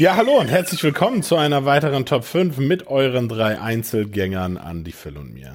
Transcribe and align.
Ja, 0.00 0.16
hallo 0.16 0.38
und 0.40 0.48
herzlich 0.48 0.82
willkommen 0.82 1.22
zu 1.22 1.36
einer 1.36 1.66
weiteren 1.66 2.06
Top 2.06 2.24
5 2.24 2.56
mit 2.56 2.86
euren 2.86 3.28
drei 3.28 3.60
Einzelgängern 3.60 4.56
Andi, 4.56 4.92
Phil 4.92 5.18
und 5.18 5.34
mir. 5.34 5.52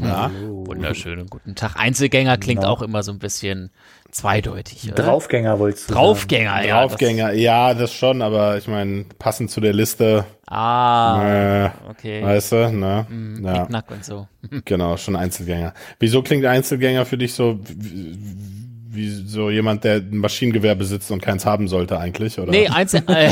Ja? 0.00 0.30
Wunderschönen 0.48 1.26
guten 1.26 1.56
Tag. 1.56 1.74
Einzelgänger 1.74 2.38
klingt 2.38 2.60
genau. 2.60 2.72
auch 2.72 2.82
immer 2.82 3.02
so 3.02 3.10
ein 3.10 3.18
bisschen 3.18 3.72
zweideutig. 4.12 4.92
Oder? 4.92 5.02
Draufgänger 5.02 5.58
wolltest 5.58 5.90
du 5.90 5.94
Draufgänger, 5.94 6.52
sagen. 6.52 6.68
ja. 6.68 6.80
Draufgänger, 6.86 7.28
das 7.30 7.40
ja, 7.40 7.74
das 7.74 7.92
schon, 7.92 8.22
aber 8.22 8.58
ich 8.58 8.68
meine, 8.68 9.06
passend 9.18 9.50
zu 9.50 9.60
der 9.60 9.72
Liste. 9.72 10.24
Ah, 10.46 11.64
äh, 11.64 11.70
okay. 11.90 12.22
Weißt 12.22 12.52
du, 12.52 12.70
ne? 12.70 13.06
Mm, 13.10 13.44
ja. 13.44 13.66
Knack 13.66 13.90
und 13.90 14.04
so. 14.04 14.28
genau, 14.66 14.98
schon 14.98 15.16
Einzelgänger. 15.16 15.74
Wieso 15.98 16.22
klingt 16.22 16.44
Einzelgänger 16.44 17.06
für 17.06 17.18
dich 17.18 17.34
so 17.34 17.58
wie 18.92 19.08
so 19.08 19.50
jemand, 19.50 19.84
der 19.84 19.96
ein 19.96 20.16
Maschinengewehr 20.16 20.74
besitzt 20.74 21.12
und 21.12 21.22
keins 21.22 21.46
haben 21.46 21.68
sollte 21.68 21.98
eigentlich, 21.98 22.40
oder? 22.40 22.50
Nee, 22.50 22.66
Einzel 22.68 23.04
äh, 23.08 23.30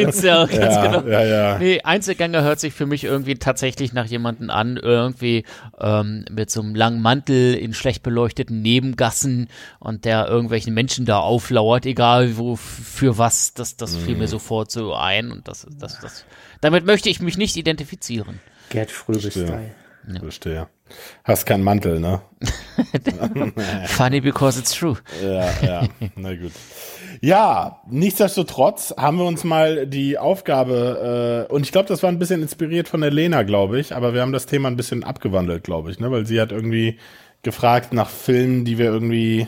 Incel, 0.00 0.02
ganz 0.02 0.22
ja, 0.22 0.46
genau. 0.86 1.08
Ja, 1.08 1.24
ja. 1.24 1.58
Nee, 1.58 1.80
Einzelgänger 1.82 2.42
hört 2.42 2.58
sich 2.58 2.74
für 2.74 2.86
mich 2.86 3.04
irgendwie 3.04 3.36
tatsächlich 3.36 3.92
nach 3.92 4.06
jemanden 4.06 4.50
an, 4.50 4.76
irgendwie 4.76 5.44
ähm, 5.78 6.24
mit 6.30 6.50
so 6.50 6.62
einem 6.62 6.74
langen 6.74 7.00
Mantel 7.00 7.54
in 7.54 7.74
schlecht 7.74 8.02
beleuchteten 8.02 8.60
Nebengassen 8.60 9.48
und 9.78 10.04
der 10.04 10.26
irgendwelchen 10.26 10.74
Menschen 10.74 11.06
da 11.06 11.18
auflauert, 11.18 11.86
egal 11.86 12.36
wo, 12.36 12.56
für 12.56 13.18
was, 13.18 13.54
das, 13.54 13.76
das 13.76 13.94
fiel 13.94 14.16
mir 14.16 14.22
mhm. 14.22 14.28
sofort 14.28 14.70
so 14.72 14.94
ein 14.94 15.30
und 15.30 15.46
das, 15.46 15.64
das, 15.78 16.00
das, 16.00 16.24
damit 16.60 16.84
möchte 16.84 17.08
ich 17.08 17.20
mich 17.20 17.38
nicht 17.38 17.56
identifizieren. 17.56 18.40
Gerd 18.70 18.90
Fröbe-Style. 18.90 19.70
Ja. 20.06 20.20
Verstehe. 20.20 20.68
Hast 21.24 21.46
keinen 21.46 21.64
Mantel, 21.64 21.98
ne? 21.98 22.20
Funny 23.86 24.20
because 24.20 24.58
it's 24.58 24.72
true. 24.72 24.96
Ja, 25.22 25.50
ja, 25.62 25.88
na 26.16 26.34
gut. 26.34 26.52
Ja, 27.22 27.80
nichtsdestotrotz 27.88 28.94
haben 28.98 29.16
wir 29.18 29.24
uns 29.24 29.44
mal 29.44 29.86
die 29.86 30.18
Aufgabe, 30.18 31.46
äh, 31.48 31.52
und 31.52 31.62
ich 31.62 31.72
glaube, 31.72 31.88
das 31.88 32.02
war 32.02 32.10
ein 32.10 32.18
bisschen 32.18 32.42
inspiriert 32.42 32.88
von 32.88 33.00
der 33.00 33.10
Lena, 33.10 33.44
glaube 33.44 33.80
ich, 33.80 33.94
aber 33.94 34.12
wir 34.12 34.20
haben 34.20 34.32
das 34.32 34.46
Thema 34.46 34.68
ein 34.68 34.76
bisschen 34.76 35.04
abgewandelt, 35.04 35.64
glaube 35.64 35.90
ich, 35.90 36.00
ne? 36.00 36.10
Weil 36.10 36.26
sie 36.26 36.40
hat 36.40 36.52
irgendwie 36.52 36.98
gefragt 37.42 37.92
nach 37.92 38.10
Filmen, 38.10 38.64
die 38.64 38.76
wir 38.78 38.86
irgendwie 38.86 39.46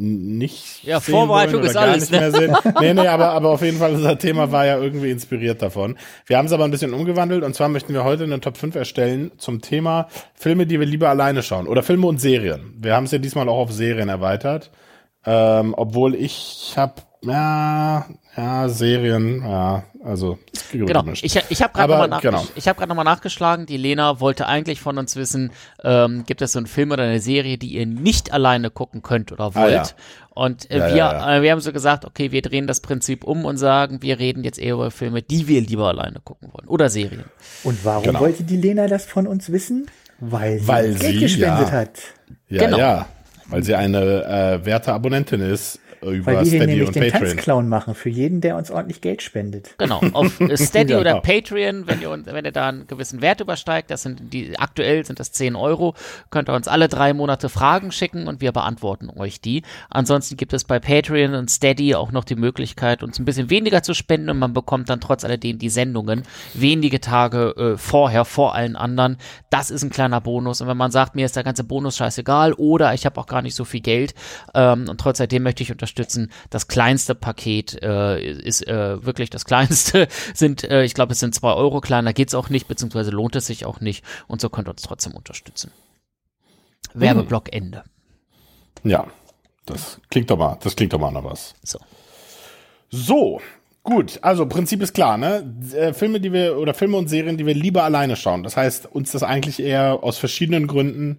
nicht 0.00 0.82
ja 0.84 0.98
Vorbereitung 0.98 1.62
ist 1.62 1.76
alles 1.76 2.10
ne? 2.10 2.58
nee 2.80 2.94
nee 2.94 3.06
aber 3.06 3.30
aber 3.30 3.50
auf 3.50 3.62
jeden 3.62 3.78
Fall 3.78 3.94
unser 3.94 4.18
Thema 4.18 4.50
war 4.50 4.64
ja 4.64 4.78
irgendwie 4.78 5.10
inspiriert 5.10 5.60
davon. 5.60 5.98
Wir 6.26 6.38
haben 6.38 6.46
es 6.46 6.52
aber 6.52 6.64
ein 6.64 6.70
bisschen 6.70 6.94
umgewandelt 6.94 7.44
und 7.44 7.54
zwar 7.54 7.68
möchten 7.68 7.92
wir 7.92 8.02
heute 8.02 8.24
eine 8.24 8.40
Top 8.40 8.56
5 8.56 8.74
erstellen 8.74 9.32
zum 9.36 9.60
Thema 9.60 10.08
Filme 10.34 10.66
die 10.66 10.80
wir 10.80 10.86
lieber 10.86 11.10
alleine 11.10 11.42
schauen 11.42 11.66
oder 11.66 11.82
Filme 11.82 12.06
und 12.06 12.20
Serien. 12.20 12.74
Wir 12.78 12.94
haben 12.94 13.04
es 13.04 13.10
ja 13.10 13.18
diesmal 13.18 13.48
auch 13.48 13.58
auf 13.58 13.72
Serien 13.72 14.08
erweitert. 14.08 14.70
Ähm, 15.26 15.74
obwohl 15.76 16.14
ich 16.14 16.72
habe 16.76 17.02
ja 17.22 18.06
ja 18.36 18.68
Serien 18.68 19.42
ja 19.42 19.84
also 20.02 20.38
genau. 20.72 21.04
Ich, 21.12 21.36
ich 21.50 21.62
habe 21.62 21.72
gerade 21.74 21.92
nochmal 21.92 22.20
genau. 22.20 22.42
ich, 22.42 22.56
ich 22.56 22.68
hab 22.68 22.86
nochmal 22.86 23.04
nachgeschlagen. 23.04 23.66
Die 23.66 23.76
Lena 23.76 24.20
wollte 24.20 24.46
eigentlich 24.46 24.80
von 24.80 24.98
uns 24.98 25.16
wissen, 25.16 25.52
ähm, 25.84 26.24
gibt 26.26 26.42
es 26.42 26.52
so 26.52 26.58
einen 26.58 26.66
Film 26.66 26.90
oder 26.90 27.04
eine 27.04 27.20
Serie, 27.20 27.58
die 27.58 27.74
ihr 27.74 27.86
nicht 27.86 28.32
alleine 28.32 28.70
gucken 28.70 29.02
könnt 29.02 29.32
oder 29.32 29.54
wollt? 29.54 29.56
Ah, 29.56 29.70
ja. 29.70 29.82
Und 30.30 30.70
äh, 30.70 30.78
ja, 30.78 30.88
wir, 30.88 30.96
ja, 30.96 31.36
äh, 31.36 31.42
wir 31.42 31.52
haben 31.52 31.60
so 31.60 31.72
gesagt, 31.72 32.04
okay, 32.04 32.32
wir 32.32 32.40
drehen 32.40 32.66
das 32.66 32.80
Prinzip 32.80 33.24
um 33.24 33.44
und 33.44 33.58
sagen, 33.58 34.00
wir 34.00 34.18
reden 34.18 34.44
jetzt 34.44 34.58
eher 34.58 34.74
über 34.74 34.90
Filme, 34.90 35.22
die 35.22 35.48
wir 35.48 35.60
lieber 35.60 35.88
alleine 35.88 36.20
gucken 36.20 36.48
wollen 36.52 36.68
oder 36.68 36.88
Serien. 36.88 37.24
Und 37.64 37.84
warum 37.84 38.04
genau. 38.04 38.20
wollte 38.20 38.44
die 38.44 38.56
Lena 38.56 38.86
das 38.86 39.04
von 39.04 39.26
uns 39.26 39.52
wissen? 39.52 39.86
Weil 40.18 40.60
sie 40.60 40.68
Weil 40.68 40.94
Geld 40.94 41.12
sie, 41.14 41.20
gespendet 41.20 41.72
hat. 41.72 41.98
Ja, 42.48 42.64
genau. 42.64 42.78
ja, 42.78 43.06
weil 43.48 43.62
sie 43.64 43.74
eine 43.74 44.24
äh, 44.24 44.64
werte 44.64 44.92
Abonnentin 44.92 45.40
ist 45.40 45.80
über 46.02 46.26
Weil 46.26 46.38
wir 46.38 46.46
Steady 46.46 46.66
nämlich 46.66 46.90
den 46.90 47.10
Patreon. 47.10 47.28
Tanzclown 47.28 47.68
machen 47.68 47.94
für 47.94 48.08
jeden, 48.08 48.40
der 48.40 48.56
uns 48.56 48.70
ordentlich 48.70 49.00
Geld 49.00 49.22
spendet. 49.22 49.74
Genau, 49.78 50.00
auf 50.12 50.38
Steady 50.54 50.94
oder. 50.94 51.20
Patreon, 51.20 51.86
wenn 51.86 52.00
ihr, 52.00 52.10
wenn 52.24 52.44
ihr 52.44 52.52
da 52.52 52.68
einen 52.68 52.86
gewissen 52.86 53.20
Wert 53.20 53.40
übersteigt, 53.40 53.90
das 53.90 54.02
sind 54.02 54.32
die, 54.32 54.58
aktuell 54.58 55.04
sind 55.04 55.20
das 55.20 55.32
10 55.32 55.56
Euro, 55.56 55.94
könnt 56.30 56.48
ihr 56.48 56.54
uns 56.54 56.68
alle 56.68 56.88
drei 56.88 57.12
Monate 57.12 57.48
Fragen 57.48 57.92
schicken 57.92 58.26
und 58.26 58.40
wir 58.40 58.52
beantworten 58.52 59.10
euch 59.14 59.40
die. 59.40 59.62
Ansonsten 59.90 60.36
gibt 60.36 60.52
es 60.52 60.64
bei 60.64 60.78
Patreon 60.78 61.34
und 61.34 61.50
Steady 61.50 61.94
auch 61.94 62.12
noch 62.12 62.24
die 62.24 62.36
Möglichkeit, 62.36 63.02
uns 63.02 63.18
ein 63.18 63.24
bisschen 63.24 63.50
weniger 63.50 63.82
zu 63.82 63.92
spenden 63.92 64.30
und 64.30 64.38
man 64.38 64.54
bekommt 64.54 64.88
dann 64.88 65.00
trotz 65.00 65.24
alledem 65.24 65.58
die 65.58 65.68
Sendungen 65.68 66.22
wenige 66.54 67.00
Tage 67.00 67.54
äh, 67.56 67.76
vorher, 67.76 68.24
vor 68.24 68.54
allen 68.54 68.76
anderen. 68.76 69.18
Das 69.50 69.70
ist 69.70 69.82
ein 69.82 69.90
kleiner 69.90 70.20
Bonus 70.20 70.60
und 70.60 70.68
wenn 70.68 70.76
man 70.76 70.90
sagt, 70.90 71.14
mir 71.14 71.26
ist 71.26 71.36
der 71.36 71.44
ganze 71.44 71.64
Bonus 71.64 71.96
scheißegal 71.96 72.54
oder 72.54 72.94
ich 72.94 73.04
habe 73.04 73.20
auch 73.20 73.26
gar 73.26 73.42
nicht 73.42 73.54
so 73.54 73.64
viel 73.64 73.80
Geld 73.80 74.14
ähm, 74.54 74.86
und 74.88 74.98
trotz 74.98 75.20
alledem 75.20 75.42
möchte 75.42 75.62
ich 75.62 75.70
unterstützen, 75.70 75.89
unterstützen. 75.90 76.30
Das 76.50 76.68
kleinste 76.68 77.14
Paket 77.14 77.82
äh, 77.82 78.20
ist 78.20 78.66
äh, 78.66 79.04
wirklich 79.04 79.30
das 79.30 79.44
kleinste, 79.44 80.08
sind, 80.34 80.64
äh, 80.64 80.84
ich 80.84 80.94
glaube, 80.94 81.12
es 81.12 81.20
sind 81.20 81.34
zwei 81.34 81.52
Euro 81.52 81.80
kleiner, 81.80 82.12
geht's 82.12 82.34
auch 82.34 82.48
nicht, 82.48 82.68
beziehungsweise 82.68 83.10
lohnt 83.10 83.36
es 83.36 83.46
sich 83.46 83.64
auch 83.66 83.80
nicht 83.80 84.04
und 84.28 84.40
so 84.40 84.48
könnt 84.48 84.68
ihr 84.68 84.72
uns 84.72 84.82
trotzdem 84.82 85.14
unterstützen. 85.14 85.72
Mhm. 86.94 87.00
Werbeblock 87.00 87.52
Ende. 87.52 87.84
Ja, 88.84 89.06
das 89.66 90.00
klingt 90.10 90.30
doch 90.30 90.38
mal, 90.38 90.58
das 90.62 90.76
klingt 90.76 90.92
doch 90.92 91.00
mal 91.00 91.10
nach 91.10 91.24
was. 91.24 91.54
So. 91.62 91.78
So, 92.90 93.40
Gut, 93.82 94.18
also 94.20 94.44
Prinzip 94.44 94.82
ist 94.82 94.92
klar, 94.92 95.16
ne? 95.16 95.54
Äh, 95.72 95.94
Filme, 95.94 96.20
die 96.20 96.34
wir 96.34 96.58
oder 96.58 96.74
Filme 96.74 96.98
und 96.98 97.08
Serien, 97.08 97.38
die 97.38 97.46
wir 97.46 97.54
lieber 97.54 97.82
alleine 97.82 98.14
schauen. 98.14 98.42
Das 98.42 98.54
heißt, 98.54 98.84
uns 98.84 99.10
das 99.12 99.22
eigentlich 99.22 99.58
eher 99.58 100.00
aus 100.02 100.18
verschiedenen 100.18 100.66
Gründen 100.66 101.18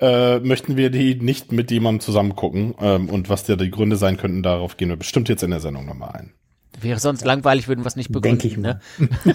äh, 0.00 0.38
möchten 0.40 0.76
wir 0.76 0.90
die 0.90 1.14
nicht 1.14 1.52
mit 1.52 1.70
jemandem 1.70 2.00
zusammen 2.00 2.36
gucken. 2.36 2.74
Ähm, 2.80 3.08
und 3.08 3.28
was 3.28 3.44
da 3.44 3.56
die 3.56 3.70
Gründe 3.70 3.96
sein 3.96 4.16
könnten, 4.16 4.42
darauf 4.42 4.76
gehen 4.76 4.88
wir 4.88 4.96
bestimmt 4.96 5.28
jetzt 5.28 5.42
in 5.42 5.50
der 5.50 5.60
Sendung 5.60 5.86
nochmal 5.86 6.12
ein. 6.12 6.32
Wäre 6.80 6.98
sonst 6.98 7.24
langweilig, 7.24 7.68
würden 7.68 7.84
wir 7.84 7.88
es 7.88 7.96
nicht 7.96 8.10
begründen, 8.10 8.38
Denke 8.38 8.48
ich 8.48 8.56
ne? 8.56 8.80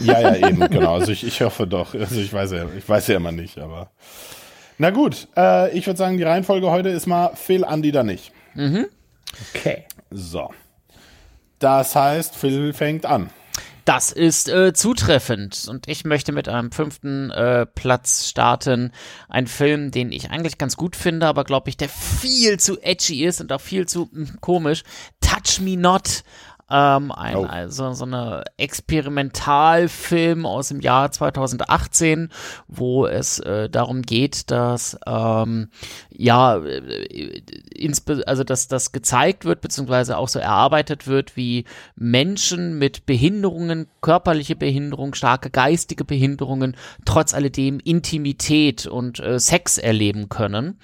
ja, 0.02 0.22
ja, 0.22 0.48
eben, 0.48 0.60
genau. 0.70 0.96
Also 0.96 1.12
ich, 1.12 1.26
ich 1.26 1.42
hoffe 1.42 1.68
doch. 1.68 1.94
Also 1.94 2.20
ich 2.20 2.34
weiß 2.34 2.52
ja, 2.52 2.66
ich 2.78 2.88
weiß 2.88 3.08
ja 3.08 3.18
immer 3.18 3.32
nicht, 3.32 3.58
aber. 3.60 3.92
Na 4.78 4.90
gut, 4.90 5.28
äh, 5.38 5.78
ich 5.78 5.86
würde 5.86 5.98
sagen, 5.98 6.18
die 6.18 6.24
Reihenfolge 6.24 6.70
heute 6.72 6.90
ist 6.90 7.06
mal 7.06 7.32
Phil, 7.36 7.64
Andi 7.64 7.92
da 7.92 8.04
nicht. 8.04 8.32
Mhm. 8.56 8.88
Okay. 9.54 9.86
So. 10.10 10.50
Das 11.60 11.96
heißt, 11.96 12.36
Phil 12.36 12.74
fängt 12.74 13.06
an. 13.06 13.30
Das 13.86 14.12
ist 14.12 14.50
äh, 14.50 14.74
zutreffend. 14.74 15.68
Und 15.70 15.88
ich 15.88 16.06
möchte 16.06 16.32
mit 16.32 16.50
einem 16.50 16.72
fünften 16.72 17.30
äh, 17.30 17.68
Platz 17.68 18.28
starten. 18.28 18.92
Ein 19.30 19.46
Film, 19.46 19.92
den 19.92 20.12
ich 20.12 20.32
eigentlich 20.32 20.58
ganz 20.58 20.76
gut 20.76 20.96
finde, 20.96 21.28
aber 21.28 21.44
glaube 21.44 21.70
ich, 21.70 21.78
der 21.78 21.90
viel 21.90 22.60
zu 22.60 22.82
edgy 22.82 23.24
ist 23.24 23.42
und 23.42 23.54
auch 23.54 23.62
viel 23.62 23.88
zu 23.88 24.10
mh, 24.12 24.30
hm, 24.30 24.42
komisch. 24.42 24.84
Touch 25.22 25.62
Me 25.62 25.78
Not 25.78 26.24
ähm, 26.70 27.12
ein, 27.12 27.36
oh. 27.36 27.46
also 27.46 27.94
so 27.94 28.06
eine 28.06 28.44
Experimentalfilm 28.58 30.48
aus 30.48 30.70
dem 30.70 30.80
Jahr 30.80 31.12
2018, 31.12 32.30
wo 32.68 33.06
es 33.06 33.38
äh, 33.40 33.70
darum 33.70 34.02
geht, 34.02 34.50
dass 34.50 34.98
ähm, 35.06 35.70
ja 36.10 36.58
äh, 36.58 37.42
also 38.26 38.44
dass 38.44 38.68
das 38.68 38.92
gezeigt 38.92 39.46
wird 39.46 39.62
beziehungsweise 39.62 40.18
auch 40.18 40.28
so 40.28 40.40
erarbeitet 40.40 41.06
wird, 41.06 41.38
wie 41.38 41.66
Menschen 41.96 42.80
mit 42.80 43.06
Behinderungen, 43.06 43.88
körperliche 44.02 44.56
Behinderung, 44.56 45.14
starke 45.14 45.52
geistige 45.52 46.04
Behinderungen 46.04 46.76
trotz 47.06 47.36
alledem 47.36 47.80
Intimität 47.80 48.88
und 48.88 49.20
äh, 49.20 49.40
Sex 49.40 49.78
erleben 49.78 50.30
können 50.30 50.80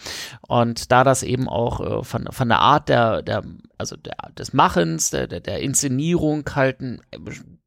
und 0.48 0.92
da 0.92 1.03
das 1.03 1.24
eben 1.24 1.50
auch 1.50 2.02
äh, 2.02 2.03
von 2.03 2.28
von 2.30 2.50
der 2.50 2.59
Art 2.59 2.88
der 2.88 3.24
der 3.24 3.42
also 3.81 3.97
der, 3.97 4.16
des 4.38 4.53
Machens, 4.53 5.09
der, 5.09 5.28
der, 5.28 5.42
der 5.42 5.59
Inszenierung 5.59 6.46
halt 6.56 6.80
ein, 6.80 7.02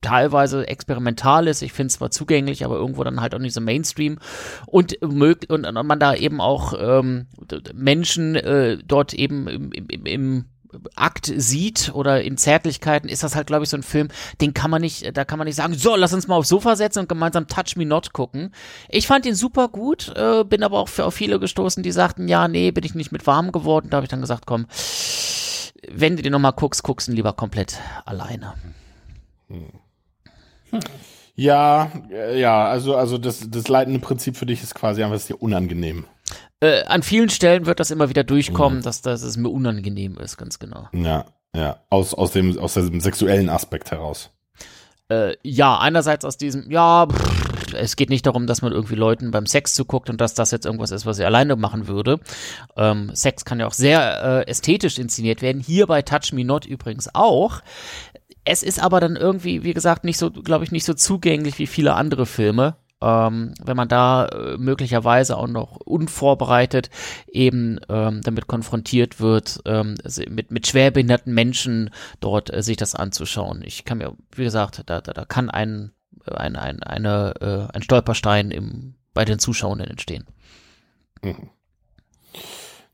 teilweise 0.00 0.66
experimental 0.68 1.48
ist. 1.48 1.62
Ich 1.62 1.72
finde 1.72 1.88
es 1.88 1.94
zwar 1.94 2.10
zugänglich, 2.10 2.64
aber 2.64 2.76
irgendwo 2.76 3.04
dann 3.04 3.20
halt 3.20 3.34
auch 3.34 3.38
nicht 3.38 3.54
so 3.54 3.60
Mainstream. 3.60 4.18
Und, 4.66 5.02
und, 5.02 5.50
und 5.50 5.86
man 5.86 6.00
da 6.00 6.14
eben 6.14 6.40
auch 6.40 6.74
ähm, 6.78 7.26
Menschen 7.74 8.36
äh, 8.36 8.78
dort 8.86 9.12
eben 9.14 9.48
im, 9.48 9.72
im, 9.72 10.06
im 10.06 10.44
Akt 10.94 11.32
sieht 11.34 11.92
oder 11.94 12.22
in 12.22 12.36
Zärtlichkeiten, 12.36 13.08
ist 13.08 13.22
das 13.22 13.34
halt, 13.34 13.46
glaube 13.46 13.64
ich, 13.64 13.70
so 13.70 13.76
ein 13.76 13.82
Film, 13.82 14.08
den 14.40 14.54
kann 14.54 14.70
man 14.70 14.80
nicht, 14.80 15.16
da 15.16 15.24
kann 15.24 15.38
man 15.38 15.46
nicht 15.46 15.56
sagen, 15.56 15.74
so, 15.74 15.96
lass 15.96 16.12
uns 16.12 16.28
mal 16.28 16.36
aufs 16.36 16.48
Sofa 16.48 16.76
setzen 16.76 17.00
und 17.00 17.08
gemeinsam 17.08 17.46
Touch 17.46 17.76
Me 17.76 17.86
Not 17.86 18.12
gucken. 18.12 18.52
Ich 18.88 19.06
fand 19.06 19.26
ihn 19.26 19.34
super 19.34 19.68
gut, 19.68 20.12
äh, 20.16 20.44
bin 20.44 20.62
aber 20.62 20.78
auch 20.78 20.88
für 20.88 21.04
auf 21.04 21.14
viele 21.14 21.38
gestoßen, 21.38 21.82
die 21.82 21.92
sagten, 21.92 22.28
ja, 22.28 22.48
nee, 22.48 22.70
bin 22.70 22.84
ich 22.84 22.94
nicht 22.94 23.12
mit 23.12 23.26
warm 23.26 23.52
geworden. 23.52 23.88
Da 23.90 23.96
habe 23.98 24.04
ich 24.04 24.10
dann 24.10 24.20
gesagt, 24.20 24.46
komm, 24.46 24.66
wenn 25.90 26.16
du 26.16 26.22
den 26.22 26.32
nochmal 26.32 26.52
guckst, 26.52 26.82
guckst 26.82 27.08
du 27.08 27.12
ihn 27.12 27.16
lieber 27.16 27.32
komplett 27.32 27.78
alleine. 28.04 28.54
Hm. 29.48 29.72
Ja, 31.36 31.90
äh, 32.10 32.38
ja, 32.38 32.66
also, 32.66 32.96
also 32.96 33.18
das, 33.18 33.48
das 33.50 33.68
leitende 33.68 34.00
Prinzip 34.00 34.36
für 34.36 34.46
dich 34.46 34.62
ist 34.62 34.74
quasi 34.74 35.02
einfach, 35.02 35.16
es 35.16 35.26
dir 35.26 35.42
unangenehm. 35.42 36.06
Äh, 36.64 36.84
an 36.84 37.02
vielen 37.02 37.28
Stellen 37.28 37.66
wird 37.66 37.78
das 37.78 37.90
immer 37.90 38.08
wieder 38.08 38.24
durchkommen, 38.24 38.78
mhm. 38.78 38.82
dass, 38.82 39.02
dass 39.02 39.22
es 39.22 39.36
mir 39.36 39.50
unangenehm 39.50 40.16
ist, 40.16 40.38
ganz 40.38 40.58
genau. 40.58 40.88
Ja, 40.92 41.26
ja, 41.54 41.80
aus, 41.90 42.14
aus, 42.14 42.32
dem, 42.32 42.58
aus 42.58 42.72
dem 42.72 43.00
sexuellen 43.00 43.50
Aspekt 43.50 43.90
heraus. 43.90 44.30
Äh, 45.10 45.36
ja, 45.42 45.78
einerseits 45.78 46.24
aus 46.24 46.38
diesem, 46.38 46.70
ja, 46.70 47.06
pff, 47.06 47.74
es 47.74 47.96
geht 47.96 48.08
nicht 48.08 48.24
darum, 48.24 48.46
dass 48.46 48.62
man 48.62 48.72
irgendwie 48.72 48.94
Leuten 48.94 49.30
beim 49.30 49.44
Sex 49.44 49.74
zuguckt 49.74 50.08
und 50.08 50.22
dass 50.22 50.32
das 50.32 50.52
jetzt 50.52 50.64
irgendwas 50.64 50.90
ist, 50.90 51.04
was 51.04 51.18
sie 51.18 51.26
alleine 51.26 51.56
machen 51.56 51.86
würde. 51.86 52.18
Ähm, 52.78 53.10
Sex 53.12 53.44
kann 53.44 53.60
ja 53.60 53.66
auch 53.66 53.74
sehr 53.74 54.44
äh, 54.46 54.50
ästhetisch 54.50 54.98
inszeniert 54.98 55.42
werden. 55.42 55.60
Hier 55.60 55.86
bei 55.86 56.00
Touch 56.00 56.32
Me 56.32 56.46
Not 56.46 56.64
übrigens 56.64 57.10
auch 57.14 57.60
es 58.44 58.62
ist 58.62 58.78
aber 58.78 59.00
dann 59.00 59.16
irgendwie, 59.16 59.64
wie 59.64 59.72
gesagt, 59.72 60.04
nicht 60.04 60.18
so, 60.18 60.30
glaube 60.30 60.64
ich, 60.64 60.72
nicht 60.72 60.84
so 60.84 60.92
zugänglich 60.92 61.58
wie 61.58 61.66
viele 61.66 61.94
andere 61.94 62.26
Filme. 62.26 62.76
Ähm, 63.04 63.52
wenn 63.62 63.76
man 63.76 63.88
da 63.88 64.24
äh, 64.26 64.56
möglicherweise 64.56 65.36
auch 65.36 65.46
noch 65.46 65.76
unvorbereitet 65.76 66.88
eben 67.30 67.78
ähm, 67.90 68.22
damit 68.24 68.46
konfrontiert 68.46 69.20
wird, 69.20 69.60
ähm, 69.66 69.96
mit, 70.30 70.50
mit 70.50 70.66
schwerbehinderten 70.66 71.34
Menschen 71.34 71.90
dort 72.20 72.52
äh, 72.52 72.62
sich 72.62 72.78
das 72.78 72.94
anzuschauen. 72.94 73.62
Ich 73.62 73.84
kann 73.84 73.98
mir, 73.98 74.14
wie 74.34 74.44
gesagt, 74.44 74.82
da, 74.86 75.02
da, 75.02 75.12
da 75.12 75.24
kann 75.26 75.50
ein, 75.50 75.92
ein, 76.26 76.56
ein, 76.56 76.82
eine, 76.82 77.34
äh, 77.70 77.76
ein 77.76 77.82
Stolperstein 77.82 78.50
im, 78.50 78.94
bei 79.12 79.26
den 79.26 79.38
Zuschauenden 79.38 79.88
entstehen. 79.88 80.24
Mhm. 81.22 81.50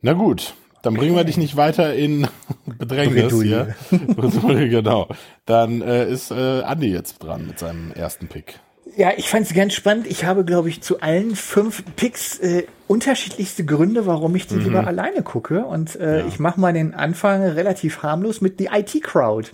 Na 0.02 0.14
gut, 0.14 0.54
dann 0.82 0.94
bringen 0.94 1.14
wir 1.14 1.24
dich 1.24 1.36
nicht 1.36 1.54
weiter 1.54 1.94
in 1.94 2.26
Bedrängnis 2.78 3.40
hier. 3.40 3.76
genau. 3.90 5.08
Dann 5.46 5.82
äh, 5.82 6.10
ist 6.10 6.32
äh, 6.32 6.62
Andi 6.62 6.90
jetzt 6.90 7.18
dran 7.18 7.46
mit 7.46 7.60
seinem 7.60 7.92
ersten 7.92 8.26
Pick. 8.26 8.58
Ja, 8.96 9.12
ich 9.16 9.28
fand 9.28 9.46
es 9.46 9.54
ganz 9.54 9.74
spannend. 9.74 10.06
Ich 10.06 10.24
habe, 10.24 10.44
glaube 10.44 10.68
ich, 10.68 10.82
zu 10.82 11.00
allen 11.00 11.36
fünf 11.36 11.84
Picks 11.96 12.38
äh, 12.38 12.64
unterschiedlichste 12.88 13.64
Gründe, 13.64 14.06
warum 14.06 14.34
ich 14.34 14.46
die 14.46 14.54
mhm. 14.54 14.64
lieber 14.64 14.86
alleine 14.86 15.22
gucke. 15.22 15.64
Und 15.64 15.96
äh, 15.96 16.20
ja. 16.20 16.26
ich 16.26 16.38
mache 16.38 16.60
mal 16.60 16.72
den 16.72 16.94
Anfang 16.94 17.42
relativ 17.42 18.02
harmlos 18.02 18.40
mit 18.40 18.58
The 18.58 18.70
IT 18.72 19.02
Crowd. 19.02 19.50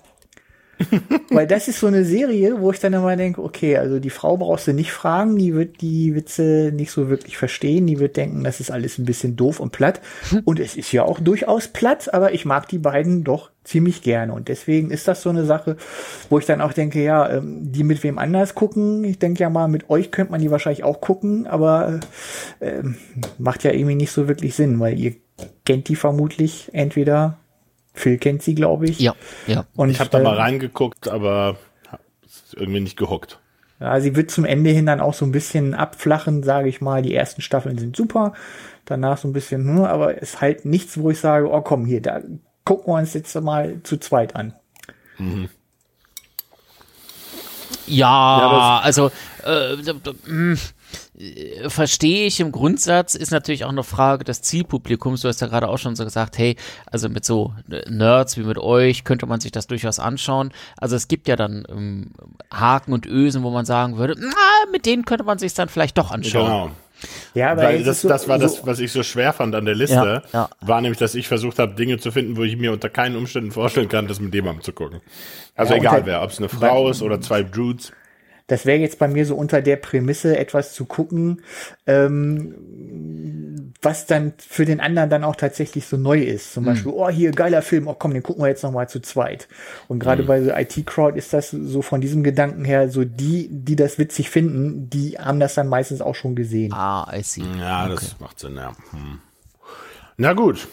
Weil 1.30 1.46
das 1.46 1.68
ist 1.68 1.80
so 1.80 1.86
eine 1.86 2.04
Serie, 2.04 2.60
wo 2.60 2.70
ich 2.70 2.80
dann 2.80 2.92
immer 2.92 3.16
denke, 3.16 3.42
okay, 3.42 3.76
also 3.76 3.98
die 3.98 4.10
Frau 4.10 4.36
brauchst 4.36 4.66
du 4.66 4.72
nicht 4.72 4.92
fragen, 4.92 5.36
die 5.36 5.54
wird 5.54 5.80
die 5.80 6.14
Witze 6.14 6.70
nicht 6.74 6.90
so 6.90 7.08
wirklich 7.08 7.36
verstehen, 7.36 7.86
die 7.86 7.98
wird 7.98 8.16
denken, 8.16 8.44
das 8.44 8.60
ist 8.60 8.70
alles 8.70 8.98
ein 8.98 9.04
bisschen 9.04 9.36
doof 9.36 9.60
und 9.60 9.72
platt. 9.72 10.00
Und 10.44 10.60
es 10.60 10.76
ist 10.76 10.92
ja 10.92 11.02
auch 11.04 11.18
durchaus 11.20 11.68
platt, 11.68 12.12
aber 12.12 12.32
ich 12.32 12.44
mag 12.44 12.68
die 12.68 12.78
beiden 12.78 13.24
doch 13.24 13.50
ziemlich 13.64 14.02
gerne. 14.02 14.32
Und 14.32 14.48
deswegen 14.48 14.90
ist 14.90 15.08
das 15.08 15.22
so 15.22 15.30
eine 15.30 15.44
Sache, 15.44 15.76
wo 16.30 16.38
ich 16.38 16.46
dann 16.46 16.60
auch 16.60 16.72
denke, 16.72 17.02
ja, 17.02 17.28
ähm, 17.28 17.72
die 17.72 17.84
mit 17.84 18.02
wem 18.02 18.18
anders 18.18 18.54
gucken. 18.54 19.02
Ich 19.04 19.18
denke 19.18 19.40
ja 19.40 19.50
mal, 19.50 19.68
mit 19.68 19.90
euch 19.90 20.10
könnte 20.10 20.32
man 20.32 20.40
die 20.40 20.50
wahrscheinlich 20.50 20.84
auch 20.84 21.00
gucken, 21.00 21.46
aber 21.46 22.00
äh, 22.60 22.82
macht 23.38 23.64
ja 23.64 23.72
irgendwie 23.72 23.96
nicht 23.96 24.12
so 24.12 24.28
wirklich 24.28 24.54
Sinn, 24.54 24.78
weil 24.78 24.98
ihr 24.98 25.14
kennt 25.64 25.88
die 25.88 25.96
vermutlich 25.96 26.70
entweder 26.72 27.38
Phil 27.96 28.18
kennt 28.18 28.42
sie, 28.42 28.54
glaube 28.54 28.86
ich. 28.86 29.00
Ja, 29.00 29.14
ja. 29.46 29.66
Und 29.74 29.90
ich 29.90 30.00
habe 30.00 30.10
da 30.10 30.20
mal 30.20 30.36
reingeguckt, 30.36 31.08
aber 31.08 31.56
irgendwie 32.54 32.80
nicht 32.80 32.96
gehuckt. 32.96 33.40
Ja, 33.80 34.00
sie 34.00 34.16
wird 34.16 34.30
zum 34.30 34.44
Ende 34.44 34.70
hin 34.70 34.86
dann 34.86 35.00
auch 35.00 35.14
so 35.14 35.24
ein 35.24 35.32
bisschen 35.32 35.74
abflachen, 35.74 36.42
sage 36.42 36.68
ich 36.68 36.80
mal. 36.80 37.02
Die 37.02 37.14
ersten 37.14 37.42
Staffeln 37.42 37.76
sind 37.78 37.96
super, 37.96 38.32
danach 38.84 39.18
so 39.18 39.28
ein 39.28 39.32
bisschen, 39.32 39.64
hm, 39.64 39.84
aber 39.84 40.16
es 40.22 40.34
ist 40.34 40.40
halt 40.40 40.64
nichts, 40.64 40.98
wo 40.98 41.10
ich 41.10 41.20
sage, 41.20 41.50
oh 41.50 41.60
komm, 41.60 41.84
hier, 41.84 42.00
da 42.00 42.20
gucken 42.64 42.92
wir 42.92 42.98
uns 42.98 43.14
jetzt 43.14 43.34
mal 43.40 43.80
zu 43.82 43.98
zweit 43.98 44.34
an. 44.34 44.54
Mhm. 45.18 45.48
Ja, 47.86 48.40
ja 48.40 48.80
also 48.82 49.10
äh, 49.44 49.76
hm, 50.24 50.54
äh, 50.54 50.56
verstehe 51.68 52.26
ich 52.26 52.40
im 52.40 52.52
Grundsatz, 52.52 53.14
ist 53.14 53.30
natürlich 53.30 53.64
auch 53.64 53.70
eine 53.70 53.82
Frage 53.82 54.24
des 54.24 54.42
Zielpublikums. 54.42 55.22
Du 55.22 55.28
hast 55.28 55.40
ja 55.40 55.46
gerade 55.46 55.68
auch 55.68 55.78
schon 55.78 55.96
so 55.96 56.04
gesagt, 56.04 56.38
hey, 56.38 56.56
also 56.86 57.08
mit 57.08 57.24
so 57.24 57.54
Nerds 57.88 58.36
wie 58.36 58.42
mit 58.42 58.58
euch 58.58 59.04
könnte 59.04 59.26
man 59.26 59.40
sich 59.40 59.52
das 59.52 59.66
durchaus 59.66 59.98
anschauen. 59.98 60.52
Also 60.76 60.96
es 60.96 61.08
gibt 61.08 61.28
ja 61.28 61.36
dann 61.36 61.64
ähm, 61.68 62.10
Haken 62.52 62.92
und 62.92 63.06
Ösen, 63.06 63.42
wo 63.42 63.50
man 63.50 63.64
sagen 63.64 63.96
würde, 63.96 64.14
na, 64.18 64.70
mit 64.70 64.86
denen 64.86 65.04
könnte 65.04 65.24
man 65.24 65.38
sich 65.38 65.54
dann 65.54 65.68
vielleicht 65.68 65.96
doch 65.98 66.10
anschauen. 66.10 66.46
Genau. 66.46 66.70
Ja, 67.34 67.52
aber 67.52 67.64
Weil 67.64 67.84
das, 67.84 68.00
so, 68.00 68.08
das 68.08 68.26
war 68.26 68.38
so 68.38 68.44
das, 68.44 68.66
was 68.66 68.78
ich 68.78 68.90
so 68.90 69.02
schwer 69.02 69.32
fand 69.32 69.54
an 69.54 69.66
der 69.66 69.74
Liste, 69.74 70.22
ja, 70.32 70.40
ja. 70.40 70.48
war 70.60 70.80
nämlich, 70.80 70.98
dass 70.98 71.14
ich 71.14 71.28
versucht 71.28 71.58
habe, 71.58 71.74
Dinge 71.74 71.98
zu 71.98 72.10
finden, 72.10 72.36
wo 72.36 72.42
ich 72.42 72.56
mir 72.56 72.72
unter 72.72 72.88
keinen 72.88 73.16
Umständen 73.16 73.50
vorstellen 73.52 73.88
kann, 73.88 74.08
das 74.08 74.18
mit 74.18 74.32
dem 74.32 74.48
anzugucken. 74.48 75.00
Also 75.54 75.74
ja, 75.74 75.80
egal 75.80 76.06
wer, 76.06 76.22
ob 76.22 76.30
es 76.30 76.38
eine 76.38 76.48
Frau 76.48 76.88
ist 76.88 77.02
oder 77.02 77.20
zwei 77.20 77.42
Dudes. 77.42 77.92
Das 78.46 78.64
wäre 78.64 78.78
jetzt 78.78 78.98
bei 79.00 79.08
mir 79.08 79.26
so 79.26 79.34
unter 79.34 79.60
der 79.60 79.76
Prämisse, 79.76 80.38
etwas 80.38 80.72
zu 80.72 80.84
gucken, 80.84 81.42
ähm, 81.86 83.72
was 83.82 84.06
dann 84.06 84.34
für 84.38 84.64
den 84.64 84.80
anderen 84.80 85.10
dann 85.10 85.24
auch 85.24 85.34
tatsächlich 85.34 85.86
so 85.86 85.96
neu 85.96 86.22
ist. 86.22 86.52
Zum 86.52 86.62
mhm. 86.62 86.68
Beispiel, 86.68 86.92
oh, 86.94 87.08
hier, 87.08 87.32
geiler 87.32 87.62
Film, 87.62 87.88
oh 87.88 87.94
komm, 87.98 88.14
den 88.14 88.22
gucken 88.22 88.44
wir 88.44 88.48
jetzt 88.48 88.62
nochmal 88.62 88.88
zu 88.88 89.00
zweit. 89.00 89.48
Und 89.88 89.98
gerade 89.98 90.22
mhm. 90.22 90.26
bei 90.26 90.42
so 90.42 90.50
IT-Crowd 90.50 91.18
ist 91.18 91.32
das 91.32 91.50
so 91.50 91.82
von 91.82 92.00
diesem 92.00 92.22
Gedanken 92.22 92.64
her, 92.64 92.88
so 92.88 93.04
die, 93.04 93.48
die 93.50 93.74
das 93.74 93.98
witzig 93.98 94.30
finden, 94.30 94.88
die 94.90 95.18
haben 95.18 95.40
das 95.40 95.54
dann 95.54 95.68
meistens 95.68 96.00
auch 96.00 96.14
schon 96.14 96.36
gesehen. 96.36 96.72
Ah, 96.72 97.12
I 97.12 97.22
see. 97.22 97.42
Ja, 97.58 97.86
okay. 97.86 97.94
das 97.94 98.20
macht 98.20 98.38
Sinn, 98.38 98.54
ja. 98.54 98.76
Hm. 98.92 99.18
Na 100.18 100.34
gut. 100.34 100.68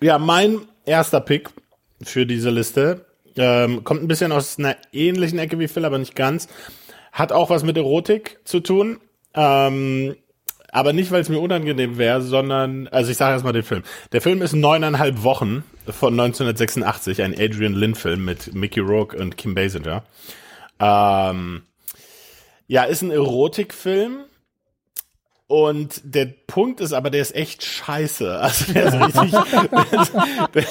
Ja, 0.00 0.18
mein 0.18 0.58
erster 0.84 1.20
Pick 1.20 1.50
für 2.02 2.26
diese 2.26 2.50
Liste 2.50 3.04
ähm, 3.36 3.84
kommt 3.84 4.02
ein 4.02 4.08
bisschen 4.08 4.32
aus 4.32 4.58
einer 4.58 4.76
ähnlichen 4.92 5.38
Ecke 5.38 5.58
wie 5.58 5.68
Phil, 5.68 5.84
aber 5.84 5.98
nicht 5.98 6.16
ganz. 6.16 6.48
Hat 7.18 7.32
auch 7.32 7.50
was 7.50 7.64
mit 7.64 7.76
Erotik 7.76 8.38
zu 8.44 8.60
tun. 8.60 9.00
Ähm, 9.34 10.14
aber 10.70 10.92
nicht, 10.92 11.10
weil 11.10 11.20
es 11.20 11.28
mir 11.28 11.40
unangenehm 11.40 11.98
wäre, 11.98 12.22
sondern, 12.22 12.86
also 12.86 13.10
ich 13.10 13.16
sage 13.16 13.32
erstmal 13.32 13.52
den 13.52 13.64
Film. 13.64 13.82
Der 14.12 14.20
Film 14.20 14.40
ist 14.40 14.52
neuneinhalb 14.52 15.24
Wochen 15.24 15.64
von 15.86 16.12
1986, 16.12 17.20
ein 17.22 17.34
Adrian 17.36 17.72
Lynn-Film 17.72 18.24
mit 18.24 18.54
Mickey 18.54 18.78
Rourke 18.78 19.16
und 19.16 19.36
Kim 19.36 19.56
Basinger. 19.56 20.04
Ähm, 20.78 21.62
ja, 22.68 22.84
ist 22.84 23.02
ein 23.02 23.10
Erotikfilm 23.10 24.18
und 25.48 26.02
der 26.04 26.26
Punkt 26.46 26.80
ist 26.80 26.92
aber, 26.92 27.08
der 27.08 27.22
ist 27.22 27.34
echt 27.34 27.64
scheiße. 27.64 28.38
Also 28.38 28.72
der 28.72 28.84
ist 28.84 28.94
richtig, 29.00 29.30
der, 29.32 30.00
ist, 30.02 30.12
der, 30.54 30.64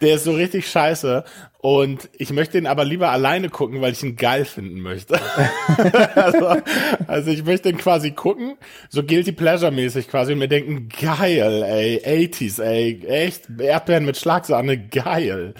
der, 0.00 0.14
ist 0.14 0.24
so 0.24 0.32
richtig 0.32 0.68
scheiße. 0.68 1.24
Und 1.60 2.08
ich 2.16 2.32
möchte 2.32 2.56
ihn 2.56 2.66
aber 2.66 2.84
lieber 2.84 3.10
alleine 3.10 3.48
gucken, 3.48 3.80
weil 3.80 3.92
ich 3.92 4.02
ihn 4.02 4.14
geil 4.14 4.44
finden 4.44 4.80
möchte. 4.80 5.20
also, 6.14 6.62
also 7.08 7.30
ich 7.30 7.44
möchte 7.44 7.68
ihn 7.68 7.78
quasi 7.78 8.12
gucken, 8.12 8.56
so 8.88 9.02
guilty 9.02 9.32
pleasure 9.32 9.72
mäßig 9.72 10.08
quasi 10.08 10.32
und 10.32 10.38
mir 10.38 10.48
denken, 10.48 10.88
geil, 10.88 11.64
ey, 11.64 12.28
80s, 12.28 12.62
ey, 12.62 13.04
echt, 13.06 13.48
Erdbeeren 13.58 14.04
mit 14.04 14.16
Schlagsahne, 14.16 14.78
geil. 14.78 15.54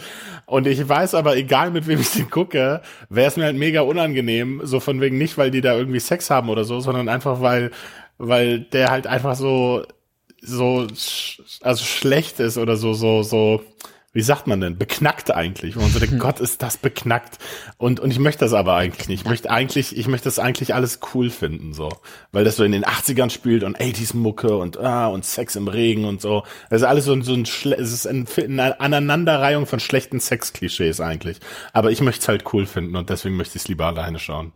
Und 0.46 0.68
ich 0.68 0.88
weiß 0.88 1.14
aber, 1.14 1.36
egal 1.36 1.72
mit 1.72 1.88
wem 1.88 2.00
ich 2.00 2.12
den 2.12 2.30
gucke, 2.30 2.80
wäre 3.08 3.28
es 3.28 3.36
mir 3.36 3.44
halt 3.44 3.56
mega 3.56 3.80
unangenehm, 3.80 4.60
so 4.62 4.78
von 4.78 5.00
wegen 5.00 5.18
nicht, 5.18 5.36
weil 5.36 5.50
die 5.50 5.60
da 5.60 5.76
irgendwie 5.76 6.00
Sex 6.00 6.30
haben 6.30 6.48
oder 6.48 6.62
so, 6.62 6.78
sondern 6.78 7.08
einfach, 7.08 7.40
weil 7.40 7.72
weil 8.18 8.60
der 8.60 8.90
halt 8.90 9.06
einfach 9.06 9.36
so 9.36 9.84
so 10.40 10.86
also 11.62 11.84
schlecht 11.84 12.40
ist 12.40 12.58
oder 12.58 12.76
so 12.76 12.92
so 12.92 13.22
so 13.22 13.62
wie 14.12 14.22
sagt 14.22 14.46
man 14.46 14.60
denn? 14.60 14.78
Beknackt 14.78 15.30
eigentlich 15.30 15.76
und 15.76 15.92
so 15.92 15.98
denkt 15.98 16.18
Gott 16.18 16.40
ist 16.40 16.62
das 16.62 16.78
beknackt. 16.78 17.38
Und 17.76 18.00
und 18.00 18.10
ich 18.10 18.18
möchte 18.18 18.40
das 18.40 18.54
aber 18.54 18.74
eigentlich 18.74 19.08
nicht. 19.08 19.22
Ich 19.22 19.28
möchte 19.28 19.50
eigentlich 19.50 19.96
ich 19.96 20.08
möchte 20.08 20.24
das 20.24 20.38
eigentlich 20.38 20.74
alles 20.74 21.00
cool 21.14 21.30
finden 21.30 21.74
so. 21.74 21.90
Weil 22.32 22.44
das 22.44 22.56
so 22.56 22.64
in 22.64 22.72
den 22.72 22.84
80ern 22.84 23.30
spielt 23.30 23.64
und 23.64 23.78
80s 23.78 24.16
Mucke 24.16 24.56
und 24.56 24.78
ah 24.78 25.08
und 25.08 25.24
Sex 25.24 25.56
im 25.56 25.68
Regen 25.68 26.04
und 26.06 26.22
so. 26.22 26.44
Das 26.70 26.80
ist 26.80 26.88
alles 26.88 27.04
so, 27.04 27.20
so 27.20 27.34
ein 27.34 27.42
es 27.42 27.92
ist 27.92 28.06
eine 28.06 28.80
Aneinanderreihung 28.80 29.66
von 29.66 29.78
schlechten 29.78 30.20
Sexklischees 30.20 31.00
eigentlich. 31.00 31.38
Aber 31.72 31.90
ich 31.90 32.00
möchte 32.00 32.22
es 32.22 32.28
halt 32.28 32.44
cool 32.52 32.66
finden 32.66 32.96
und 32.96 33.10
deswegen 33.10 33.36
möchte 33.36 33.56
ich 33.56 33.62
es 33.62 33.68
lieber 33.68 33.86
alleine 33.86 34.18
schauen. 34.18 34.52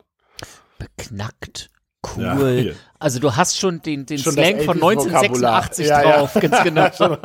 Beknackt 0.79 1.71
Cool. 2.05 2.25
Ja, 2.25 2.73
also 2.99 3.19
du 3.19 3.35
hast 3.35 3.59
schon 3.59 3.81
den, 3.83 4.07
den 4.07 4.19
schon 4.19 4.33
Slang 4.33 4.61
von 4.61 4.75
1986 4.75 5.87
ja, 5.87 6.03
drauf, 6.03 6.35
ja. 6.35 6.41
ganz 6.41 6.63
genau. 6.65 6.91
schon, 6.93 7.17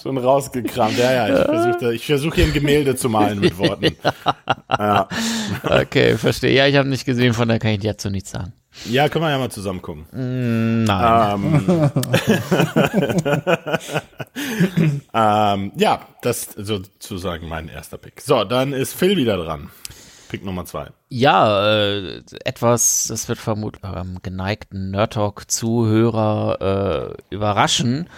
schon 0.00 0.18
rausgekramt. 0.18 0.98
Ja, 0.98 1.12
ja, 1.12 1.28
ich 1.28 1.44
versuche 1.44 1.94
ich 1.94 2.06
versuch 2.06 2.34
hier 2.34 2.44
ein 2.44 2.52
Gemälde 2.52 2.96
zu 2.96 3.08
malen 3.08 3.40
mit 3.40 3.56
Worten. 3.58 3.96
ja. 4.70 5.08
Okay, 5.62 6.16
verstehe. 6.18 6.52
Ja, 6.52 6.66
ich 6.66 6.76
habe 6.76 6.88
nicht 6.88 7.04
gesehen, 7.04 7.34
von 7.34 7.48
daher 7.48 7.60
kann 7.60 7.72
ich 7.72 7.80
dazu 7.80 8.10
nichts 8.10 8.30
sagen. 8.30 8.52
Ja, 8.86 9.08
können 9.08 9.24
wir 9.24 9.30
ja 9.30 9.38
mal 9.38 9.50
zusammen 9.50 9.80
gucken. 9.80 10.04
Mm, 10.10 10.84
nein. 10.84 11.64
Ähm, 11.66 11.90
ähm, 15.14 15.72
ja, 15.76 16.08
das 16.22 16.48
sozusagen 16.56 17.48
mein 17.48 17.68
erster 17.68 17.98
Pick. 17.98 18.20
So, 18.20 18.44
dann 18.44 18.72
ist 18.72 18.94
Phil 18.94 19.16
wieder 19.16 19.36
dran. 19.36 19.70
Pick 20.34 20.44
Nummer 20.44 20.64
zwei. 20.64 20.88
Ja, 21.10 21.76
äh, 21.76 22.20
etwas, 22.44 23.06
das 23.08 23.28
wird 23.28 23.38
vermutlich 23.38 23.84
ähm, 23.84 24.18
geneigten 24.20 24.90
Nerd 24.90 25.12
Talk-Zuhörer 25.12 27.14
äh, 27.30 27.32
überraschen. 27.32 28.08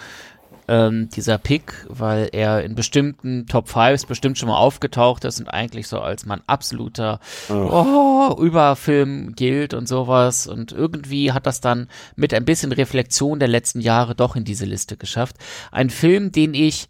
Ähm, 0.66 1.11
dieser 1.11 1.37
Pick, 1.37 1.75
weil 1.90 2.30
er 2.32 2.64
in 2.64 2.75
bestimmten 2.75 3.46
Top 3.46 3.68
5 3.68 4.06
bestimmt 4.06 4.38
schon 4.38 4.49
mal 4.49 4.56
aufgetaucht 4.56 5.26
ist 5.26 5.40
und 5.40 5.49
eigentlich 5.49 5.88
so 5.88 6.00
als 6.00 6.25
mein 6.25 6.40
absoluter 6.46 7.20
oh. 7.50 8.32
Oh, 8.32 8.42
Überfilm 8.42 9.35
gilt 9.35 9.75
und 9.75 9.87
sowas. 9.87 10.46
Und 10.46 10.73
irgendwie 10.73 11.32
hat 11.32 11.46
das 11.46 11.61
dann 11.61 11.88
mit 12.16 12.32
ein 12.32 12.46
bisschen 12.46 12.73
Reflexion 12.73 13.40
der 13.40 13.49
letzten 13.49 13.82
Jahre 13.82 14.14
doch 14.14 14.37
in 14.37 14.44
diese 14.44 14.64
Liste 14.64 14.96
geschafft. 14.96 15.37
Ein 15.70 15.90
Film, 15.90 16.32
den 16.32 16.54
ich 16.54 16.88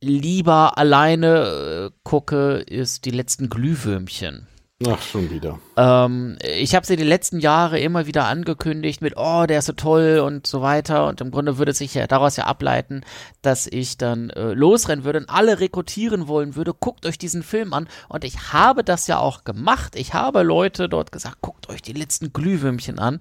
lieber 0.00 0.78
alleine 0.78 1.90
äh, 1.92 1.96
gucke, 2.02 2.64
ist 2.66 3.04
die 3.04 3.10
letzten 3.10 3.50
Glühwürmchen. 3.50 4.48
Ach, 4.84 5.00
schon 5.00 5.30
wieder. 5.30 5.60
Ähm, 5.76 6.36
ich 6.42 6.74
habe 6.74 6.84
sie 6.84 6.96
die 6.96 7.04
letzten 7.04 7.38
Jahre 7.38 7.78
immer 7.78 8.06
wieder 8.06 8.24
angekündigt 8.24 9.02
mit, 9.02 9.14
oh, 9.16 9.44
der 9.46 9.60
ist 9.60 9.66
so 9.66 9.72
toll 9.72 10.18
und 10.18 10.48
so 10.48 10.62
weiter. 10.62 11.06
Und 11.06 11.20
im 11.20 11.30
Grunde 11.30 11.58
würde 11.58 11.72
sich 11.72 11.94
ja 11.94 12.08
daraus 12.08 12.36
ja 12.36 12.46
ableiten, 12.46 13.04
dass 13.40 13.68
ich 13.68 13.98
dann 13.98 14.30
äh, 14.30 14.52
losrennen 14.52 15.04
würde 15.04 15.20
und 15.20 15.30
alle 15.30 15.60
rekrutieren 15.60 16.26
wollen 16.26 16.56
würde. 16.56 16.74
Guckt 16.74 17.06
euch 17.06 17.18
diesen 17.18 17.44
Film 17.44 17.72
an. 17.72 17.88
Und 18.08 18.24
ich 18.24 18.52
habe 18.52 18.82
das 18.82 19.06
ja 19.06 19.18
auch 19.18 19.44
gemacht. 19.44 19.94
Ich 19.94 20.12
habe 20.12 20.42
Leute 20.42 20.88
dort 20.88 21.12
gesagt, 21.12 21.40
guckt 21.40 21.68
euch 21.68 21.80
die 21.80 21.92
letzten 21.92 22.32
Glühwürmchen 22.32 22.98
an. 22.98 23.20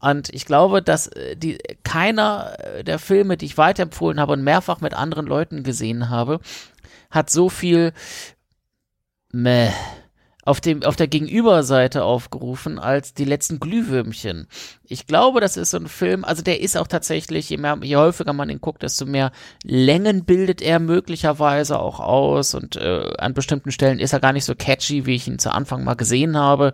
Und 0.00 0.28
ich 0.28 0.44
glaube, 0.44 0.82
dass 0.82 1.06
äh, 1.06 1.34
die, 1.34 1.56
keiner 1.82 2.56
äh, 2.58 2.84
der 2.84 2.98
Filme, 2.98 3.38
die 3.38 3.46
ich 3.46 3.56
weiterempfohlen 3.56 4.20
habe 4.20 4.34
und 4.34 4.44
mehrfach 4.44 4.82
mit 4.82 4.92
anderen 4.92 5.26
Leuten 5.26 5.62
gesehen 5.62 6.10
habe, 6.10 6.40
hat 7.10 7.30
so 7.30 7.48
viel 7.48 7.94
meh 9.32 9.70
auf, 10.44 10.60
dem, 10.60 10.82
auf 10.82 10.96
der 10.96 11.08
Gegenüberseite 11.08 12.04
aufgerufen 12.04 12.78
als 12.78 13.14
die 13.14 13.24
letzten 13.24 13.60
Glühwürmchen. 13.60 14.46
Ich 14.84 15.06
glaube, 15.06 15.40
das 15.40 15.56
ist 15.56 15.70
so 15.70 15.76
ein 15.76 15.86
Film, 15.86 16.24
also 16.24 16.42
der 16.42 16.60
ist 16.60 16.76
auch 16.76 16.86
tatsächlich, 16.86 17.50
je, 17.50 17.58
mehr, 17.58 17.78
je 17.82 17.96
häufiger 17.96 18.32
man 18.32 18.50
ihn 18.50 18.60
guckt, 18.60 18.82
desto 18.82 19.06
mehr 19.06 19.30
Längen 19.62 20.24
bildet 20.24 20.62
er 20.62 20.80
möglicherweise 20.80 21.78
auch 21.78 22.00
aus 22.00 22.54
und 22.54 22.76
äh, 22.76 23.12
an 23.18 23.34
bestimmten 23.34 23.70
Stellen 23.70 24.00
ist 24.00 24.12
er 24.12 24.20
gar 24.20 24.32
nicht 24.32 24.44
so 24.44 24.54
catchy, 24.54 25.06
wie 25.06 25.14
ich 25.14 25.28
ihn 25.28 25.38
zu 25.38 25.52
Anfang 25.52 25.84
mal 25.84 25.94
gesehen 25.94 26.36
habe. 26.36 26.72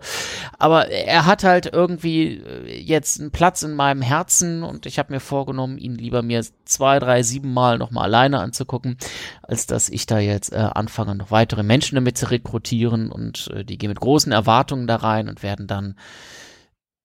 Aber 0.57 0.89
er 0.89 1.25
hat 1.25 1.43
halt 1.43 1.71
irgendwie 1.71 2.37
äh, 2.37 2.79
jetzt 2.81 3.19
einen 3.19 3.31
Platz 3.31 3.61
in 3.61 3.73
meinem 3.73 4.01
Herzen 4.01 4.63
und 4.63 4.85
ich 4.85 4.97
habe 4.97 5.13
mir 5.13 5.19
vorgenommen, 5.19 5.77
ihn 5.77 5.95
lieber 5.95 6.23
mir 6.23 6.43
zwei, 6.65 6.99
drei, 6.99 7.21
sieben 7.21 7.53
Mal 7.53 7.77
nochmal 7.77 8.05
alleine 8.05 8.39
anzugucken, 8.39 8.97
als 9.43 9.67
dass 9.67 9.89
ich 9.89 10.05
da 10.05 10.19
jetzt 10.19 10.53
äh, 10.53 10.55
anfange, 10.55 11.15
noch 11.15 11.31
weitere 11.31 11.63
Menschen 11.63 11.95
damit 11.95 12.17
zu 12.17 12.31
rekrutieren 12.31 13.11
und 13.11 13.49
äh, 13.53 13.63
die 13.67 13.77
gehen 13.77 13.89
mit 13.89 13.99
großen 13.99 14.31
Erwartungen 14.31 14.87
da 14.87 14.97
rein 14.97 15.29
und 15.29 15.43
werden 15.43 15.67
dann 15.67 15.95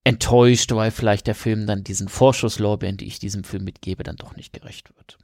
enttäuscht, 0.05 0.73
weil 0.73 0.91
vielleicht 0.91 1.27
der 1.27 1.35
Film 1.35 1.67
dann 1.67 1.85
diesen 1.85 2.09
Vorschusslorbeeren, 2.09 2.97
die 2.97 3.07
ich 3.07 3.19
diesem 3.19 3.45
Film 3.45 3.65
mitgebe, 3.65 4.03
dann 4.03 4.17
doch 4.17 4.37
nicht 4.37 4.53
gerecht 4.53 4.95
wird. 4.97 5.19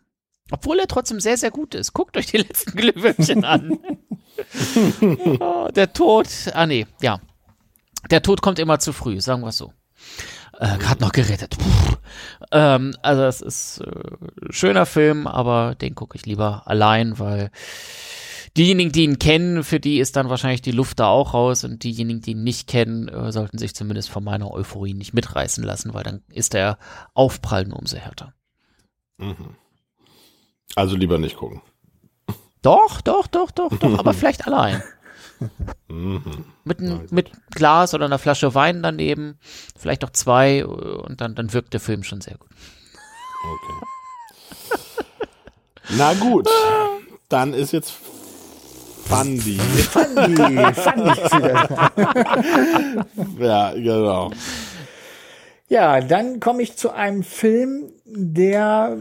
Obwohl 0.50 0.78
er 0.78 0.86
trotzdem 0.86 1.20
sehr, 1.20 1.36
sehr 1.36 1.50
gut 1.50 1.74
ist. 1.74 1.92
Guckt 1.92 2.16
euch 2.16 2.26
die 2.26 2.36
letzten 2.38 2.76
Glühwürmchen 2.76 3.44
an. 3.44 3.78
oh, 5.40 5.68
der 5.74 5.92
Tod, 5.92 6.28
ah 6.54 6.66
nee, 6.66 6.86
ja. 7.02 7.20
Der 8.10 8.22
Tod 8.22 8.40
kommt 8.40 8.58
immer 8.58 8.78
zu 8.78 8.92
früh, 8.92 9.20
sagen 9.20 9.42
wir 9.42 9.48
es 9.48 9.58
so. 9.58 9.72
Äh, 10.58 10.78
Gerade 10.78 11.02
noch 11.02 11.12
gerettet. 11.12 11.56
Ähm, 12.52 12.96
also 13.02 13.24
es 13.24 13.40
ist 13.40 13.80
äh, 13.80 14.50
schöner 14.50 14.86
Film, 14.86 15.26
aber 15.26 15.74
den 15.74 15.94
gucke 15.94 16.16
ich 16.16 16.24
lieber 16.24 16.62
allein, 16.66 17.18
weil 17.18 17.50
diejenigen, 18.56 18.92
die 18.92 19.04
ihn 19.04 19.18
kennen, 19.18 19.64
für 19.64 19.80
die 19.80 19.98
ist 19.98 20.16
dann 20.16 20.28
wahrscheinlich 20.28 20.62
die 20.62 20.72
Luft 20.72 21.00
da 21.00 21.08
auch 21.08 21.34
raus 21.34 21.64
und 21.64 21.82
diejenigen, 21.84 22.20
die 22.20 22.32
ihn 22.32 22.44
nicht 22.44 22.68
kennen, 22.68 23.08
äh, 23.08 23.32
sollten 23.32 23.58
sich 23.58 23.74
zumindest 23.74 24.10
von 24.10 24.24
meiner 24.24 24.50
Euphorie 24.50 24.94
nicht 24.94 25.14
mitreißen 25.14 25.64
lassen, 25.64 25.94
weil 25.94 26.04
dann 26.04 26.22
ist 26.32 26.54
der 26.54 26.78
Aufprall 27.14 27.64
nur 27.66 27.78
umso 27.78 27.96
härter. 27.96 28.34
Mhm. 29.18 29.56
Also 30.74 30.96
lieber 30.96 31.18
nicht 31.18 31.36
gucken. 31.36 31.60
Doch, 32.62 33.00
doch, 33.00 33.26
doch, 33.26 33.50
doch, 33.50 33.76
doch, 33.76 33.98
aber 33.98 34.12
vielleicht 34.14 34.46
allein. 34.46 34.82
Mhm. 35.88 36.44
Mit, 36.64 36.80
ein, 36.80 37.06
mit 37.10 37.30
Glas 37.50 37.94
oder 37.94 38.06
einer 38.06 38.18
Flasche 38.18 38.54
Wein 38.54 38.82
daneben, 38.82 39.38
vielleicht 39.76 40.04
auch 40.04 40.10
zwei 40.10 40.64
und 40.66 41.20
dann, 41.20 41.34
dann 41.34 41.52
wirkt 41.52 41.72
der 41.72 41.80
Film 41.80 42.02
schon 42.02 42.20
sehr 42.20 42.36
gut. 42.36 42.50
Okay. 43.44 43.86
Na 45.90 46.12
gut, 46.14 46.48
dann 47.28 47.54
ist 47.54 47.72
jetzt 47.72 47.94
Fandi. 49.08 49.58
Fandi, 49.58 50.36
Fandi 50.74 51.20
Ja, 53.42 53.72
genau. 53.72 54.30
Ja, 55.70 56.00
dann 56.00 56.40
komme 56.40 56.62
ich 56.62 56.76
zu 56.76 56.90
einem 56.90 57.22
Film, 57.22 57.90
der 58.04 58.96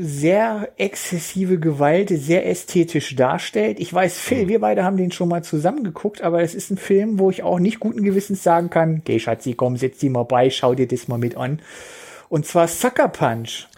sehr 0.00 0.68
exzessive 0.76 1.58
Gewalt 1.58 2.10
sehr 2.10 2.46
ästhetisch 2.46 3.16
darstellt. 3.16 3.80
Ich 3.80 3.92
weiß, 3.92 4.18
Phil, 4.18 4.46
wir 4.48 4.60
beide 4.60 4.84
haben 4.84 4.96
den 4.96 5.10
schon 5.10 5.28
mal 5.28 5.42
zusammen 5.42 5.82
geguckt, 5.82 6.22
aber 6.22 6.42
es 6.42 6.54
ist 6.54 6.70
ein 6.70 6.76
Film, 6.76 7.18
wo 7.18 7.30
ich 7.30 7.42
auch 7.42 7.58
nicht 7.58 7.80
guten 7.80 8.04
Gewissens 8.04 8.42
sagen 8.42 8.70
kann, 8.70 9.02
geh 9.04 9.18
Schatzi, 9.18 9.54
komm, 9.54 9.76
setz 9.76 9.98
die 9.98 10.08
mal 10.08 10.24
bei, 10.24 10.50
schau 10.50 10.74
dir 10.74 10.86
das 10.86 11.08
mal 11.08 11.18
mit 11.18 11.36
an. 11.36 11.60
Und 12.28 12.46
zwar 12.46 12.68
Sucker 12.68 13.08
Punch. 13.08 13.68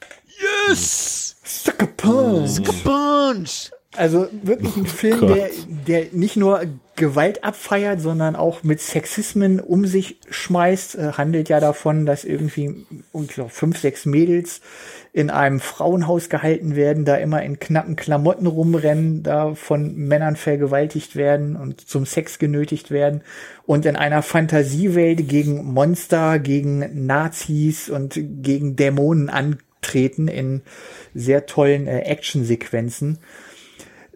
Yes! 0.68 1.36
Sucker 1.44 1.86
Punch! 1.86 2.48
Sucker 2.48 2.72
Punch! 2.84 3.70
Also 3.98 4.28
wirklich 4.42 4.76
ein 4.76 4.86
Film, 4.86 5.24
oh 5.24 5.26
der, 5.26 5.50
der 5.86 6.06
nicht 6.12 6.36
nur 6.36 6.62
Gewalt 6.94 7.42
abfeiert, 7.42 8.00
sondern 8.00 8.36
auch 8.36 8.62
mit 8.62 8.80
Sexismen 8.80 9.58
um 9.58 9.86
sich 9.86 10.18
schmeißt. 10.30 10.94
Äh, 10.94 11.12
handelt 11.12 11.48
ja 11.48 11.58
davon, 11.58 12.06
dass 12.06 12.24
irgendwie 12.24 12.86
ungefähr 13.10 13.48
fünf, 13.48 13.78
sechs 13.78 14.06
Mädels 14.06 14.60
in 15.12 15.30
einem 15.30 15.58
Frauenhaus 15.58 16.28
gehalten 16.28 16.76
werden, 16.76 17.04
da 17.04 17.16
immer 17.16 17.42
in 17.42 17.58
knappen 17.58 17.96
Klamotten 17.96 18.46
rumrennen, 18.46 19.24
da 19.24 19.54
von 19.54 19.96
Männern 19.96 20.36
vergewaltigt 20.36 21.16
werden 21.16 21.56
und 21.56 21.80
zum 21.80 22.06
Sex 22.06 22.38
genötigt 22.38 22.92
werden 22.92 23.22
und 23.66 23.84
in 23.84 23.96
einer 23.96 24.22
Fantasiewelt 24.22 25.28
gegen 25.28 25.64
Monster, 25.64 26.38
gegen 26.38 27.06
Nazis 27.06 27.90
und 27.90 28.20
gegen 28.42 28.76
Dämonen 28.76 29.28
antreten 29.28 30.28
in 30.28 30.62
sehr 31.14 31.46
tollen 31.46 31.88
äh, 31.88 32.00
Actionsequenzen 32.02 33.18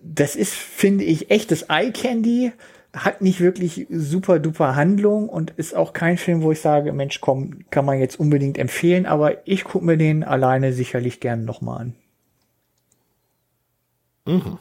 das 0.03 0.37
ist, 0.37 0.55
finde 0.55 1.05
ich, 1.05 1.31
echtes 1.31 1.63
Eye 1.69 1.93
Candy, 1.93 2.53
hat 2.95 3.23
nicht 3.23 3.41
wirklich 3.41 3.87
super 3.91 4.39
duper 4.39 4.77
Handlung 4.77 5.29
und 5.29 5.51
ist 5.53 5.75
auch 5.75 5.93
kein 5.95 6.19
Film, 6.19 6.43
wo 6.43 6.53
ich 6.53 6.61
sage, 6.61 6.93
Mensch, 6.93 7.21
komm, 7.21 7.65
kann 7.71 7.87
man 7.87 7.99
jetzt 7.99 8.21
unbedingt 8.21 8.59
empfehlen, 8.59 9.07
aber 9.07 9.47
ich 9.47 9.65
gucke 9.65 9.85
mir 9.85 9.97
den 9.97 10.25
alleine 10.25 10.73
sicherlich 10.73 11.21
gern 11.21 11.45
nochmal 11.45 11.81
an. 11.81 11.95
Mhm. 14.27 14.59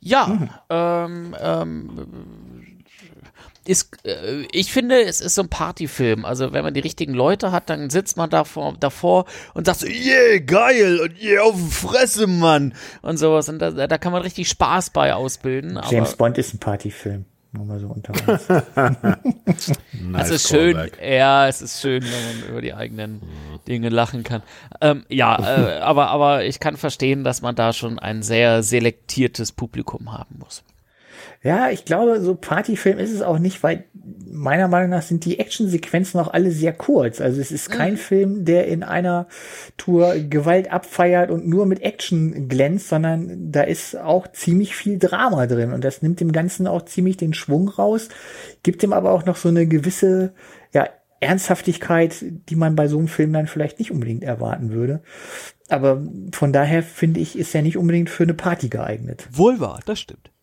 Ja, 0.00 0.26
mhm. 0.26 0.50
Ähm, 0.70 1.36
ähm, 1.40 2.06
ist, 3.66 3.98
äh, 4.04 4.42
ich 4.52 4.72
finde, 4.72 5.02
es 5.02 5.20
ist 5.20 5.34
so 5.34 5.42
ein 5.42 5.48
Partyfilm. 5.48 6.24
Also 6.24 6.52
wenn 6.52 6.64
man 6.64 6.74
die 6.74 6.80
richtigen 6.80 7.14
Leute 7.14 7.52
hat, 7.52 7.70
dann 7.70 7.90
sitzt 7.90 8.16
man 8.16 8.30
davor, 8.30 8.74
davor 8.78 9.24
und 9.54 9.66
sagt 9.66 9.80
so, 9.80 9.86
yeah, 9.86 10.38
geil 10.38 11.00
und 11.00 11.20
yeah, 11.22 11.42
auf 11.42 11.54
die 11.54 11.70
Fresse, 11.70 12.26
Mann 12.26 12.74
und 13.02 13.16
sowas. 13.16 13.48
Und 13.48 13.58
da, 13.58 13.70
da 13.70 13.98
kann 13.98 14.12
man 14.12 14.22
richtig 14.22 14.48
Spaß 14.48 14.90
bei 14.90 15.14
ausbilden. 15.14 15.78
James 15.90 16.14
Bond 16.14 16.38
ist 16.38 16.54
ein 16.54 16.58
Partyfilm. 16.58 17.24
Nur 17.56 17.66
mal 17.66 17.78
so 17.78 17.86
unter 17.86 18.12
uns. 18.12 18.48
nice 19.92 20.28
es 20.28 20.30
ist 20.30 20.48
schön, 20.48 20.90
ja, 21.00 21.46
es 21.46 21.62
ist 21.62 21.80
schön, 21.80 22.02
wenn 22.02 22.40
man 22.40 22.48
über 22.50 22.60
die 22.60 22.74
eigenen 22.74 23.22
Dinge 23.68 23.90
lachen 23.90 24.24
kann. 24.24 24.42
Ähm, 24.80 25.04
ja, 25.08 25.38
äh, 25.38 25.78
aber, 25.80 26.08
aber 26.08 26.44
ich 26.44 26.58
kann 26.58 26.76
verstehen, 26.76 27.22
dass 27.22 27.42
man 27.42 27.54
da 27.54 27.72
schon 27.72 28.00
ein 28.00 28.24
sehr 28.24 28.64
selektiertes 28.64 29.52
Publikum 29.52 30.12
haben 30.12 30.40
muss. 30.40 30.64
Ja, 31.44 31.68
ich 31.68 31.84
glaube, 31.84 32.22
so 32.22 32.34
Partyfilm 32.34 32.98
ist 32.98 33.12
es 33.12 33.20
auch 33.20 33.38
nicht, 33.38 33.62
weil 33.62 33.84
meiner 34.26 34.66
Meinung 34.66 34.88
nach 34.88 35.02
sind 35.02 35.26
die 35.26 35.38
Actionsequenzen 35.38 36.18
auch 36.18 36.32
alle 36.32 36.50
sehr 36.50 36.72
kurz. 36.72 37.20
Also 37.20 37.38
es 37.38 37.52
ist 37.52 37.70
kein 37.70 37.92
mhm. 37.92 37.98
Film, 37.98 38.44
der 38.46 38.66
in 38.66 38.82
einer 38.82 39.28
Tour 39.76 40.14
Gewalt 40.18 40.72
abfeiert 40.72 41.30
und 41.30 41.46
nur 41.46 41.66
mit 41.66 41.82
Action 41.82 42.48
glänzt, 42.48 42.88
sondern 42.88 43.52
da 43.52 43.60
ist 43.60 43.94
auch 43.94 44.26
ziemlich 44.28 44.74
viel 44.74 44.98
Drama 44.98 45.46
drin 45.46 45.74
und 45.74 45.84
das 45.84 46.00
nimmt 46.00 46.18
dem 46.20 46.32
Ganzen 46.32 46.66
auch 46.66 46.86
ziemlich 46.86 47.18
den 47.18 47.34
Schwung 47.34 47.68
raus, 47.68 48.08
gibt 48.62 48.82
dem 48.82 48.94
aber 48.94 49.12
auch 49.12 49.26
noch 49.26 49.36
so 49.36 49.50
eine 49.50 49.66
gewisse, 49.66 50.32
ja, 50.72 50.88
Ernsthaftigkeit, 51.20 52.24
die 52.48 52.56
man 52.56 52.76
bei 52.76 52.88
so 52.88 52.98
einem 52.98 53.08
Film 53.08 53.32
dann 53.32 53.46
vielleicht 53.46 53.78
nicht 53.78 53.90
unbedingt 53.90 54.24
erwarten 54.24 54.72
würde. 54.72 55.02
Aber 55.68 56.02
von 56.32 56.52
daher 56.52 56.82
finde 56.82 57.20
ich, 57.20 57.38
ist 57.38 57.54
er 57.54 57.62
nicht 57.62 57.76
unbedingt 57.76 58.10
für 58.10 58.24
eine 58.24 58.34
Party 58.34 58.68
geeignet. 58.68 59.28
Wohl 59.30 59.60
wahr, 59.60 59.80
das 59.86 60.00
stimmt. 60.00 60.33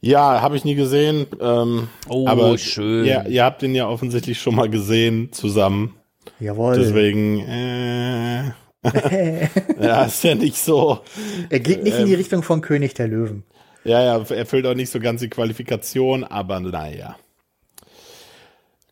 Ja, 0.00 0.40
habe 0.42 0.56
ich 0.56 0.64
nie 0.64 0.74
gesehen. 0.74 1.26
Ähm, 1.40 1.88
oh, 2.08 2.26
aber 2.28 2.56
schön. 2.58 3.04
Ja, 3.04 3.26
ihr 3.26 3.44
habt 3.44 3.62
ihn 3.62 3.74
ja 3.74 3.88
offensichtlich 3.88 4.40
schon 4.40 4.54
mal 4.54 4.68
gesehen 4.68 5.32
zusammen. 5.32 5.94
Jawohl. 6.38 6.76
Deswegen, 6.76 7.40
äh, 7.40 8.44
ja, 9.80 10.04
ist 10.04 10.22
ja 10.22 10.34
nicht 10.34 10.58
so. 10.58 11.00
Er 11.48 11.60
geht 11.60 11.82
nicht 11.82 11.94
ähm, 11.94 12.02
in 12.02 12.06
die 12.06 12.12
ähm, 12.12 12.18
Richtung 12.18 12.42
von 12.42 12.60
König 12.60 12.94
der 12.94 13.08
Löwen. 13.08 13.44
Ja, 13.84 14.02
ja, 14.02 14.18
er 14.18 14.30
erfüllt 14.30 14.66
auch 14.66 14.74
nicht 14.74 14.90
so 14.90 15.00
ganz 15.00 15.20
die 15.20 15.28
Qualifikation, 15.28 16.24
aber 16.24 16.60
naja. 16.60 17.16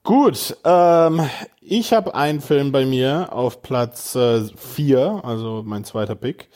Gut, 0.04 0.56
ähm, 0.64 1.22
ich 1.60 1.92
habe 1.92 2.14
einen 2.14 2.40
Film 2.40 2.72
bei 2.72 2.84
mir 2.84 3.32
auf 3.32 3.62
Platz 3.62 4.12
4, 4.12 4.98
äh, 4.98 5.26
also 5.26 5.62
mein 5.64 5.84
zweiter 5.84 6.14
Pick. 6.14 6.48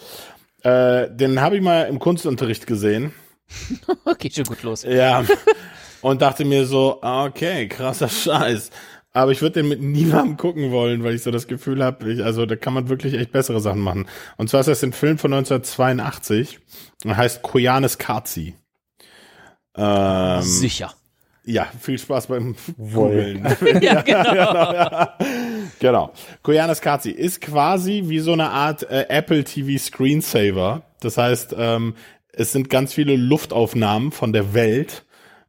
Äh, 0.68 1.14
den 1.14 1.40
habe 1.40 1.56
ich 1.56 1.62
mal 1.62 1.82
im 1.84 1.98
Kunstunterricht 1.98 2.66
gesehen. 2.66 3.12
okay, 4.04 4.30
schon 4.34 4.44
gut 4.44 4.62
los. 4.62 4.82
Ja. 4.82 5.24
Und 6.02 6.22
dachte 6.22 6.44
mir 6.44 6.66
so, 6.66 6.98
okay, 7.02 7.68
krasser 7.68 8.08
Scheiß. 8.08 8.70
Aber 9.12 9.32
ich 9.32 9.40
würde 9.40 9.60
den 9.62 9.68
mit 9.68 9.80
niemandem 9.80 10.36
gucken 10.36 10.70
wollen, 10.70 11.02
weil 11.02 11.14
ich 11.14 11.22
so 11.22 11.30
das 11.30 11.48
Gefühl 11.48 11.82
habe, 11.82 12.22
also 12.22 12.46
da 12.46 12.56
kann 12.56 12.74
man 12.74 12.88
wirklich 12.88 13.14
echt 13.14 13.32
bessere 13.32 13.60
Sachen 13.60 13.80
machen. 13.80 14.06
Und 14.36 14.50
zwar 14.50 14.60
ist 14.60 14.68
das 14.68 14.84
ein 14.84 14.92
Film 14.92 15.18
von 15.18 15.32
1982 15.32 16.60
und 17.04 17.16
heißt 17.16 17.42
Koyanis 17.42 17.98
Kazi. 17.98 18.54
Ähm, 19.74 20.42
Sicher. 20.42 20.92
Ja, 21.44 21.66
viel 21.80 21.98
Spaß 21.98 22.26
beim 22.26 22.56
Wohl. 22.76 23.40
Googeln. 23.40 23.56
Ja, 23.82 24.02
genau. 24.02 24.34
ja. 24.34 25.18
Genau. 25.80 26.12
Koyanis 26.42 26.80
Katsi 26.80 27.10
ist 27.10 27.40
quasi 27.40 28.04
wie 28.06 28.18
so 28.20 28.32
eine 28.32 28.50
Art 28.50 28.82
äh, 28.84 29.06
Apple 29.08 29.44
TV 29.44 29.82
Screensaver. 29.82 30.82
Das 31.00 31.16
heißt, 31.16 31.54
ähm, 31.56 31.94
es 32.32 32.52
sind 32.52 32.70
ganz 32.70 32.92
viele 32.94 33.16
Luftaufnahmen 33.16 34.12
von 34.12 34.32
der 34.32 34.54
Welt 34.54 35.04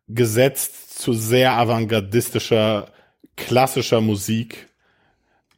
gesetzt 0.07 0.99
zu 0.99 1.13
sehr 1.13 1.53
avantgardistischer, 1.53 2.87
klassischer 3.35 4.01
Musik. 4.01 4.68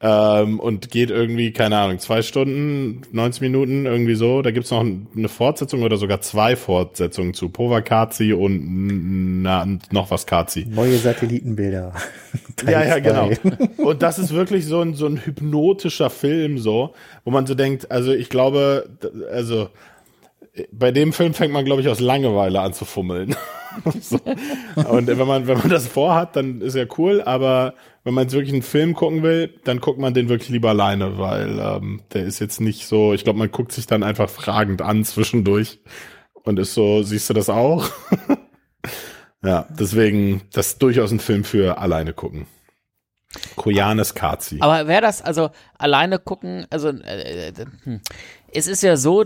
Ähm, 0.03 0.59
und 0.59 0.89
geht 0.89 1.11
irgendwie, 1.11 1.51
keine 1.51 1.77
Ahnung, 1.77 1.99
zwei 1.99 2.23
Stunden, 2.23 3.03
90 3.11 3.41
Minuten, 3.41 3.85
irgendwie 3.85 4.15
so. 4.15 4.41
Da 4.41 4.49
gibt's 4.49 4.71
noch 4.71 4.81
eine 4.81 5.29
Fortsetzung 5.29 5.83
oder 5.83 5.97
sogar 5.97 6.21
zwei 6.21 6.55
Fortsetzungen 6.55 7.35
zu 7.35 7.49
Povakazi 7.49 8.33
und 8.33 9.43
na, 9.43 9.67
noch 9.91 10.09
was 10.09 10.25
Kazi. 10.25 10.65
Neue 10.67 10.97
Satellitenbilder. 10.97 11.93
Ja, 12.67 12.83
ja, 12.85 12.99
genau. 12.99 13.31
Und 13.77 14.03
das 14.03 14.19
ist 14.19 14.33
wirklich 14.33 14.67
so 14.67 14.81
ein, 14.81 14.93
so 14.93 15.07
ein 15.07 15.25
hypnotischer 15.25 16.11
Film, 16.11 16.59
so, 16.59 16.93
wo 17.23 17.31
man 17.31 17.47
so 17.47 17.55
denkt, 17.55 17.89
also 17.89 18.13
ich 18.13 18.29
glaube, 18.29 18.87
also 19.31 19.69
bei 20.71 20.91
dem 20.91 21.13
Film 21.13 21.33
fängt 21.33 21.53
man, 21.53 21.65
glaube 21.65 21.81
ich, 21.81 21.87
aus 21.87 21.99
Langeweile 21.99 22.59
an 22.61 22.73
zu 22.73 22.85
fummeln. 22.85 23.35
so. 24.01 24.17
Und 24.75 25.07
wenn 25.07 25.27
man, 25.27 25.47
wenn 25.47 25.57
man 25.57 25.69
das 25.69 25.87
vorhat, 25.87 26.35
dann 26.35 26.61
ist 26.61 26.75
ja 26.75 26.85
cool, 26.97 27.21
aber 27.21 27.73
wenn 28.03 28.13
man 28.13 28.25
jetzt 28.25 28.33
wirklich 28.33 28.53
einen 28.53 28.63
Film 28.63 28.93
gucken 28.93 29.23
will, 29.23 29.53
dann 29.63 29.79
guckt 29.79 29.99
man 29.99 30.13
den 30.13 30.27
wirklich 30.27 30.49
lieber 30.49 30.69
alleine, 30.69 31.17
weil 31.17 31.59
ähm, 31.59 32.01
der 32.13 32.25
ist 32.25 32.39
jetzt 32.39 32.59
nicht 32.59 32.87
so, 32.87 33.13
ich 33.13 33.23
glaube, 33.23 33.39
man 33.39 33.51
guckt 33.51 33.71
sich 33.71 33.87
dann 33.87 34.03
einfach 34.03 34.29
fragend 34.29 34.81
an 34.81 35.05
zwischendurch 35.05 35.79
und 36.43 36.59
ist 36.59 36.73
so, 36.73 37.03
siehst 37.03 37.29
du 37.29 37.33
das 37.33 37.49
auch? 37.49 37.87
ja, 39.43 39.67
deswegen, 39.69 40.41
das 40.51 40.67
ist 40.67 40.81
durchaus 40.81 41.11
ein 41.11 41.19
Film 41.19 41.43
für 41.43 41.77
alleine 41.77 42.13
gucken. 42.13 42.47
Koyanes 43.55 44.13
Kazi. 44.13 44.57
Aber 44.59 44.87
wäre 44.87 45.01
das 45.01 45.21
also 45.21 45.51
alleine 45.77 46.19
gucken, 46.19 46.65
also 46.69 46.89
äh, 46.89 47.47
äh, 47.47 47.53
hm. 47.83 48.01
es 48.53 48.67
ist 48.67 48.83
ja 48.83 48.97
so, 48.97 49.25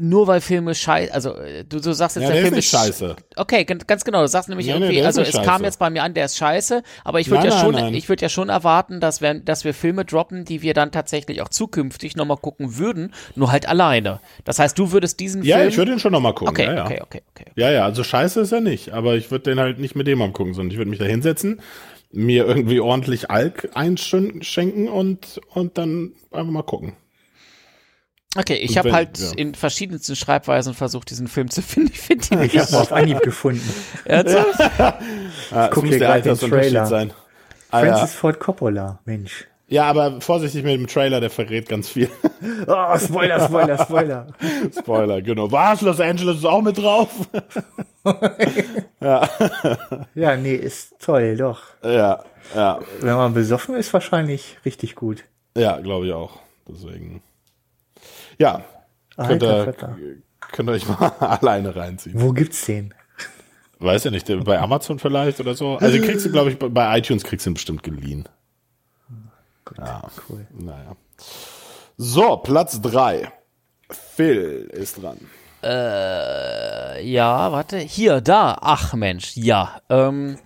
nur 0.00 0.26
weil 0.26 0.40
Filme 0.40 0.74
scheiße, 0.74 1.12
also 1.12 1.34
äh, 1.36 1.64
du, 1.64 1.80
du 1.80 1.92
sagst 1.92 2.16
jetzt, 2.16 2.24
Ja, 2.24 2.28
der, 2.30 2.36
der 2.40 2.46
Film 2.46 2.58
ist 2.58 2.68
scheiße. 2.70 3.16
Okay, 3.36 3.64
ganz, 3.64 4.04
genau. 4.04 4.22
Du 4.22 4.28
sagst 4.28 4.48
nämlich 4.48 4.66
Nee, 4.66 4.74
nee, 4.74 4.78
irgendwie, 4.86 4.98
ist 5.00 5.06
also 5.06 5.20
es 5.22 5.28
nicht 5.28 5.42
kam 5.44 5.54
scheiße. 5.56 5.64
jetzt 5.64 5.78
bei 5.78 5.90
mir 5.90 6.02
an, 6.02 6.14
der 6.14 6.24
ist 6.26 6.36
scheiße, 6.36 6.82
aber 7.04 7.20
ich 7.20 7.30
würde 7.30 7.48
ja 7.48 7.60
schon, 7.60 7.74
nein. 7.74 7.94
ich 7.94 8.08
würde 8.08 8.22
ja 8.22 8.28
schon 8.28 8.48
erwarten, 8.48 9.00
dass 9.00 9.20
wir, 9.20 9.34
dass 9.34 9.64
wir 9.64 9.74
Filme 9.74 10.04
droppen, 10.04 10.44
die 10.44 10.62
wir 10.62 10.74
dann 10.74 10.90
tatsächlich 10.92 11.42
auch 11.42 11.48
zukünftig 11.48 12.16
nochmal 12.16 12.36
gucken 12.38 12.76
würden, 12.78 13.12
nur 13.34 13.52
halt 13.52 13.68
alleine. 13.68 14.20
Das 14.44 14.58
heißt, 14.58 14.78
du 14.78 14.92
würdest 14.92 15.20
diesen 15.20 15.42
Ja, 15.42 15.56
Film. 15.58 15.68
ich 15.68 15.76
würde 15.76 15.92
ihn 15.92 15.98
schon 15.98 16.12
nochmal 16.12 16.34
gucken. 16.34 16.48
okay, 16.54 16.64
ja, 16.66 16.74
ja. 16.74 16.84
okay, 16.84 17.00
okay, 17.02 17.22
okay. 17.34 17.44
Ja, 17.56 17.70
ja, 17.70 17.84
also 17.84 18.02
scheiße 18.04 18.40
ist 18.40 18.52
er 18.52 18.60
nicht, 18.60 18.92
aber 18.92 19.14
ich 19.16 19.30
würde 19.30 19.50
den 19.50 19.58
halt 19.60 19.78
nicht 19.78 19.94
mit 19.96 20.06
dem 20.06 20.20
angucken, 20.22 20.54
sondern 20.54 20.70
ich 20.72 20.78
würde 20.78 20.90
mich 20.90 20.98
da 20.98 21.04
hinsetzen, 21.04 21.60
mir 22.10 22.46
irgendwie 22.46 22.80
ordentlich 22.80 23.30
Alk 23.30 23.70
einschenken 23.74 24.88
und, 24.88 25.40
und 25.52 25.78
dann 25.78 26.12
einfach 26.30 26.52
mal 26.52 26.62
gucken. 26.62 26.94
Okay, 28.36 28.56
ich 28.56 28.76
habe 28.78 28.92
halt 28.92 29.18
ja. 29.18 29.30
in 29.36 29.54
verschiedensten 29.54 30.16
Schreibweisen 30.16 30.74
versucht, 30.74 31.10
diesen 31.10 31.28
Film 31.28 31.50
zu 31.50 31.62
finden. 31.62 31.90
Ich 31.94 32.00
finde 32.00 32.26
ihn 32.32 32.42
Ich 32.42 32.54
nicht. 32.54 32.72
habe 32.72 32.82
auf 32.82 32.92
Anhieb 32.92 33.20
gefunden. 33.22 33.68
Ernsthaft? 34.04 34.58
Ah, 35.52 35.66
es 35.66 35.70
guck 35.70 35.84
muss 35.84 35.90
hier 35.90 35.98
der 36.00 36.20
grad 36.20 36.24
den 36.42 36.50
Trailer. 36.50 36.86
sein. 36.86 37.12
Ah, 37.70 37.84
ja. 37.84 37.94
Francis 37.96 38.14
Ford 38.16 38.40
Coppola, 38.40 38.98
Mensch. 39.04 39.46
ja, 39.68 39.84
aber 39.84 40.20
vorsichtig 40.20 40.64
mit 40.64 40.72
dem 40.74 40.86
Trailer, 40.86 41.20
der 41.20 41.30
verrät 41.30 41.68
ganz 41.68 41.88
viel. 41.88 42.08
Oh, 42.66 42.98
Spoiler, 42.98 43.40
Spoiler, 43.46 43.78
Spoiler. 43.84 44.26
Spoiler, 44.76 45.22
genau. 45.22 45.50
Was? 45.52 45.80
Los 45.82 46.00
Angeles 46.00 46.38
ist 46.38 46.44
auch 46.44 46.62
mit 46.62 46.78
drauf? 46.78 47.08
Ja, 50.14 50.36
nee, 50.36 50.54
ist 50.54 50.94
toll, 51.00 51.36
doch. 51.36 51.60
ja, 51.82 52.22
ja, 52.54 52.80
Wenn 53.00 53.14
man 53.16 53.34
besoffen 53.34 53.74
ist, 53.76 53.92
wahrscheinlich 53.92 54.56
richtig 54.64 54.94
gut. 54.94 55.24
ja, 55.56 55.78
glaube 55.80 56.06
ich 56.06 56.12
auch. 56.12 56.38
Deswegen. 56.68 57.22
Ja, 58.38 58.62
könnt 59.16 59.42
ihr, 59.42 59.74
könnt 60.52 60.68
ihr 60.68 60.72
euch 60.72 60.88
mal 60.88 61.08
alleine 61.20 61.74
reinziehen. 61.74 62.20
Wo 62.20 62.32
gibt's 62.32 62.64
den? 62.66 62.94
Weiß 63.80 64.04
ja 64.04 64.10
nicht, 64.10 64.26
bei 64.44 64.58
Amazon 64.58 64.98
vielleicht 64.98 65.40
oder 65.40 65.54
so. 65.54 65.76
Also 65.76 65.98
kriegst 66.00 66.24
du, 66.26 66.30
glaube 66.32 66.50
ich, 66.50 66.58
bei- 66.58 66.98
iTunes 66.98 67.22
kriegst 67.24 67.44
du 67.46 67.50
ihn 67.50 67.54
bestimmt 67.54 67.82
geliehen. 67.82 68.24
Ja, 69.78 70.02
Cool. 70.28 70.46
naja. 70.52 70.96
So, 71.96 72.36
Platz 72.38 72.80
drei. 72.80 73.30
Phil 73.90 74.68
ist 74.72 75.02
dran. 75.02 75.18
Äh, 75.62 77.04
ja, 77.06 77.50
warte. 77.52 77.78
Hier, 77.78 78.20
da. 78.20 78.56
Ach 78.60 78.94
Mensch, 78.94 79.36
ja. 79.36 79.80
Ähm, 79.88 80.38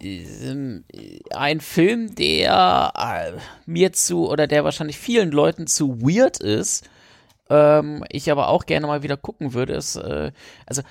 ähm, 0.00 0.84
ein 1.34 1.60
Film, 1.60 2.14
der 2.14 2.92
äh, 2.96 3.38
mir 3.66 3.92
zu, 3.92 4.28
oder 4.28 4.46
der 4.46 4.64
wahrscheinlich 4.64 4.98
vielen 4.98 5.30
Leuten 5.30 5.66
zu 5.66 6.00
weird 6.00 6.38
ist, 6.40 6.88
ähm, 7.50 8.04
ich 8.08 8.30
aber 8.30 8.48
auch 8.48 8.64
gerne 8.64 8.86
mal 8.86 9.02
wieder 9.02 9.16
gucken 9.16 9.52
würde, 9.52 9.74
ist, 9.74 9.96
äh, 9.96 10.32
also 10.66 10.82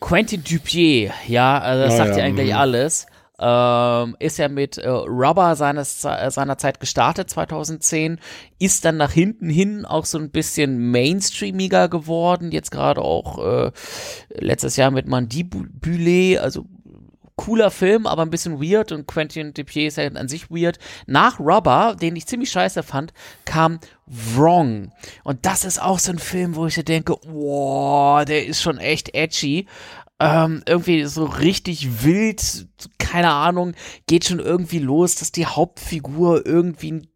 Quentin 0.00 0.44
Dupier, 0.44 1.12
ja, 1.26 1.58
also 1.58 1.84
das 1.84 1.92
Ja, 1.92 2.04
sagt 2.04 2.10
ja, 2.10 2.18
ja 2.18 2.24
eigentlich 2.24 2.50
mhm. 2.50 2.58
alles. 2.58 3.06
Ähm, 3.38 4.16
ist 4.18 4.38
ja 4.38 4.48
mit 4.48 4.78
äh, 4.78 4.88
Rubber 4.88 5.56
seines, 5.56 6.02
äh, 6.06 6.30
seiner 6.30 6.56
Zeit 6.56 6.80
gestartet, 6.80 7.28
2010, 7.28 8.18
ist 8.58 8.86
dann 8.86 8.96
nach 8.96 9.12
hinten 9.12 9.50
hin 9.50 9.84
auch 9.84 10.06
so 10.06 10.16
ein 10.16 10.30
bisschen 10.30 10.90
mainstreamiger 10.90 11.90
geworden, 11.90 12.50
jetzt 12.50 12.70
gerade 12.70 13.02
auch 13.02 13.38
äh, 13.44 13.72
letztes 14.30 14.76
Jahr 14.76 14.90
mit 14.90 15.06
Mandibule, 15.06 16.40
also 16.40 16.64
cooler 17.36 17.70
Film, 17.70 18.06
aber 18.06 18.22
ein 18.22 18.30
bisschen 18.30 18.60
weird 18.60 18.92
und 18.92 19.06
Quentin 19.06 19.52
Dupier 19.54 19.88
ist 19.88 19.98
ja 19.98 20.06
an 20.06 20.28
sich 20.28 20.50
weird. 20.50 20.78
Nach 21.06 21.38
Rubber, 21.38 21.96
den 22.00 22.16
ich 22.16 22.26
ziemlich 22.26 22.50
scheiße 22.50 22.82
fand, 22.82 23.12
kam 23.44 23.78
Wrong. 24.06 24.92
Und 25.22 25.44
das 25.46 25.64
ist 25.64 25.80
auch 25.80 25.98
so 25.98 26.12
ein 26.12 26.18
Film, 26.18 26.56
wo 26.56 26.66
ich 26.66 26.74
so 26.74 26.82
denke, 26.82 27.16
wow, 27.26 28.24
der 28.24 28.46
ist 28.46 28.62
schon 28.62 28.78
echt 28.78 29.14
edgy. 29.14 29.66
Ähm, 30.18 30.62
irgendwie 30.66 31.04
so 31.04 31.24
richtig 31.24 32.02
wild, 32.02 32.68
keine 32.98 33.30
Ahnung, 33.32 33.74
geht 34.06 34.24
schon 34.24 34.40
irgendwie 34.40 34.78
los, 34.78 35.16
dass 35.16 35.30
die 35.30 35.44
Hauptfigur 35.44 36.46
irgendwie 36.46 36.92
ein 36.92 37.06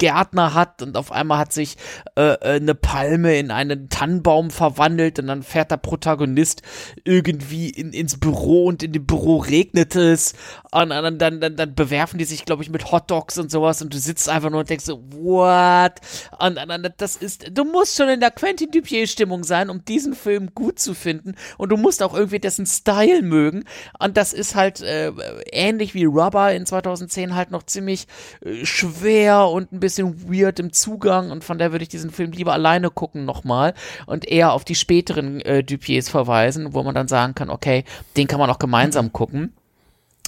Gärtner 0.00 0.54
hat 0.54 0.80
und 0.80 0.96
auf 0.96 1.12
einmal 1.12 1.38
hat 1.38 1.52
sich 1.52 1.76
äh, 2.16 2.32
äh, 2.32 2.56
eine 2.56 2.74
Palme 2.74 3.38
in 3.38 3.50
einen 3.50 3.90
Tannenbaum 3.90 4.50
verwandelt 4.50 5.18
und 5.18 5.26
dann 5.26 5.42
fährt 5.42 5.70
der 5.70 5.76
Protagonist 5.76 6.62
irgendwie 7.04 7.68
in, 7.68 7.92
ins 7.92 8.18
Büro 8.18 8.64
und 8.64 8.82
in 8.82 8.92
dem 8.92 9.04
Büro 9.04 9.36
regnet 9.36 9.94
es 9.94 10.32
und 10.72 10.88
dann, 10.88 11.18
dann, 11.18 11.40
dann, 11.40 11.54
dann 11.54 11.74
bewerfen 11.74 12.18
die 12.18 12.24
sich, 12.24 12.46
glaube 12.46 12.62
ich, 12.62 12.70
mit 12.70 12.90
Hotdogs 12.90 13.36
und 13.36 13.50
sowas 13.50 13.82
und 13.82 13.92
du 13.92 13.98
sitzt 13.98 14.28
einfach 14.30 14.48
nur 14.48 14.60
und 14.60 14.70
denkst 14.70 14.86
so, 14.86 15.02
what? 15.12 15.92
Und, 16.38 16.56
und, 16.56 16.92
das 16.96 17.16
ist, 17.16 17.50
du 17.56 17.64
musst 17.64 17.96
schon 17.98 18.08
in 18.08 18.20
der 18.20 18.30
Quentin 18.30 18.70
Dupier-Stimmung 18.70 19.44
sein, 19.44 19.68
um 19.68 19.84
diesen 19.84 20.14
Film 20.14 20.54
gut 20.54 20.78
zu 20.78 20.94
finden 20.94 21.34
und 21.58 21.68
du 21.68 21.76
musst 21.76 22.02
auch 22.02 22.14
irgendwie 22.14 22.40
dessen 22.40 22.64
Style 22.64 23.20
mögen 23.20 23.64
und 23.98 24.16
das 24.16 24.32
ist 24.32 24.54
halt 24.54 24.80
äh, 24.80 25.12
ähnlich 25.52 25.92
wie 25.92 26.06
Rubber 26.06 26.54
in 26.54 26.64
2010 26.64 27.34
halt 27.34 27.50
noch 27.50 27.64
ziemlich 27.64 28.06
äh, 28.42 28.64
schwer 28.64 29.48
und 29.48 29.72
ein 29.72 29.80
bisschen 29.80 29.89
weird 29.98 30.58
im 30.58 30.72
Zugang 30.72 31.30
und 31.30 31.44
von 31.44 31.58
der 31.58 31.72
würde 31.72 31.82
ich 31.82 31.88
diesen 31.88 32.10
Film 32.10 32.32
lieber 32.32 32.52
alleine 32.52 32.90
gucken 32.90 33.24
nochmal 33.24 33.74
und 34.06 34.26
eher 34.26 34.52
auf 34.52 34.64
die 34.64 34.74
späteren 34.74 35.40
äh, 35.40 35.62
Dupiers 35.62 36.08
verweisen, 36.08 36.74
wo 36.74 36.82
man 36.82 36.94
dann 36.94 37.08
sagen 37.08 37.34
kann, 37.34 37.50
okay, 37.50 37.84
den 38.16 38.26
kann 38.26 38.38
man 38.40 38.50
auch 38.50 38.58
gemeinsam 38.58 39.12
gucken. 39.12 39.52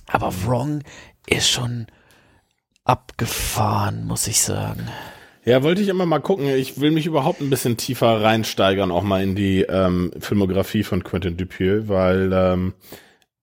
Aber 0.06 0.32
Wrong 0.44 0.82
ist 1.26 1.48
schon 1.48 1.86
abgefahren, 2.84 4.06
muss 4.06 4.26
ich 4.26 4.40
sagen. 4.40 4.88
Ja, 5.44 5.62
wollte 5.64 5.82
ich 5.82 5.88
immer 5.88 6.06
mal 6.06 6.20
gucken. 6.20 6.48
Ich 6.48 6.80
will 6.80 6.92
mich 6.92 7.06
überhaupt 7.06 7.40
ein 7.40 7.50
bisschen 7.50 7.76
tiefer 7.76 8.22
reinsteigern, 8.22 8.92
auch 8.92 9.02
mal 9.02 9.22
in 9.22 9.34
die 9.34 9.62
ähm, 9.62 10.12
Filmografie 10.20 10.84
von 10.84 11.02
Quentin 11.02 11.36
Dupieux, 11.36 11.88
weil 11.88 12.30
ähm, 12.32 12.74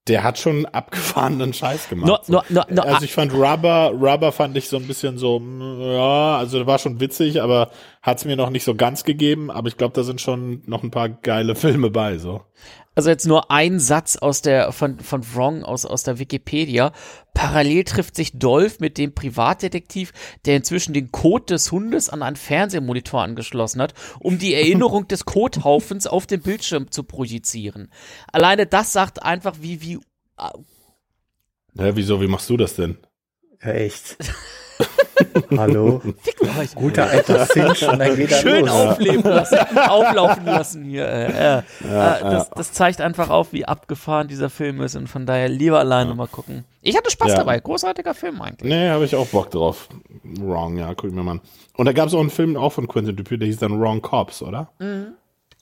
der 0.09 0.23
hat 0.23 0.39
schon 0.39 0.65
abgefahrenen 0.65 1.53
Scheiß 1.53 1.87
gemacht. 1.87 2.27
No, 2.27 2.41
no, 2.41 2.43
no, 2.49 2.63
no, 2.69 2.81
also 2.81 3.05
ich 3.05 3.13
fand 3.13 3.31
Rubber, 3.31 3.91
Rubber 3.93 4.31
fand 4.31 4.57
ich 4.57 4.67
so 4.67 4.77
ein 4.77 4.87
bisschen 4.87 5.19
so, 5.19 5.39
mm, 5.39 5.81
ja, 5.81 6.37
also 6.37 6.57
der 6.57 6.67
war 6.67 6.79
schon 6.79 6.99
witzig, 6.99 7.41
aber 7.41 7.69
hat's 8.01 8.25
mir 8.25 8.35
noch 8.35 8.49
nicht 8.49 8.63
so 8.63 8.73
ganz 8.73 9.03
gegeben. 9.03 9.51
Aber 9.51 9.67
ich 9.67 9.77
glaube, 9.77 9.93
da 9.93 10.03
sind 10.03 10.19
schon 10.19 10.63
noch 10.65 10.83
ein 10.83 10.91
paar 10.91 11.09
geile 11.09 11.55
Filme 11.55 11.91
bei. 11.91 12.17
So. 12.17 12.41
Also 12.99 13.11
jetzt 13.11 13.27
nur 13.27 13.49
ein 13.49 13.79
Satz 13.79 14.17
aus 14.17 14.41
der 14.41 14.73
von 14.73 14.99
von 14.99 15.23
Wrong 15.33 15.63
aus 15.63 15.85
aus 15.85 16.03
der 16.03 16.19
Wikipedia. 16.19 16.91
Parallel 17.33 17.85
trifft 17.85 18.13
sich 18.13 18.37
Dolph 18.37 18.81
mit 18.81 18.97
dem 18.97 19.15
Privatdetektiv, 19.15 20.11
der 20.43 20.57
inzwischen 20.57 20.91
den 20.91 21.09
Code 21.09 21.45
des 21.45 21.71
Hundes 21.71 22.09
an 22.09 22.21
einen 22.21 22.35
Fernsehmonitor 22.35 23.21
angeschlossen 23.21 23.81
hat, 23.81 23.93
um 24.19 24.37
die 24.37 24.53
Erinnerung 24.53 25.07
des 25.07 25.23
Codehaufens 25.23 26.07
auf 26.07 26.27
dem 26.27 26.41
Bildschirm 26.41 26.91
zu 26.91 27.03
projizieren. 27.03 27.89
Alleine 28.33 28.65
das 28.65 28.91
sagt 28.91 29.23
einfach, 29.23 29.55
wie 29.61 29.81
wie 29.81 29.99
Hä, 31.77 31.91
wieso? 31.93 32.19
Wie 32.19 32.27
machst 32.27 32.49
du 32.49 32.57
das 32.57 32.75
denn? 32.75 32.97
Ja, 33.63 33.69
echt. 33.71 34.17
Hallo. 35.57 36.01
Fickt 36.21 36.41
euch. 36.59 36.75
Guter 36.75 37.09
alter 37.09 37.47
Cinch 37.47 37.83
und 37.87 37.99
dann 37.99 38.15
geht 38.15 38.31
er 38.31 38.37
Schön 38.37 38.65
los. 38.65 38.71
aufleben 38.71 39.23
lassen, 39.23 39.57
auflaufen 39.77 40.45
lassen 40.45 40.83
hier. 40.83 41.07
Äh, 41.07 41.25
äh. 41.25 41.57
äh, 41.59 41.63
das, 41.83 42.49
das 42.51 42.71
zeigt 42.73 43.01
einfach 43.01 43.29
auf, 43.29 43.53
wie 43.53 43.65
abgefahren 43.65 44.27
dieser 44.27 44.49
Film 44.49 44.81
ist 44.81 44.95
und 44.95 45.07
von 45.07 45.25
daher 45.25 45.49
lieber 45.49 45.79
alleine 45.79 46.13
mal 46.15 46.27
gucken. 46.27 46.65
Ich 46.81 46.95
hatte 46.95 47.11
Spaß 47.11 47.29
Ja. 47.31 47.35
dabei. 47.37 47.59
Großartiger 47.59 48.13
Film 48.13 48.41
eigentlich. 48.41 48.69
Nee, 48.69 48.89
habe 48.89 49.05
ich 49.05 49.15
auch 49.15 49.27
Bock 49.27 49.51
drauf. 49.51 49.89
Wrong, 50.23 50.77
ja, 50.77 50.93
guck 50.93 51.09
ich 51.09 51.15
mir 51.15 51.23
mal 51.23 51.31
an. 51.33 51.41
Und 51.75 51.85
da 51.85 51.93
gab 51.93 52.07
es 52.07 52.13
auch 52.13 52.19
einen 52.19 52.29
Film 52.29 52.55
auch 52.57 52.71
von 52.71 52.87
Quentin 52.87 53.15
Dupieux, 53.15 53.37
der 53.39 53.47
hieß 53.47 53.57
dann 53.59 53.79
Wrong 53.79 54.01
Cops, 54.01 54.41
oder? 54.41 54.69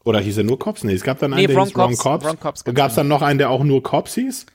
Oder 0.03 0.19
hieß 0.19 0.37
er 0.37 0.43
nur 0.43 0.57
Cops? 0.59 0.83
Nee, 0.83 0.93
es 0.93 1.03
gab 1.03 1.19
dann 1.19 1.33
einen, 1.33 1.41
Nee, 1.41 1.47
der 1.47 1.55
Wrong 1.55 1.65
hieß 1.67 1.75
Wrong 1.75 1.89
Cops. 1.97 2.03
Cops. 2.03 2.25
Wrong 2.25 2.39
Cops 2.39 2.61
Und 2.61 2.65
gab's 2.65 2.75
gab 2.77 2.89
es 2.89 2.95
dann 2.95 3.07
noch 3.07 3.21
einen, 3.21 3.39
der 3.39 3.49
auch 3.49 3.63
nur 3.63 3.83
Cops 3.83 4.13
hieß? 4.15 4.45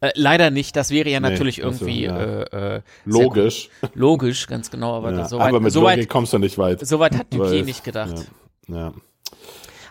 Äh, 0.00 0.10
leider 0.14 0.50
nicht. 0.50 0.76
Das 0.76 0.90
wäre 0.90 1.08
ja 1.08 1.20
Nee, 1.20 1.30
natürlich 1.30 1.56
so, 1.56 1.62
irgendwie 1.62 2.04
ja. 2.04 2.16
äh, 2.18 2.76
äh, 2.76 2.82
Logisch. 3.04 3.68
Logisch, 3.94 4.46
ganz 4.46 4.70
genau. 4.70 4.96
Aber 4.96 5.10
Ja, 5.12 5.18
das, 5.18 5.30
soweit, 5.30 5.48
aber 5.48 5.60
mit 5.60 5.72
soweit, 5.72 5.96
Logik 5.96 6.10
kommst 6.10 6.32
du 6.32 6.38
nicht 6.38 6.56
weit. 6.58 6.86
soweit 6.86 7.16
hat 7.16 7.32
Dupier 7.32 7.64
nicht 7.64 7.84
gedacht. 7.84 8.14
Ja. 8.68 8.92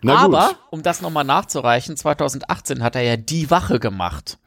ja. 0.04 0.16
Aber, 0.16 0.52
um 0.72 0.82
das 0.82 1.02
nochmal 1.02 1.26
nachzureichen, 1.26 1.96
2018 1.98 2.82
hat 2.82 2.96
er 2.96 3.02
ja 3.02 3.18
Die 3.18 3.52
Wache 3.52 3.80
gemacht. 3.80 4.40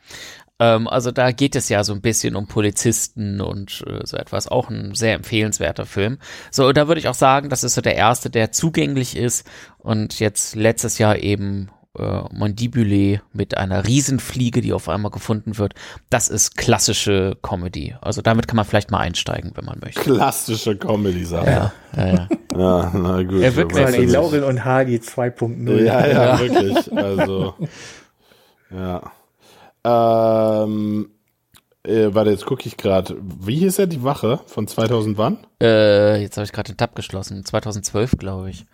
Ähm, 0.58 0.88
also 0.88 1.10
da 1.10 1.32
geht 1.32 1.56
es 1.56 1.68
ja 1.68 1.84
so 1.84 1.92
ein 1.92 2.00
bisschen 2.00 2.36
um 2.36 2.46
Polizisten 2.46 3.40
und 3.40 3.84
äh, 3.86 4.00
so 4.04 4.16
etwas. 4.16 4.48
Auch 4.48 4.70
ein 4.70 4.94
sehr 4.94 5.14
empfehlenswerter 5.14 5.86
Film. 5.86 6.18
So, 6.50 6.72
da 6.72 6.88
würde 6.88 7.00
ich 7.00 7.08
auch 7.08 7.14
sagen, 7.14 7.48
das 7.50 7.64
ist 7.64 7.74
so 7.74 7.80
der 7.80 7.96
erste, 7.96 8.30
der 8.30 8.52
zugänglich 8.52 9.16
ist 9.16 9.46
und 9.78 10.18
jetzt 10.20 10.54
letztes 10.56 10.98
Jahr 10.98 11.18
eben 11.18 11.70
äh, 11.98 12.22
Mandibule 12.32 13.20
mit 13.32 13.56
einer 13.58 13.86
Riesenfliege, 13.86 14.60
die 14.62 14.72
auf 14.72 14.88
einmal 14.88 15.10
gefunden 15.10 15.58
wird. 15.58 15.74
Das 16.10 16.28
ist 16.28 16.56
klassische 16.56 17.36
Comedy. 17.42 17.94
Also 18.00 18.22
damit 18.22 18.48
kann 18.48 18.56
man 18.56 18.64
vielleicht 18.64 18.90
mal 18.90 18.98
einsteigen, 19.00 19.52
wenn 19.54 19.64
man 19.64 19.78
möchte. 19.80 20.00
Klassische 20.00 20.76
Comedy-Sache. 20.76 21.50
Ja. 21.50 21.72
Ja, 21.96 22.06
ja. 22.06 22.28
ja, 22.56 22.92
na 22.94 23.22
gut. 23.22 23.42
Er 23.42 23.56
wirkt 23.56 23.74
nicht. 23.74 24.10
Laurel 24.10 24.44
und 24.44 24.64
Hardy 24.64 24.96
2.0. 24.96 25.82
Ja, 25.82 26.06
ja, 26.06 26.12
Ja. 26.12 26.40
wirklich. 26.40 26.92
Also, 26.96 27.54
ja. 28.70 29.12
Ähm, 29.84 31.10
äh, 31.84 32.08
warte, 32.14 32.30
jetzt 32.30 32.46
gucke 32.46 32.66
ich 32.66 32.76
gerade. 32.76 33.16
Wie 33.20 33.56
hieß 33.56 33.80
er, 33.80 33.86
die 33.86 34.02
Wache 34.02 34.40
von 34.46 34.66
2000 34.68 35.18
wann? 35.18 35.38
Äh, 35.60 36.22
jetzt 36.22 36.36
habe 36.36 36.44
ich 36.44 36.52
gerade 36.52 36.72
den 36.72 36.76
Tab 36.76 36.94
geschlossen. 36.94 37.44
2012, 37.44 38.12
glaube 38.18 38.50
ich. 38.50 38.64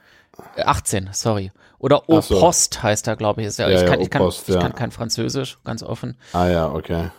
Äh, 0.56 0.62
18, 0.62 1.10
sorry. 1.12 1.52
Oder 1.78 2.08
Au 2.08 2.18
Ach 2.18 2.22
so. 2.22 2.40
Post 2.40 2.82
heißt 2.82 3.06
er, 3.06 3.16
glaube 3.16 3.42
ich. 3.42 3.56
Ja, 3.56 3.68
Ja, 3.68 3.74
ich, 3.76 3.82
ja, 3.82 3.88
kann, 3.88 4.00
ich, 4.00 4.10
kann, 4.10 4.22
Post, 4.22 4.48
ich 4.48 4.54
ja. 4.54 4.60
kann 4.60 4.74
kein 4.74 4.90
Französisch, 4.90 5.58
ganz 5.64 5.82
offen. 5.82 6.16
Ah 6.32 6.46
ja, 6.48 6.72
okay. 6.72 7.10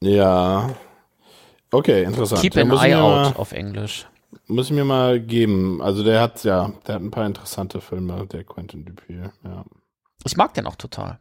Ja. 0.00 0.70
Okay, 1.72 2.04
interessant. 2.04 2.40
Keep 2.40 2.54
Ja, 2.56 2.62
an 2.62 2.70
eye 2.72 2.94
out 2.96 3.12
Mal, 3.12 3.32
auf 3.36 3.52
Englisch. 3.52 4.06
muss 4.46 4.66
ich 4.66 4.72
mir 4.72 4.84
mal 4.84 5.20
geben. 5.20 5.80
Also 5.82 6.02
der 6.02 6.20
hat, 6.20 6.42
ja, 6.44 6.72
der 6.86 6.96
hat 6.96 7.02
ein 7.02 7.10
paar 7.10 7.26
interessante 7.26 7.80
Filme, 7.80 8.26
der 8.26 8.44
Quentin 8.44 8.84
Dupieux, 8.84 9.30
ja. 9.44 9.64
Ich 10.24 10.36
mag 10.36 10.52
den 10.54 10.66
auch 10.66 10.76
total. 10.76 11.18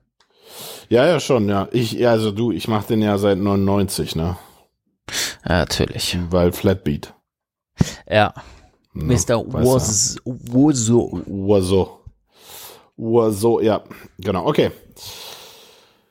Ja, 0.90 1.06
ja, 1.06 1.20
schon, 1.20 1.48
ja. 1.48 1.68
Ich, 1.72 1.92
ja, 1.92 2.12
also 2.12 2.32
du, 2.32 2.52
ich 2.52 2.68
mach 2.68 2.84
den 2.84 3.02
ja 3.02 3.18
seit 3.18 3.38
99, 3.38 4.16
ne? 4.16 4.38
Ja, 5.48 5.58
natürlich. 5.60 6.18
Weil 6.30 6.52
Flatbeat. 6.52 7.14
Ja. 8.10 8.34
Mr. 8.94 9.44
Was, 9.48 10.18
Wozo. 10.26 11.22
Urso. 11.26 12.00
Urso, 12.98 13.62
ja, 13.62 13.84
genau, 14.18 14.46
okay. 14.46 14.72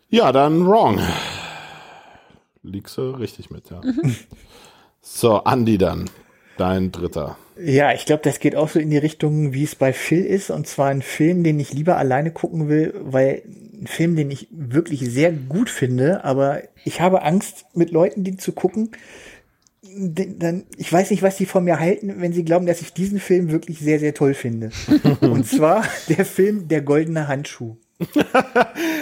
Ja, 0.09 0.33
dann 0.33 0.67
wrong. 0.67 1.01
Liegst 2.63 2.97
du 2.97 3.11
richtig 3.11 3.51
mit, 3.51 3.71
ja. 3.71 3.81
So, 5.01 5.37
Andi 5.45 5.79
dann. 5.79 6.09
Dein 6.57 6.91
dritter. 6.91 7.37
Ja, 7.61 7.93
ich 7.93 8.05
glaube, 8.05 8.23
das 8.25 8.41
geht 8.41 8.57
auch 8.57 8.69
so 8.69 8.79
in 8.79 8.91
die 8.91 8.99
Richtung, 8.99 9.53
wie 9.53 9.63
es 9.63 9.75
bei 9.75 9.93
Phil 9.93 10.25
ist. 10.25 10.51
Und 10.51 10.67
zwar 10.67 10.89
ein 10.89 11.03
Film, 11.03 11.45
den 11.45 11.61
ich 11.61 11.73
lieber 11.73 11.97
alleine 11.97 12.33
gucken 12.33 12.69
will, 12.69 12.95
weil 13.01 13.43
ein 13.81 13.87
Film, 13.87 14.17
den 14.17 14.31
ich 14.31 14.49
wirklich 14.51 15.01
sehr 15.01 15.33
gut 15.33 15.71
finde, 15.71 16.25
aber 16.25 16.63
ich 16.85 17.01
habe 17.01 17.23
Angst, 17.23 17.67
mit 17.75 17.91
Leuten 17.91 18.25
die 18.25 18.37
zu 18.37 18.53
gucken. 18.53 18.91
Dann, 19.97 20.65
ich 20.77 20.93
weiß 20.93 21.11
nicht, 21.11 21.23
was 21.23 21.37
die 21.37 21.47
von 21.47 21.65
mir 21.65 21.81
halten, 21.81 22.15
wenn 22.19 22.33
sie 22.33 22.45
glauben, 22.45 22.67
dass 22.67 22.81
ich 22.83 22.93
diesen 22.93 23.19
Film 23.21 23.51
wirklich 23.51 23.79
sehr, 23.81 23.99
sehr 23.99 24.15
toll 24.15 24.35
finde. 24.35 24.71
Und 25.21 25.47
zwar 25.47 25.85
der 26.09 26.25
Film 26.25 26.69
Der 26.69 26.83
goldene 26.83 27.27
Handschuh. 27.29 27.77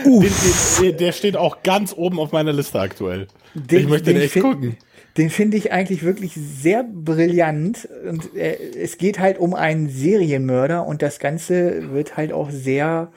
Den, 0.04 0.32
den, 0.80 0.96
der 0.96 1.12
steht 1.12 1.36
auch 1.36 1.62
ganz 1.62 1.92
oben 1.94 2.18
auf 2.18 2.32
meiner 2.32 2.52
Liste 2.52 2.80
aktuell. 2.80 3.26
Den- 3.54 3.80
ich 3.80 3.88
möchte 3.88 4.06
den, 4.06 4.14
den 4.16 4.22
echt 4.24 4.32
find- 4.32 4.44
gucken. 4.44 4.76
Den 5.16 5.30
finde 5.30 5.56
ich 5.56 5.72
eigentlich 5.72 6.02
wirklich 6.02 6.32
sehr 6.34 6.82
brillant 6.84 7.88
und 8.06 8.34
äh, 8.36 8.56
es 8.78 8.98
geht 8.98 9.18
halt 9.18 9.38
um 9.38 9.54
einen 9.54 9.88
Serienmörder 9.88 10.86
und 10.86 11.00
das 11.00 11.18
Ganze 11.18 11.90
wird 11.94 12.18
halt 12.18 12.32
auch 12.32 12.50
sehr 12.50 13.10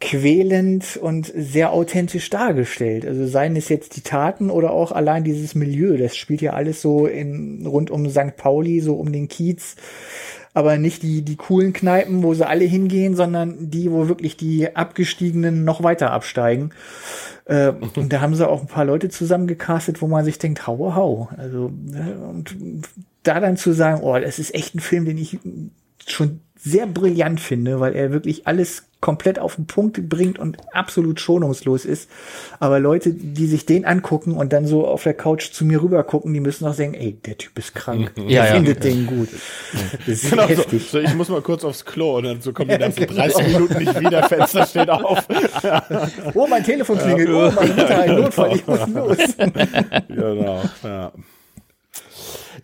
quälend 0.00 0.96
und 0.96 1.32
sehr 1.34 1.72
authentisch 1.72 2.30
dargestellt. 2.30 3.06
Also 3.06 3.26
seien 3.26 3.56
es 3.56 3.68
jetzt 3.68 3.96
die 3.96 4.02
Taten 4.02 4.50
oder 4.50 4.72
auch 4.72 4.92
allein 4.92 5.24
dieses 5.24 5.54
Milieu. 5.54 5.96
Das 5.96 6.16
spielt 6.16 6.40
ja 6.40 6.52
alles 6.52 6.82
so 6.82 7.06
in 7.06 7.66
rund 7.66 7.90
um 7.90 8.08
St. 8.08 8.36
Pauli, 8.36 8.80
so 8.80 8.94
um 8.94 9.12
den 9.12 9.28
Kiez. 9.28 9.76
Aber 10.54 10.78
nicht 10.78 11.02
die, 11.02 11.22
die 11.22 11.36
coolen 11.36 11.74
Kneipen, 11.74 12.22
wo 12.22 12.32
sie 12.32 12.46
alle 12.46 12.64
hingehen, 12.64 13.14
sondern 13.14 13.70
die, 13.70 13.92
wo 13.92 14.08
wirklich 14.08 14.36
die 14.38 14.74
Abgestiegenen 14.74 15.64
noch 15.64 15.82
weiter 15.82 16.12
absteigen. 16.12 16.70
Äh, 17.44 17.72
und 17.94 18.12
da 18.12 18.22
haben 18.22 18.34
sie 18.34 18.48
auch 18.48 18.62
ein 18.62 18.66
paar 18.66 18.86
Leute 18.86 19.10
zusammengecastet, 19.10 20.00
wo 20.00 20.06
man 20.06 20.24
sich 20.24 20.38
denkt, 20.38 20.66
hau, 20.66 20.94
hau. 20.94 21.28
Also, 21.36 21.70
ne, 21.70 22.16
und 22.30 22.56
da 23.22 23.40
dann 23.40 23.56
zu 23.56 23.72
sagen, 23.72 24.02
oh, 24.02 24.18
das 24.18 24.38
ist 24.38 24.54
echt 24.54 24.74
ein 24.74 24.80
Film, 24.80 25.04
den 25.04 25.18
ich 25.18 25.38
schon 26.06 26.40
sehr 26.66 26.88
brillant 26.88 27.40
finde, 27.40 27.78
weil 27.78 27.94
er 27.94 28.10
wirklich 28.10 28.48
alles 28.48 28.82
komplett 29.00 29.38
auf 29.38 29.54
den 29.54 29.68
Punkt 29.68 30.08
bringt 30.08 30.36
und 30.40 30.56
absolut 30.72 31.20
schonungslos 31.20 31.84
ist. 31.84 32.10
Aber 32.58 32.80
Leute, 32.80 33.12
die 33.12 33.46
sich 33.46 33.66
den 33.66 33.84
angucken 33.84 34.32
und 34.32 34.52
dann 34.52 34.66
so 34.66 34.84
auf 34.84 35.04
der 35.04 35.14
Couch 35.14 35.52
zu 35.52 35.64
mir 35.64 35.80
rüber 35.80 36.02
gucken, 36.02 36.34
die 36.34 36.40
müssen 36.40 36.66
auch 36.66 36.74
denken, 36.74 36.96
ey, 36.96 37.12
der 37.12 37.38
Typ 37.38 37.56
ist 37.56 37.72
krank. 37.76 38.10
Ja, 38.16 38.24
der 38.24 38.30
ja. 38.30 38.44
findet 38.46 38.82
den 38.82 39.06
gut. 39.06 39.28
Das 40.06 40.08
ist 40.08 40.30
Genau, 40.30 40.42
so, 40.42 40.48
heftig. 40.48 40.90
so, 40.90 40.98
ich 40.98 41.14
muss 41.14 41.28
mal 41.28 41.40
kurz 41.40 41.62
aufs 41.62 41.84
Klo 41.84 42.16
und 42.16 42.24
dann 42.24 42.40
so 42.40 42.52
kommen 42.52 42.70
die 42.70 42.78
dann 42.78 42.92
für 42.92 43.06
30 43.06 43.46
Minuten 43.46 43.78
nicht 43.78 44.00
wieder, 44.00 44.24
Fenster 44.24 44.66
steht 44.66 44.90
auf. 44.90 45.24
Oh, 46.34 46.46
mein 46.48 46.64
Telefon 46.64 46.98
klingelt. 46.98 47.28
Oh, 47.28 47.52
meine 47.54 47.74
Mutter 47.74 47.98
einen 47.98 48.20
Notfall. 48.20 48.56
Ich 48.56 48.66
muss 48.66 48.86
los. 48.88 49.18
genau, 50.08 50.62
ja. 50.82 51.12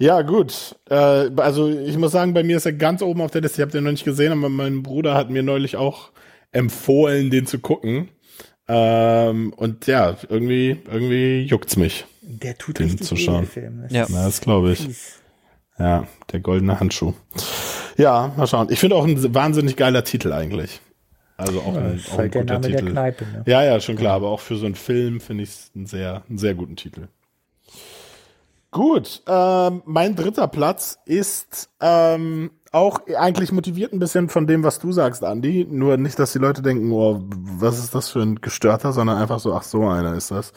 Ja, 0.03 0.23
gut. 0.23 0.75
Äh, 0.91 0.95
also 1.37 1.69
ich 1.71 1.97
muss 1.97 2.11
sagen, 2.11 2.35
bei 2.35 2.43
mir 2.43 2.57
ist 2.57 2.67
er 2.67 2.73
ganz 2.73 3.03
oben 3.03 3.21
auf 3.21 3.31
der 3.31 3.41
Liste. 3.41 3.59
Ich 3.59 3.63
habe 3.63 3.71
den 3.71 3.85
noch 3.85 3.93
nicht 3.93 4.05
gesehen, 4.05 4.33
aber 4.33 4.49
mein 4.49 4.83
Bruder 4.83 5.15
hat 5.15 5.31
mir 5.31 5.45
neulich 5.45 5.77
auch 5.77 6.11
empfohlen, 6.51 7.31
den 7.31 7.47
zu 7.47 7.61
gucken. 7.61 8.09
Ähm, 8.67 9.53
und 9.57 9.87
ja, 9.87 10.17
irgendwie, 10.29 10.79
irgendwie 10.91 11.43
juckt's 11.43 11.77
mich. 11.77 12.05
Der 12.21 12.59
tut 12.59 12.81
Den 12.81 12.87
richtig 12.87 13.07
zu 13.07 13.15
schauen. 13.17 13.43
der 13.43 13.47
Film. 13.51 13.83
Das 13.83 13.93
Ja. 13.93 14.03
ist 14.05 14.11
Na, 14.11 14.25
das 14.25 14.41
glaube 14.41 14.73
ich. 14.73 14.81
fies. 14.81 15.21
Ja, 15.79 16.07
der 16.33 16.41
goldene 16.41 16.81
Handschuh. 16.81 17.13
Ja, 17.97 18.33
mal 18.37 18.47
schauen. 18.49 18.69
Ich 18.71 18.81
finde 18.81 18.97
auch 18.97 19.05
ein 19.07 19.35
wahnsinnig 19.35 19.77
geiler 19.77 20.03
Titel 20.03 20.33
eigentlich. 20.33 20.81
Also 21.37 21.61
auch 21.61 21.77
ein, 21.77 22.01
auch 22.09 22.13
ein 22.15 22.19
halt 22.19 22.35
der 22.35 22.41
guter 22.43 22.55
Name 22.55 22.67
Titel. 22.67 22.85
der 22.87 22.93
Kneipe. 22.93 23.25
Ne? 23.25 23.43
Ja, 23.47 23.65
ja, 23.65 23.81
schon 23.81 23.95
klar, 23.97 24.15
aber 24.15 24.31
auch 24.31 24.41
für 24.41 24.57
so 24.57 24.67
einen 24.67 24.75
Film 24.75 25.21
finde 25.21 25.45
ich 25.45 25.51
es 25.51 25.71
einen 25.77 25.87
sehr, 25.87 26.23
einen 26.29 26.39
sehr 26.39 26.55
guten 26.55 26.75
Titel. 26.77 27.03
Gut, 28.73 29.23
ähm, 29.29 29.83
mein 29.85 30.17
dritter 30.17 30.49
Platz 30.49 30.99
ist 31.05 31.69
ähm, 31.81 32.51
auch 32.73 33.01
eigentlich 33.19 33.53
motiviert 33.53 33.93
ein 33.93 33.99
bisschen 33.99 34.31
von 34.31 34.47
dem, 34.47 34.65
was 34.65 34.79
du 34.79 34.93
sagst, 34.93 35.23
Andy. 35.23 35.67
Nur 35.71 35.99
nicht, 35.99 36.19
dass 36.19 36.33
die 36.33 36.39
Leute 36.39 36.63
denken, 36.63 36.91
oh, 36.91 37.23
was 37.29 37.79
ist 37.79 37.95
das 37.95 38.09
für 38.09 38.21
ein 38.21 38.37
Gestörter, 38.41 38.95
sondern 38.95 39.19
einfach 39.19 39.41
so, 39.41 39.53
ach 39.55 39.63
so 39.63 39.87
einer 39.87 40.15
ist 40.15 40.31
das. 40.31 40.55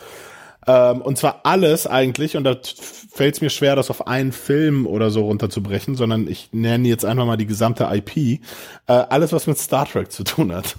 Ähm, 0.65 1.01
und 1.01 1.17
zwar 1.17 1.41
alles 1.43 1.88
eigentlich, 1.88 2.38
und 2.38 2.45
da 2.45 2.56
fällt 2.63 3.36
es 3.36 3.41
mir 3.41 3.49
schwer, 3.49 3.75
das 3.75 3.89
auf 3.89 4.08
einen 4.08 4.32
Film 4.32 4.88
oder 4.88 5.12
so 5.12 5.25
runterzubrechen, 5.25 5.95
sondern 5.95 6.30
ich 6.30 6.49
nenne 6.54 6.88
jetzt 6.88 7.04
einfach 7.04 7.25
mal 7.25 7.36
die 7.36 7.45
gesamte 7.45 7.84
IP. 7.91 8.15
Äh, 8.15 8.39
alles, 8.88 9.34
was 9.34 9.45
mit 9.45 9.58
Star 9.58 9.86
Trek 9.86 10.10
zu 10.13 10.23
tun 10.23 10.56
hat. 10.56 10.78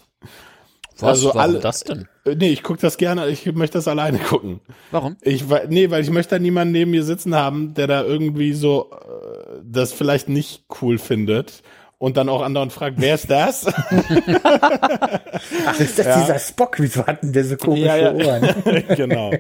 Was, 0.99 1.09
Also 1.11 1.27
warum 1.29 1.41
alle- 1.41 1.59
das 1.61 1.85
denn? 1.85 2.09
Äh, 2.25 2.35
Nee, 2.37 2.49
ich 2.51 2.63
gucke 2.63 2.81
das 2.81 2.97
gerne, 2.97 3.29
ich 3.29 3.45
möchte 3.55 3.79
das 3.79 3.87
alleine 3.89 4.19
gucken. 4.19 4.61
Warum? 4.91 5.17
Ich, 5.23 5.45
nee, 5.69 5.91
weil 5.91 6.03
ich 6.03 6.11
möchte 6.11 6.37
da 6.37 6.39
niemanden 6.39 6.73
neben 6.73 6.91
mir 6.91 7.05
sitzen 7.05 7.35
haben, 7.35 7.75
der 7.75 7.87
da 7.87 8.03
irgendwie 8.03 8.53
so 8.53 8.91
äh, 8.93 9.61
das 9.65 9.93
vielleicht 9.93 10.29
nicht 10.29 10.65
cool 10.81 10.99
findet 10.99 11.63
und 11.99 12.19
dann 12.19 12.29
auch 12.29 12.43
andauernd 12.43 12.75
fragt, 12.75 13.01
wer 13.01 13.15
ist 13.15 13.31
das? 13.31 13.67
Ach, 13.67 14.01
ist 15.81 15.99
das 15.99 16.07
ja. 16.07 16.21
dieser 16.21 16.39
Spock? 16.39 16.79
Wieso 16.79 17.07
hatten 17.07 17.33
der 17.33 17.45
so 17.45 17.57
komische 17.57 17.87
ja, 17.87 17.97
ja. 17.97 18.13
Ohren? 18.13 18.55
genau. 18.97 19.33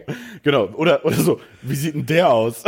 Genau. 0.43 0.65
Oder, 0.69 1.05
oder 1.05 1.17
so, 1.17 1.39
wie 1.61 1.75
sieht 1.75 1.95
denn 1.95 2.07
der 2.07 2.33
aus? 2.33 2.65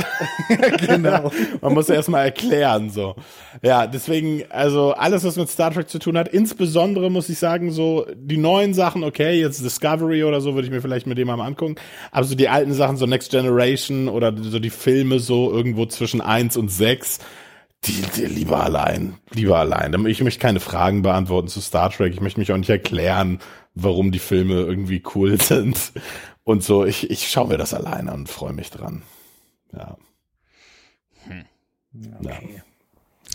genau. 0.87 1.33
Man 1.63 1.73
muss 1.73 1.89
ja 1.89 1.95
erstmal 1.95 2.27
erklären, 2.27 2.91
so. 2.91 3.17
Ja, 3.63 3.87
deswegen, 3.87 4.43
also 4.51 4.93
alles, 4.93 5.25
was 5.25 5.37
mit 5.37 5.49
Star 5.49 5.73
Trek 5.73 5.89
zu 5.89 5.99
tun 5.99 6.19
hat, 6.19 6.29
insbesondere 6.29 7.11
muss 7.11 7.31
ich 7.31 7.39
sagen, 7.39 7.71
so 7.71 8.07
die 8.15 8.37
neuen 8.37 8.75
Sachen, 8.75 9.05
okay, 9.05 9.41
jetzt 9.41 9.65
Discovery 9.65 10.23
oder 10.23 10.43
so, 10.43 10.55
würde 10.55 10.67
ich 10.67 10.73
mir 10.73 10.83
vielleicht 10.83 11.07
mit 11.07 11.17
dem 11.17 11.29
mal 11.29 11.41
angucken. 11.41 11.77
Aber 12.11 12.25
so 12.25 12.35
die 12.35 12.51
alten 12.51 12.75
Sachen, 12.75 12.99
so 12.99 13.07
Next 13.07 13.31
Generation 13.31 14.09
oder 14.09 14.35
so 14.39 14.59
die 14.59 14.69
Filme 14.69 15.19
so 15.19 15.51
irgendwo 15.51 15.87
zwischen 15.87 16.21
eins 16.21 16.59
und 16.59 16.71
sechs 16.71 17.21
die, 17.85 18.03
die, 18.17 18.27
lieber 18.27 18.63
allein, 18.63 19.19
lieber 19.31 19.59
allein. 19.59 20.07
Ich 20.07 20.23
möchte 20.23 20.41
keine 20.41 20.61
Fragen 20.61 21.03
beantworten 21.03 21.49
zu 21.49 21.61
Star 21.61 21.91
Trek. 21.91 22.13
Ich 22.13 22.21
möchte 22.21 22.41
mich 22.41 22.53
auch 22.53 22.57
nicht 22.57 22.71
erklären, 22.71 23.41
warum 23.75 24.11
die 24.11 24.19
Filme 24.19 24.55
irgendwie 24.55 25.03
cool 25.15 25.41
sind 25.41 25.93
und 26.45 26.65
so. 26.65 26.85
Ich, 26.85 27.11
ich 27.11 27.29
schaue 27.29 27.49
mir 27.49 27.59
das 27.59 27.75
alleine 27.75 28.13
an 28.13 28.21
und 28.21 28.29
freue 28.29 28.53
mich 28.53 28.71
dran. 28.71 29.03
Ja. 29.73 29.97
Hm. 31.25 31.45
Okay. 32.21 32.63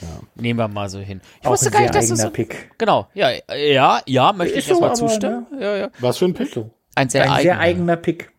Ja. 0.01 0.07
Nehmen 0.35 0.59
wir 0.59 0.67
mal 0.67 0.89
so 0.89 0.99
hin. 0.99 1.21
Ich 1.39 1.47
auch 1.47 1.51
wusste 1.51 1.71
gar 1.71 1.81
nicht, 1.81 1.95
dass 1.95 2.09
das 2.09 2.21
so, 2.21 2.29
Pick. 2.29 2.71
Genau, 2.77 3.07
ja, 3.13 3.29
ja, 3.55 4.01
ja, 4.05 4.33
möchte 4.33 4.57
Ist 4.57 4.65
ich 4.65 4.69
erstmal 4.71 4.95
so, 4.95 5.07
zustimmen. 5.07 5.45
Ne? 5.51 5.61
Ja, 5.61 5.77
ja. 5.77 5.89
Was 5.99 6.17
für 6.17 6.25
ein 6.25 6.33
Pick? 6.33 6.57
Ein 6.95 7.09
sehr, 7.09 7.23
ein 7.23 7.29
eigener. 7.29 7.41
sehr 7.41 7.59
eigener 7.59 7.95
Pick. 7.97 8.31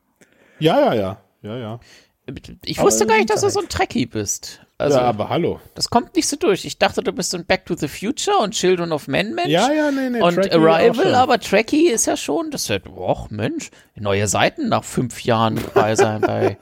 Ja, 0.58 0.80
ja, 0.80 0.94
ja, 0.94 1.18
ja, 1.42 1.56
ja. 1.58 1.80
Ich 2.64 2.80
wusste 2.80 3.06
gar 3.06 3.16
nicht, 3.16 3.30
dass 3.30 3.42
du 3.42 3.50
so 3.50 3.60
ein 3.60 3.68
Trekkie 3.68 4.06
bist. 4.06 4.64
Also, 4.84 4.98
ja, 4.98 5.04
aber 5.04 5.28
hallo. 5.30 5.60
Das 5.74 5.88
kommt 5.88 6.14
nicht 6.14 6.28
so 6.28 6.36
durch. 6.36 6.64
Ich 6.64 6.78
dachte, 6.78 7.02
du 7.02 7.12
bist 7.12 7.30
so 7.30 7.38
ein 7.38 7.46
Back 7.46 7.64
to 7.66 7.74
the 7.74 7.88
Future 7.88 8.36
und 8.38 8.52
Children 8.52 8.92
of 8.92 9.08
Men 9.08 9.34
Mensch. 9.34 9.48
Ja, 9.48 9.72
ja, 9.72 9.90
nee, 9.90 10.10
nee. 10.10 10.20
Und 10.20 10.34
Trekkie 10.34 10.54
Arrival, 10.54 11.14
aber 11.14 11.38
Trekkie 11.38 11.88
ist 11.88 12.06
ja 12.06 12.16
schon, 12.16 12.50
das 12.50 12.62
ist 12.62 12.68
ja, 12.68 12.78
och 12.94 13.30
Mensch, 13.30 13.70
neue 13.96 14.26
Seiten 14.26 14.68
nach 14.68 14.84
fünf 14.84 15.24
Jahren 15.24 15.56
dabei 15.56 15.96
sein 15.96 16.20
bei. 16.20 16.58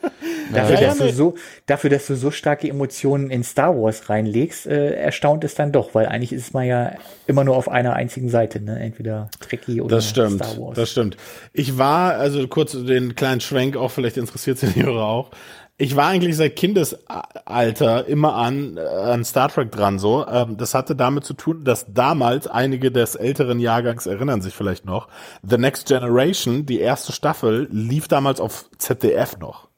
dafür, 0.52 0.80
ja, 0.80 0.88
dass 0.88 0.98
du 0.98 1.12
so, 1.12 1.34
dafür, 1.66 1.90
dass 1.90 2.06
du 2.06 2.14
so 2.14 2.30
starke 2.30 2.68
Emotionen 2.68 3.30
in 3.30 3.42
Star 3.42 3.74
Wars 3.76 4.08
reinlegst, 4.08 4.66
äh, 4.66 4.94
erstaunt 4.94 5.42
es 5.44 5.54
dann 5.54 5.72
doch, 5.72 5.94
weil 5.94 6.06
eigentlich 6.06 6.32
ist 6.32 6.54
man 6.54 6.64
ja 6.64 6.92
immer 7.26 7.44
nur 7.44 7.56
auf 7.56 7.68
einer 7.68 7.94
einzigen 7.94 8.28
Seite, 8.28 8.60
ne? 8.60 8.78
Entweder 8.78 9.30
Trekkie 9.40 9.80
oder 9.80 9.96
das 9.96 10.08
stimmt, 10.08 10.44
Star 10.44 10.58
Wars. 10.58 10.76
Das 10.76 10.90
stimmt. 10.90 11.16
Ich 11.52 11.76
war, 11.76 12.14
also 12.14 12.46
kurz 12.46 12.72
den 12.72 13.14
kleinen 13.14 13.40
Schwenk 13.40 13.76
auch, 13.76 13.90
vielleicht 13.90 14.16
interessiert 14.16 14.58
sie 14.58 14.68
die 14.68 14.84
Hörer 14.84 15.04
auch 15.04 15.30
ich 15.78 15.96
war 15.96 16.08
eigentlich 16.08 16.36
seit 16.36 16.54
Kindesalter 16.54 18.06
immer 18.06 18.34
an, 18.34 18.76
äh, 18.76 18.80
an 18.80 19.24
Star 19.24 19.48
Trek 19.48 19.72
dran 19.72 19.98
so. 19.98 20.26
Ähm, 20.26 20.56
das 20.56 20.74
hatte 20.74 20.94
damit 20.94 21.24
zu 21.24 21.34
tun, 21.34 21.64
dass 21.64 21.86
damals 21.92 22.46
einige 22.46 22.92
des 22.92 23.14
älteren 23.14 23.58
Jahrgangs 23.58 24.06
erinnern 24.06 24.42
sich 24.42 24.54
vielleicht 24.54 24.84
noch. 24.84 25.08
The 25.42 25.58
Next 25.58 25.88
Generation, 25.88 26.66
die 26.66 26.78
erste 26.78 27.12
Staffel, 27.12 27.68
lief 27.70 28.06
damals 28.06 28.40
auf 28.40 28.68
ZDF 28.78 29.38
noch. 29.38 29.68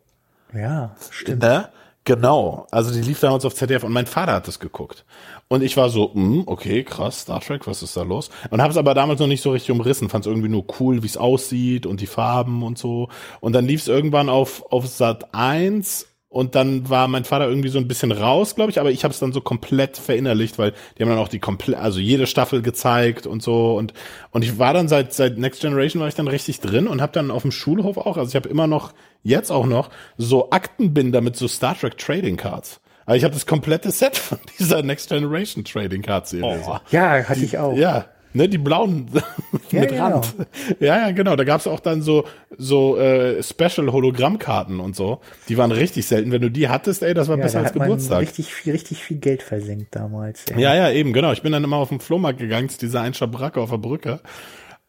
Ja, 0.53 0.95
stimmt. 1.11 1.43
Ne? 1.43 1.69
Genau. 2.07 2.67
Also 2.71 2.93
die 2.93 3.01
lief 3.01 3.21
damals 3.21 3.47
auf 3.47 3.55
ZDF 3.55 3.83
und 3.83 3.93
mein 3.93 4.07
Vater 4.07 4.35
hat 4.35 4.47
das 4.47 4.61
geguckt. 4.61 5.07
Und 5.49 5.63
ich 5.63 5.77
war 5.77 5.89
so, 5.89 6.11
mh, 6.13 6.15
hm, 6.15 6.43
okay, 6.47 6.85
krass, 6.85 7.23
Star 7.23 7.41
Trek, 7.41 7.67
was 7.67 7.83
ist 7.83 7.97
da 7.97 8.03
los? 8.03 8.31
Und 8.51 8.61
habe 8.61 8.71
es 8.71 8.77
aber 8.77 8.93
damals 8.93 9.21
noch 9.21 9.27
nicht 9.27 9.43
so 9.43 9.53
richtig 9.53 9.71
umrissen, 9.71 10.11
fand 10.11 10.27
es 10.27 10.31
irgendwie 10.31 10.51
nur 10.51 10.67
cool, 10.81 11.03
wie 11.03 11.07
es 11.07 11.17
aussieht 11.17 11.87
und 11.87 12.01
die 12.01 12.07
Farben 12.07 12.63
und 12.63 12.77
so. 12.77 13.09
Und 13.41 13.55
dann 13.55 13.67
lief 13.67 13.81
es 13.81 13.89
irgendwann 13.89 14.29
auf, 14.29 14.65
auf 14.71 14.87
Sat 14.87 15.35
1 15.35 16.07
und 16.35 16.57
dann 16.57 16.91
war 16.91 17.07
mein 17.07 17.25
Vater 17.25 17.49
irgendwie 17.49 17.69
so 17.69 17.79
ein 17.79 17.87
bisschen 17.87 18.11
raus, 18.11 18.57
glaube 18.57 18.73
ich, 18.73 18.81
aber 18.81 18.91
ich 18.91 19.05
habe 19.05 19.15
es 19.15 19.21
dann 19.21 19.33
so 19.33 19.41
komplett 19.41 19.97
verinnerlicht, 19.97 20.59
weil 20.59 20.73
die 20.99 21.03
haben 21.03 21.11
dann 21.11 21.19
auch 21.19 21.29
die 21.29 21.39
komplett, 21.39 21.79
also 21.79 22.01
jede 22.01 22.27
Staffel 22.27 22.61
gezeigt 22.61 23.29
und 23.29 23.41
so 23.41 23.77
und 23.77 23.95
und 24.33 24.43
ich 24.43 24.59
war 24.59 24.75
dann 24.75 24.89
seit 24.89 25.13
seit 25.13 25.39
Next 25.39 25.61
Generation 25.61 26.01
war 26.01 26.09
ich 26.09 26.17
dann 26.17 26.27
richtig 26.27 26.59
drin 26.59 26.89
und 26.89 27.01
habe 27.01 27.13
dann 27.13 27.31
auf 27.31 27.43
dem 27.43 27.53
Schulhof 27.53 27.99
auch, 27.99 28.17
also 28.17 28.29
ich 28.29 28.35
habe 28.35 28.49
immer 28.49 28.67
noch 28.67 28.95
jetzt 29.23 29.53
auch 29.53 29.67
noch 29.67 29.91
so 30.19 30.51
Aktenbinder 30.51 31.21
mit 31.21 31.37
so 31.37 31.47
Star 31.47 31.79
Trek 31.79 31.99
Trading 31.99 32.37
Cards. 32.37 32.81
Aber 33.07 33.17
ich 33.17 33.23
habe 33.23 33.35
das 33.35 33.47
komplette 33.47 33.93
Set 33.93 34.17
von 34.17 34.39
dieser 34.59 34.83
Next 34.83 35.11
Generation 35.11 35.65
Trading 35.65 36.03
Card 36.03 36.27
Serie. 36.27 36.61
Oh. 36.67 36.79
Ja, 36.91 37.23
hatte 37.29 37.45
ich 37.45 37.59
auch. 37.59 37.77
Ja, 37.77 38.07
ne, 38.35 38.49
die 38.49 38.59
blauen 38.59 39.09
ja, 39.71 39.81
mit 39.81 39.91
genau. 39.91 40.05
Rand. 40.05 40.35
Ja, 40.81 40.97
ja, 40.99 41.11
genau. 41.13 41.37
Da 41.37 41.45
gab's 41.45 41.67
auch 41.67 41.81
dann 41.81 42.03
so 42.03 42.25
so 42.59 42.99
äh, 42.99 43.43
Special 43.43 43.91
Hologrammkarten 43.93 44.81
und 44.81 44.95
so. 44.95 45.21
Die 45.49 45.57
waren 45.57 45.73
richtig 45.73 46.07
selten. 46.07 46.31
Wenn 46.31 46.43
du 46.43 46.51
die 46.51 46.69
hattest, 46.69 47.03
ey, 47.03 47.15
das 47.15 47.29
war 47.29 47.39
ja, 47.39 47.45
besser 47.45 47.61
da 47.61 47.65
als 47.65 47.73
Geburtstag. 47.73 48.21
richtig 48.21 48.53
viel, 48.53 48.73
richtig 48.73 49.03
viel 49.03 49.17
Geld 49.17 49.43
versenkt 49.43 49.97
damals. 49.97 50.45
Ey. 50.47 50.61
Ja, 50.61 50.75
ja, 50.75 50.91
eben 50.91 51.13
genau. 51.13 51.33
Ich 51.33 51.43
bin 51.43 51.53
dann 51.53 51.65
immer 51.65 51.77
auf 51.77 51.89
den 51.89 52.01
Flohmarkt 52.01 52.39
gegangen, 52.39 52.69
zu 52.69 52.79
dieser 52.79 53.01
Einschabracke 53.01 53.61
auf 53.61 53.71
der 53.71 53.79
Brücke 53.79 54.21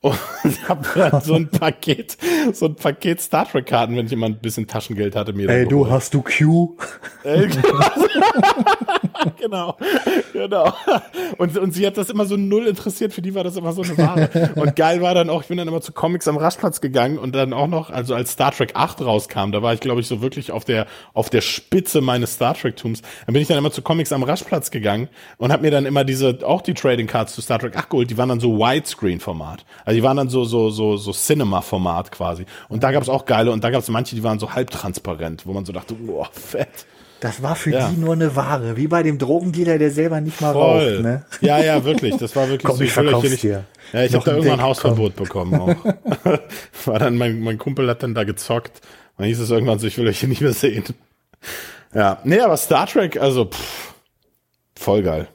und 0.06 0.20
habe 0.70 1.22
so 1.24 1.34
ein 1.34 1.50
Paket, 1.50 2.18
so 2.54 2.68
ein 2.68 2.76
Paket 2.76 3.22
Star 3.22 3.50
Trek 3.50 3.66
Karten, 3.66 3.96
wenn 3.98 4.06
jemand 4.08 4.38
ein 4.38 4.42
bisschen 4.42 4.68
Taschengeld 4.68 5.16
hatte 5.16 5.34
mir. 5.34 5.50
Ey, 5.50 5.68
du 5.68 5.90
hast 5.90 6.14
du 6.14 6.22
Q? 6.38 6.78
genau, 9.40 9.78
genau. 10.34 10.74
Und 11.38 11.58
und 11.58 11.72
sie 11.74 11.86
hat 11.86 11.98
das 11.98 12.10
immer 12.10 12.26
so 12.26 12.38
null 12.38 12.68
interessiert. 12.68 13.14
Für 13.14 13.22
die 13.22 13.36
war 13.36 13.44
das 13.44 13.58
immer 13.58 13.74
so 13.74 13.82
eine 13.82 13.98
Ware. 13.98 14.54
Und 14.56 14.76
geil 14.76 15.02
war 15.02 15.14
dann 15.14 15.30
auch, 15.30 15.42
ich 15.42 15.48
bin 15.48 15.58
dann 15.58 15.68
immer 15.68 15.82
zu 15.82 15.92
Comics 15.92 16.28
am 16.28 16.38
Rastplatz 16.38 16.82
gegangen 16.82 17.18
und 17.18 17.36
dann 17.36 17.54
auch 17.54 17.68
noch, 17.68 17.90
also 17.90 18.16
als 18.16 18.32
Star 18.32 18.52
Trek 18.52 18.72
8 18.74 19.02
rauskam, 19.02 19.52
da 19.52 19.62
war 19.62 19.74
ich 19.74 19.80
glaube 19.80 20.02
ich 20.02 20.08
so 20.08 20.22
wirklich 20.22 20.52
auf 20.52 20.66
der 20.66 20.88
auf 21.14 21.30
der 21.30 21.42
Spitze 21.42 22.02
meines 22.02 22.34
Star 22.34 22.54
Trek 22.54 22.76
Tums. 22.78 23.02
Dann 23.26 23.34
bin 23.34 23.42
ich 23.42 23.48
dann 23.48 23.58
immer 23.58 23.72
zu 23.72 23.82
Comics 23.82 24.12
am 24.12 24.24
Rastplatz 24.24 24.72
gegangen 24.72 25.10
und 25.38 25.52
habe 25.52 25.64
mir 25.64 25.72
dann 25.72 25.86
immer 25.86 26.04
diese 26.04 26.40
auch 26.46 26.62
die 26.62 26.74
Trading 26.74 27.08
Cards 27.08 27.36
zu 27.36 27.42
Star 27.42 27.60
Trek 27.60 27.76
8 27.76 27.90
geholt. 27.90 28.10
Die 28.10 28.18
waren 28.18 28.30
dann 28.30 28.40
so 28.40 28.58
Widescreen 28.58 29.20
Format. 29.20 29.66
Also 29.84 29.98
die 29.98 30.04
waren 30.04 30.18
dann 30.18 30.30
so, 30.30 30.46
so, 30.46 30.70
so, 30.70 30.98
so 30.98 31.12
Cinema-Format 31.12 32.12
quasi. 32.12 32.46
Und 32.70 32.84
da 32.84 32.92
gab 32.92 33.04
es 33.04 33.10
auch 33.10 33.26
geile 33.26 33.52
und 33.52 33.64
da 33.64 33.70
gab 33.70 33.82
es 33.82 33.90
manche, 33.90 34.16
die 34.16 34.24
waren 34.24 34.40
so 34.40 34.54
halbtransparent, 34.54 35.46
wo 35.46 35.54
man 35.54 35.66
so 35.66 35.74
dachte, 35.74 35.96
boah, 35.96 36.30
fett. 36.32 36.86
Das 37.20 37.42
war 37.42 37.56
für 37.56 37.72
ja. 37.72 37.90
die 37.90 37.98
nur 37.98 38.14
eine 38.14 38.36
Ware, 38.36 38.78
wie 38.78 38.88
bei 38.88 39.02
dem 39.02 39.18
Drogendealer, 39.18 39.78
der 39.78 39.90
selber 39.90 40.22
nicht 40.22 40.42
mal 40.42 40.54
Voll. 40.54 40.94
raucht. 40.94 41.04
Ne? 41.04 41.26
Ja, 41.42 41.60
ja, 41.60 41.84
wirklich. 41.84 42.18
Das 42.18 42.36
war 42.36 42.50
wirklich 42.50 42.66
Komm, 42.66 42.78
so. 42.78 42.84
Ich 42.84 42.92
verkauf's 42.92 43.30
nicht, 43.30 43.44
dir. 43.44 43.64
Ja, 43.94 44.04
ich 44.04 44.14
habe 44.14 44.26
da 44.26 44.32
irgendwann 44.32 44.60
ein 44.60 44.66
Hausverbot 44.66 45.14
komm. 45.16 45.52
bekommen 45.52 45.62
auch. 45.62 45.86
war 46.86 47.00
dann, 47.00 47.18
mein, 47.18 47.40
mein 47.40 47.58
Kumpel 47.58 47.90
hat 47.90 48.04
dann 48.04 48.14
da 48.14 48.24
gezockt. 48.24 48.82
Dann 49.18 49.28
hieß 49.28 49.40
es 49.40 49.50
irgendwann 49.50 49.80
so, 49.80 49.88
ich 49.88 49.98
will 49.98 50.08
euch 50.08 50.20
hier 50.20 50.30
nicht 50.30 50.42
mehr 50.42 50.54
sehen. 50.54 50.84
Ja, 51.94 52.20
nee, 52.26 52.40
aber 52.40 52.58
Star 52.58 52.88
Trek, 52.88 53.18
also 53.18 53.46
pff, 53.46 53.94
voll 54.76 55.02
geil. 55.02 55.30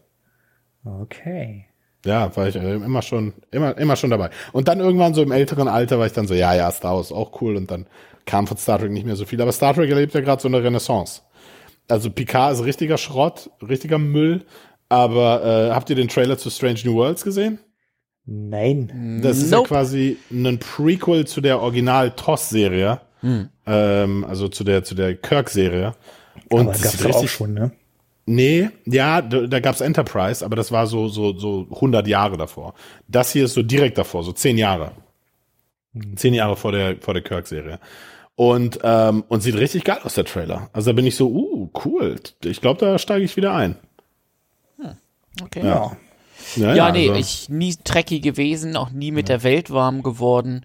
Okay. 0.85 1.67
Ja, 2.05 2.35
war 2.35 2.49
ich 2.49 2.57
äh, 2.57 2.75
immer 2.75 3.03
schon, 3.03 3.35
immer, 3.51 3.77
immer 3.77 3.97
schon 3.97 4.11
dabei. 4.11 4.31
Und 4.53 4.69
dann 4.69 4.81
irgendwann 4.81 5.15
so 5.15 5.23
im 5.23 5.33
älteren 5.33 5.69
Alter 5.69 5.99
war 5.99 6.07
ich 6.07 6.13
dann 6.13 6.27
so, 6.27 6.35
ja, 6.35 6.55
ja, 6.55 6.71
Star 6.71 6.97
Wars 6.97 7.13
auch 7.13 7.41
cool. 7.43 7.57
Und 7.57 7.71
dann 7.71 7.87
kam 8.27 8.47
von 8.47 8.57
Star 8.57 8.79
Trek 8.79 8.91
nicht 8.91 9.07
mehr 9.07 9.17
so 9.17 9.27
viel. 9.27 9.41
Aber 9.41 9.53
Star 9.53 9.75
Trek 9.75 9.91
erlebt 9.91 10.15
ja 10.15 10.21
gerade 10.21 10.41
so 10.41 10.49
eine 10.49 10.63
Renaissance. 10.63 11.23
Also 11.91 12.11
Picard 12.11 12.55
ist 12.55 12.65
richtiger 12.65 12.99
Schrott, 12.99 13.51
richtiger 13.67 13.99
Müll. 13.99 14.45
Aber 14.89 15.45
äh, 15.45 15.71
habt 15.75 15.89
ihr 15.91 15.97
den 15.97 16.09
Trailer 16.09 16.37
zu 16.37 16.51
Strange 16.51 16.81
New 16.85 16.95
Worlds 16.95 17.23
gesehen? 17.23 17.61
Nein. 18.27 19.21
Das 19.23 19.39
ist 19.39 19.51
nope. 19.51 19.63
ja 19.63 19.69
quasi 19.69 20.17
ein 20.31 20.59
Prequel 20.59 21.27
zu 21.27 21.41
der 21.41 21.61
Original-TOS-Serie. 21.61 23.01
Hm. 23.21 23.49
Ähm, 23.67 24.25
also 24.25 24.49
zu 24.49 24.65
der, 24.65 24.83
zu 24.83 24.95
der 24.95 25.15
Kirk-Serie. 25.17 25.95
Und 26.49 26.61
Aber 26.61 26.73
das 26.73 26.83
gab's 26.83 27.05
richtig, 27.05 27.15
auch 27.15 27.29
schon, 27.29 27.55
ne? 27.55 27.73
Nee, 28.27 28.71
ja, 28.85 29.23
da, 29.23 29.47
da 29.47 29.61
gab's 29.61 29.81
Enterprise, 29.81 30.45
aber 30.45 30.55
das 30.55 30.71
war 30.71 30.87
so, 30.87 31.09
so, 31.09 31.37
so 31.37 31.67
100 31.71 32.07
Jahre 32.07 32.37
davor. 32.37 32.75
Das 33.09 33.33
hier 33.33 33.47
ist 33.47 33.55
so 33.55 33.63
direkt 33.63 33.99
davor, 33.99 34.23
so 34.23 34.33
10 34.33 34.59
Jahre. 34.59 34.93
Mhm. 35.93 36.17
Zehn 36.17 36.35
Jahre 36.35 36.57
vor 36.57 36.73
der, 36.73 36.97
vor 37.01 37.15
der 37.15 37.23
Kirk-Serie. 37.23 37.79
Und, 38.41 38.79
ähm, 38.85 39.23
und 39.29 39.43
sieht 39.43 39.57
richtig 39.57 39.85
geil 39.85 39.99
aus, 40.03 40.15
der 40.15 40.25
Trailer. 40.25 40.71
Also 40.73 40.93
da 40.93 40.95
bin 40.95 41.05
ich 41.05 41.15
so, 41.15 41.29
uh, 41.29 41.69
cool. 41.85 42.19
Ich 42.43 42.63
glaube, 42.63 42.81
da 42.81 42.99
steige 42.99 43.23
ich 43.23 43.37
wieder 43.37 43.53
ein. 43.53 43.77
Hm. 44.79 44.97
Okay. 45.43 45.63
Ja. 45.63 45.95
Ja, 46.57 46.69
ja, 46.69 46.75
ja 46.75 46.91
nee, 46.91 47.11
also. 47.11 47.21
ich 47.21 47.51
nie 47.51 47.77
Trekkie 47.85 48.23
gewesen, 48.23 48.79
auch 48.79 48.89
nie 48.89 49.11
mit 49.11 49.29
ja. 49.29 49.37
der 49.37 49.43
Welt 49.43 49.71
warm 49.71 50.03
geworden. 50.03 50.65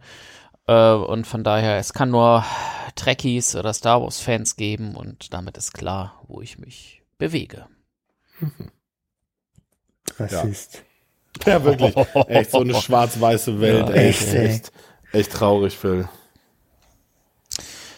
Äh, 0.67 0.91
und 0.93 1.27
von 1.27 1.43
daher, 1.43 1.75
es 1.77 1.91
kann 1.91 2.11
nur 2.11 2.45
Trekkies 2.95 3.57
oder 3.57 3.73
Star 3.73 4.01
Wars-Fans 4.01 4.55
geben 4.55 4.95
und 4.95 5.33
damit 5.33 5.57
ist 5.57 5.73
klar, 5.73 6.23
wo 6.29 6.39
ich 6.39 6.57
mich 6.57 7.01
bewege. 7.17 7.65
Rassist. 10.17 10.81
Ja. 11.45 11.57
ja, 11.57 11.65
wirklich. 11.65 11.93
Echt 12.27 12.51
so 12.51 12.61
eine 12.61 12.73
schwarz-weiße 12.73 13.59
Welt. 13.59 13.89
Ja, 13.89 13.95
echt, 13.95 14.33
echt, 14.33 14.71
echt 15.11 15.33
traurig, 15.33 15.77
Phil. 15.77 16.07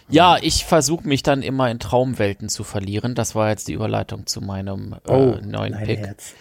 Ja, 0.10 0.38
ich 0.42 0.66
versuche 0.66 1.08
mich 1.08 1.24
dann 1.24 1.42
immer 1.42 1.70
in 1.70 1.80
Traumwelten 1.80 2.50
zu 2.50 2.64
verlieren. 2.64 3.16
Das 3.16 3.36
war 3.36 3.50
jetzt 3.50 3.68
die 3.68 3.74
Überleitung 3.74 4.26
zu 4.26 4.42
meinem 4.42 4.96
äh, 5.06 5.12
oh, 5.12 5.38
neuen 5.42 5.78
Pick. 5.84 6.00
Herz. 6.00 6.34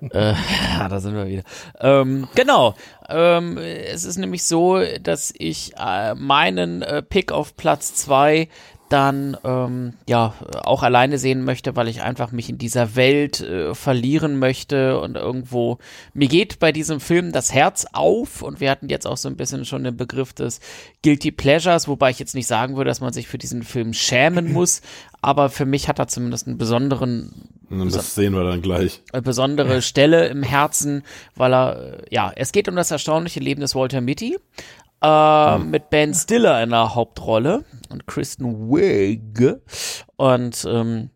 Äh, 0.00 0.34
ja, 0.78 0.88
da 0.88 1.00
sind 1.00 1.14
wir 1.14 1.26
wieder. 1.26 1.42
Ähm, 1.80 2.28
genau. 2.34 2.74
Ähm, 3.08 3.58
es 3.58 4.04
ist 4.04 4.18
nämlich 4.18 4.44
so, 4.44 4.80
dass 5.02 5.32
ich 5.36 5.72
äh, 5.78 6.14
meinen 6.14 6.82
äh, 6.82 7.02
Pick 7.02 7.32
auf 7.32 7.56
Platz 7.56 7.94
zwei 7.94 8.48
dann 8.88 9.36
ähm, 9.44 9.94
ja 10.06 10.34
auch 10.62 10.82
alleine 10.82 11.18
sehen 11.18 11.44
möchte, 11.44 11.74
weil 11.74 11.88
ich 11.88 12.02
einfach 12.02 12.32
mich 12.32 12.50
in 12.50 12.58
dieser 12.58 12.96
Welt 12.96 13.40
äh, 13.40 13.74
verlieren 13.74 14.38
möchte 14.38 15.00
und 15.00 15.16
irgendwo 15.16 15.78
mir 16.12 16.28
geht 16.28 16.58
bei 16.58 16.70
diesem 16.70 17.00
Film 17.00 17.32
das 17.32 17.52
Herz 17.52 17.86
auf 17.92 18.42
und 18.42 18.60
wir 18.60 18.70
hatten 18.70 18.88
jetzt 18.88 19.06
auch 19.06 19.16
so 19.16 19.28
ein 19.28 19.36
bisschen 19.36 19.64
schon 19.64 19.84
den 19.84 19.96
Begriff 19.96 20.32
des 20.32 20.60
Guilty 21.02 21.32
Pleasures, 21.32 21.88
wobei 21.88 22.10
ich 22.10 22.18
jetzt 22.18 22.34
nicht 22.34 22.46
sagen 22.46 22.76
würde, 22.76 22.88
dass 22.88 23.00
man 23.00 23.12
sich 23.12 23.26
für 23.26 23.38
diesen 23.38 23.62
Film 23.62 23.94
schämen 23.94 24.52
muss, 24.52 24.82
aber 25.22 25.48
für 25.48 25.64
mich 25.64 25.88
hat 25.88 25.98
er 25.98 26.08
zumindest 26.08 26.46
einen 26.46 26.58
besonderen 26.58 27.48
das 27.70 28.14
sehen 28.14 28.34
wir 28.34 28.44
dann 28.44 28.62
gleich. 28.62 29.00
besondere 29.22 29.82
Stelle 29.82 30.28
im 30.28 30.42
Herzen, 30.42 31.02
weil 31.34 31.52
er 31.52 31.94
äh, 31.94 32.02
ja, 32.10 32.32
es 32.36 32.52
geht 32.52 32.68
um 32.68 32.76
das 32.76 32.90
erstaunliche 32.90 33.40
Leben 33.40 33.60
des 33.60 33.74
Walter 33.74 34.00
Mitty, 34.00 34.38
äh, 35.04 35.54
hm. 35.58 35.70
mit 35.70 35.90
Ben 35.90 36.14
Stiller 36.14 36.62
in 36.62 36.70
der 36.70 36.94
Hauptrolle 36.94 37.64
und 37.90 38.06
Kristen 38.06 38.70
Wiig. 38.70 39.60
Und 40.16 40.64
ähm, 40.68 41.10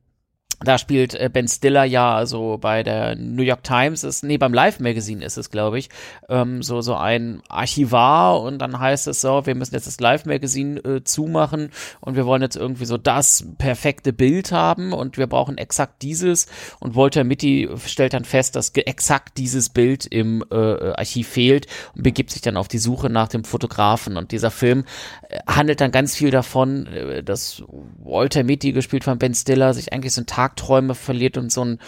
da 0.61 0.77
spielt 0.79 1.15
äh, 1.15 1.31
Ben 1.33 1.47
Stiller 1.47 1.85
ja 1.85 2.15
also 2.15 2.59
bei 2.61 2.83
der 2.83 3.15
New 3.15 3.43
York 3.43 3.63
Times 3.63 4.03
ist 4.03 4.25
nee 4.25 4.39
beim 4.39 4.53
Live 4.53 4.81
Magazine 4.81 5.25
ist 5.25 5.39
es 5.39 5.51
glaube 5.51 5.79
ich 5.79 5.89
ähm, 6.29 6.63
so 6.63 6.81
so 6.81 6.97
ein 6.97 7.43
Archivar 7.49 8.41
und 8.41 8.59
dann 8.59 8.79
heißt 8.79 9.07
es 9.07 9.21
so 9.21 9.47
wir 9.47 9.55
müssen 9.55 9.75
jetzt 9.75 9.87
das 9.87 10.01
Live 10.01 10.25
Magazine 10.27 10.81
äh, 10.81 11.05
zumachen 11.05 11.71
und 12.01 12.17
wir 12.17 12.27
wollen 12.27 12.43
jetzt 12.43 12.57
irgendwie 12.57 12.87
so 12.87 12.99
das 12.99 13.47
perfekte 13.59 14.13
Bild 14.13 14.51
haben 14.51 14.93
und 14.93 15.17
wir 15.17 15.29
brauchen 15.29 15.59
exakt 15.59 16.03
dieses 16.03 16.47
und 16.81 16.97
Walter 16.97 17.23
Mitty 17.23 17.69
stellt 17.87 18.15
dann 18.15 18.25
fest 18.25 18.57
dass 18.57 18.71
exakt 18.71 19.39
dieses 19.39 19.69
Bild 19.69 20.07
im 20.07 20.45
äh, 20.51 20.55
Archiv 20.55 21.29
fehlt 21.29 21.67
und 21.95 22.03
begibt 22.03 22.31
sich 22.31 22.43
dann 22.43 22.57
auf 22.57 22.69
die 22.69 22.79
Suche 22.79 23.11
nach 23.11 23.29
dem 23.29 23.45
Fotografen 23.45 24.17
und 24.17 24.33
dieser 24.33 24.51
Film 24.51 24.85
äh, 25.29 25.39
handelt 25.47 25.81
dann 25.81 25.93
ganz 25.93 26.17
viel 26.17 26.33
davon 26.33 26.87
äh, 26.87 27.23
dass 27.23 27.63
Walter 28.03 28.43
Mitty 28.43 28.73
gespielt 28.73 29.05
von 29.05 29.19
Ben 29.19 29.35
Stiller 29.35 29.73
sich 29.73 29.93
eigentlich 29.93 30.15
so 30.15 30.23
ein 30.23 30.27
Tag 30.27 30.48
Tagträume 30.49 30.95
verliert 30.95 31.37
und 31.37 31.53
so 31.53 31.65
ein 31.65 31.79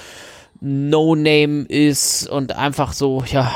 No-Name 0.61 1.65
ist 1.65 2.29
und 2.29 2.55
einfach 2.57 2.93
so, 2.93 3.25
ja, 3.27 3.51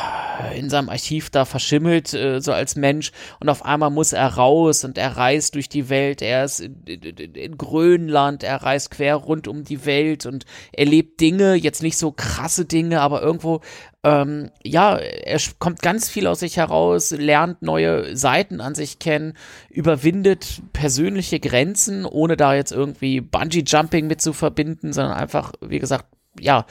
in 0.55 0.71
seinem 0.71 0.89
Archiv 0.89 1.31
da 1.31 1.45
verschimmelt, 1.45 2.13
äh, 2.15 2.41
so 2.41 2.53
als 2.53 2.77
Mensch. 2.77 3.13
Und 3.41 3.49
auf 3.49 3.65
einmal 3.65 3.91
muss 3.91 4.13
er 4.13 4.27
raus 4.27 4.85
und 4.85 4.99
er 4.99 5.17
reist 5.17 5.55
durch 5.55 5.69
die 5.69 5.89
Welt. 5.89 6.23
Er 6.23 6.45
ist 6.45 6.61
in, 6.61 6.83
in, 6.85 7.35
in 7.35 7.59
Grönland, 7.59 8.43
er 8.43 8.63
reist 8.63 8.91
quer 8.91 9.17
rund 9.17 9.49
um 9.49 9.65
die 9.65 9.87
Welt 9.87 10.27
und 10.27 10.45
erlebt 10.73 11.21
Dinge, 11.21 11.55
jetzt 11.55 11.83
nicht 11.83 11.99
so 11.99 12.13
krasse 12.13 12.65
Dinge, 12.65 13.01
aber 13.01 13.23
irgendwo, 13.23 13.61
ähm, 14.03 14.51
ja, 14.63 14.97
er 14.97 15.41
kommt 15.59 15.83
ganz 15.83 16.09
viel 16.09 16.27
aus 16.27 16.41
sich 16.41 16.57
heraus, 16.57 17.11
lernt 17.11 17.63
neue 17.63 18.17
Seiten 18.17 18.61
an 18.61 18.75
sich 18.75 18.99
kennen, 18.99 19.35
überwindet 19.71 20.63
persönliche 20.73 21.41
Grenzen, 21.41 22.05
ohne 22.05 22.37
da 22.37 22.55
jetzt 22.55 22.73
irgendwie 22.73 23.21
Bungee-Jumping 23.21 24.07
mit 24.07 24.21
zu 24.21 24.33
verbinden, 24.33 24.93
sondern 24.93 25.15
einfach, 25.15 25.53
wie 25.61 25.79
gesagt, 25.79 26.07
ja, 26.41 26.67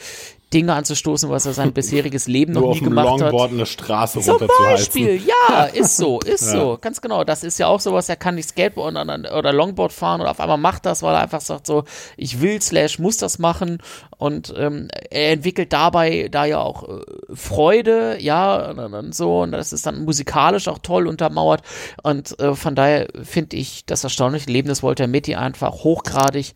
Dinge 0.54 0.74
anzustoßen, 0.74 1.30
was 1.30 1.46
er 1.46 1.54
sein 1.54 1.74
bisheriges 1.74 2.28
Leben 2.28 2.54
noch 2.54 2.74
nie 2.74 2.80
gemacht 2.80 3.06
Longboard 3.06 3.22
hat. 3.22 3.32
Longboard 3.32 3.52
eine 3.52 3.66
Straße 3.66 4.20
Zum 4.22 4.38
Beispiel, 4.48 5.22
ja, 5.26 5.66
ist 5.74 5.98
so, 5.98 6.20
ist 6.20 6.54
ja. 6.54 6.60
so, 6.60 6.78
ganz 6.80 7.02
genau. 7.02 7.24
Das 7.24 7.44
ist 7.44 7.58
ja 7.58 7.68
auch 7.68 7.80
sowas, 7.80 8.08
er 8.10 8.16
kann 8.16 8.36
nicht 8.36 8.50
Skateboard 8.50 8.96
oder 8.96 9.54
Longboard 9.54 9.92
fahren 9.92 10.22
und 10.22 10.28
auf 10.28 10.40
einmal 10.40 10.58
macht 10.58 10.86
das, 10.86 11.02
weil 11.02 11.16
er 11.16 11.22
einfach 11.22 11.42
sagt 11.42 11.66
so, 11.66 11.84
ich 12.18 12.42
will 12.42 12.62
slash 12.62 13.00
muss 13.00 13.18
das 13.18 13.40
machen. 13.40 13.80
Und 14.18 14.54
ähm, 14.56 14.88
er 15.10 15.32
entwickelt 15.32 15.74
dabei 15.74 16.30
da 16.32 16.46
ja 16.46 16.60
auch 16.60 16.88
äh, 16.88 17.02
Freude, 17.34 18.18
ja, 18.22 18.70
und, 18.70 18.80
und, 18.80 19.16
so. 19.16 19.42
Und 19.42 19.52
das 19.52 19.74
ist 19.74 19.86
dann 19.86 20.06
musikalisch 20.06 20.68
auch 20.68 20.78
toll 20.78 21.08
untermauert. 21.08 21.62
Und 22.04 22.40
äh, 22.40 22.56
von 22.56 22.76
daher 22.76 23.08
finde 23.24 23.58
ich 23.58 23.86
das 23.86 24.04
erstaunliche 24.04 24.50
Leben 24.50 24.70
des 24.70 24.84
Walter 24.84 25.08
Mitty 25.08 25.36
einfach 25.36 25.84
hochgradig 25.84 26.54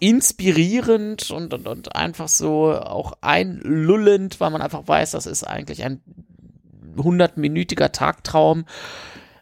inspirierend 0.00 1.30
und, 1.30 1.54
und, 1.54 1.68
und 1.68 1.96
einfach 1.96 2.28
so 2.28 2.72
auch 2.72 3.14
einlullend, 3.20 4.40
weil 4.40 4.50
man 4.50 4.62
einfach 4.62 4.86
weiß, 4.86 5.12
das 5.12 5.26
ist 5.26 5.44
eigentlich 5.44 5.84
ein 5.84 6.00
hundertminütiger 6.96 7.92
Tagtraum. 7.92 8.64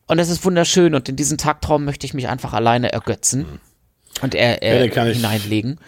Und 0.06 0.18
es 0.18 0.28
ist 0.28 0.44
wunderschön 0.44 0.94
und 0.94 1.08
in 1.08 1.16
diesen 1.16 1.38
Tagtraum 1.38 1.84
möchte 1.84 2.06
ich 2.06 2.14
mich 2.14 2.28
einfach 2.28 2.52
alleine 2.52 2.92
ergötzen 2.92 3.60
und 4.20 4.34
er, 4.34 4.62
er 4.62 4.84
ja, 4.84 5.04
hineinlegen. 5.04 5.78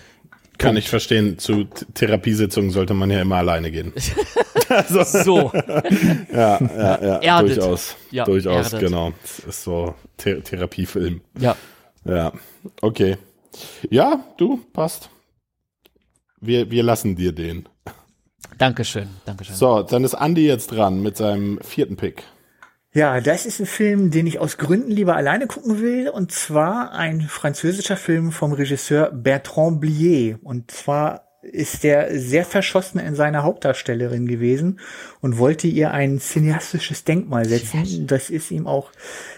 Kann 0.57 0.77
ich 0.77 0.88
verstehen, 0.88 1.38
zu 1.38 1.64
Therapiesitzungen 1.94 2.70
sollte 2.70 2.94
man 2.94 3.11
ja 3.11 3.20
immer 3.20 3.37
alleine 3.37 3.70
gehen. 3.72 3.92
also, 4.68 5.03
so. 5.03 5.53
ja, 6.33 6.61
ja, 6.61 7.03
ja, 7.03 7.18
Erdet. 7.18 7.57
durchaus. 7.57 7.96
Ja, 8.12 8.24
durchaus, 8.24 8.72
erdet. 8.72 8.81
genau. 8.81 9.12
Das 9.20 9.40
ist 9.40 9.64
so 9.64 9.94
Th 10.16 10.44
Therapiefilm. 10.44 11.22
Ja. 11.38 11.57
Ja, 12.05 12.33
okay. 12.83 13.16
Ja, 13.90 14.24
du, 14.36 14.58
passt. 14.72 15.10
Wir, 16.40 16.70
wir 16.70 16.82
lassen 16.82 17.16
dir 17.16 17.32
den. 17.32 17.68
Dankeschön, 18.58 19.08
Dankeschön. 19.24 19.56
So, 19.56 19.82
dann 19.82 20.04
ist 20.04 20.14
Andy 20.14 20.46
jetzt 20.46 20.68
dran 20.68 21.02
mit 21.02 21.16
seinem 21.16 21.58
vierten 21.62 21.96
Pick. 21.96 22.24
Ja, 22.92 23.20
das 23.20 23.44
ist 23.44 23.58
ein 23.58 23.66
Film, 23.66 24.12
den 24.12 24.28
ich 24.28 24.38
aus 24.38 24.56
Gründen 24.56 24.92
lieber 24.92 25.16
alleine 25.16 25.48
gucken 25.48 25.80
will, 25.80 26.08
und 26.08 26.30
zwar 26.30 26.92
ein 26.92 27.22
französischer 27.22 27.96
Film 27.96 28.30
vom 28.30 28.52
Regisseur 28.52 29.10
Bertrand 29.10 29.80
Blier. 29.80 30.38
Und 30.44 30.70
zwar 30.70 31.23
ist 31.52 31.85
der 31.85 32.18
sehr 32.18 32.44
verschossen 32.44 33.00
in 33.00 33.14
seiner 33.14 33.42
Hauptdarstellerin 33.42 34.26
gewesen 34.26 34.80
und 35.20 35.38
wollte 35.38 35.66
ihr 35.66 35.92
ein 35.92 36.18
cineastisches 36.20 37.04
Denkmal 37.04 37.44
setzen. 37.44 38.07
Das 38.07 38.30
ist 38.30 38.50
ihm 38.50 38.66
auch 38.66 38.90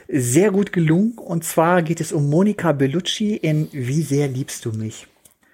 sehr 0.08 0.50
gut 0.50 0.72
gelungen. 0.72 1.14
Und 1.18 1.44
zwar 1.44 1.82
geht 1.82 2.00
es 2.00 2.12
um 2.12 2.28
Monica 2.28 2.72
Bellucci 2.72 3.36
in 3.36 3.68
Wie 3.72 4.02
sehr 4.02 4.28
liebst 4.28 4.64
du 4.64 4.72
mich? 4.72 5.06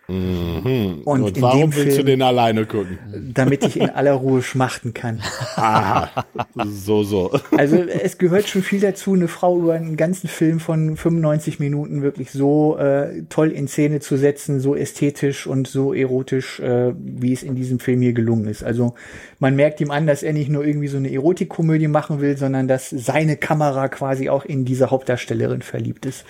Mhm. 0.09 1.03
Und, 1.05 1.23
Und 1.23 1.41
warum 1.41 1.75
willst 1.75 1.95
Film, 1.95 2.07
du 2.07 2.13
den 2.13 2.23
alleine 2.23 2.67
gucken? 2.67 2.99
Damit 3.33 3.65
ich 3.65 3.79
in 3.79 3.89
aller 3.91 4.13
Ruhe 4.13 4.43
schmachten 4.43 4.95
kann. 4.95 5.21
Aha, 5.57 6.25
so, 6.67 7.05
so. 7.05 7.33
Also 7.57 7.77
es 7.77 8.19
gehört 8.19 8.49
schon 8.49 8.63
viel 8.63 8.81
dazu, 8.81 9.15
eine 9.15 9.29
Frau 9.29 9.59
über 9.59 9.75
einen 9.75 9.97
ganzen 9.97 10.29
Film 10.29 10.59
von 10.59 10.97
95 10.97 11.61
Minuten 11.61 12.03
wirklich 12.03 12.33
so 12.33 12.77
äh, 12.79 13.23
toll 13.29 13.53
in 13.53 13.69
Szene 13.69 14.01
zu 14.01 14.17
setzen, 14.17 14.61
so 14.61 14.75
ästhetisch 14.75 15.47
und 15.47 15.69
so 15.69 15.95
erotisch, 15.95 16.59
äh, 16.61 16.93
wie 16.97 17.33
es 17.33 17.43
in 17.43 17.55
diesem 17.55 17.79
Film 17.79 18.03
hier 18.03 18.13
gelungen 18.13 18.47
ist. 18.47 18.65
Also 18.65 18.95
man 19.39 19.55
merkt 19.55 19.81
ihm 19.81 19.91
an, 19.91 20.07
dass 20.07 20.23
er 20.23 20.33
nicht 20.33 20.51
nur 20.51 20.65
irgendwie 20.65 20.89
so 20.89 20.97
eine 20.97 21.13
Erotikkomödie 21.13 21.89
machen 21.89 22.21
will, 22.21 22.37
sondern 22.37 22.67
dass 22.67 22.91
seine 22.91 23.37
Kamera 23.37 23.89
quasi 23.89 24.29
auch 24.29 24.45
in 24.45 24.65
diese 24.65 24.91
Hauptdarstellerin 24.91 25.63
verliebt 25.63 26.07
ist. 26.07 26.25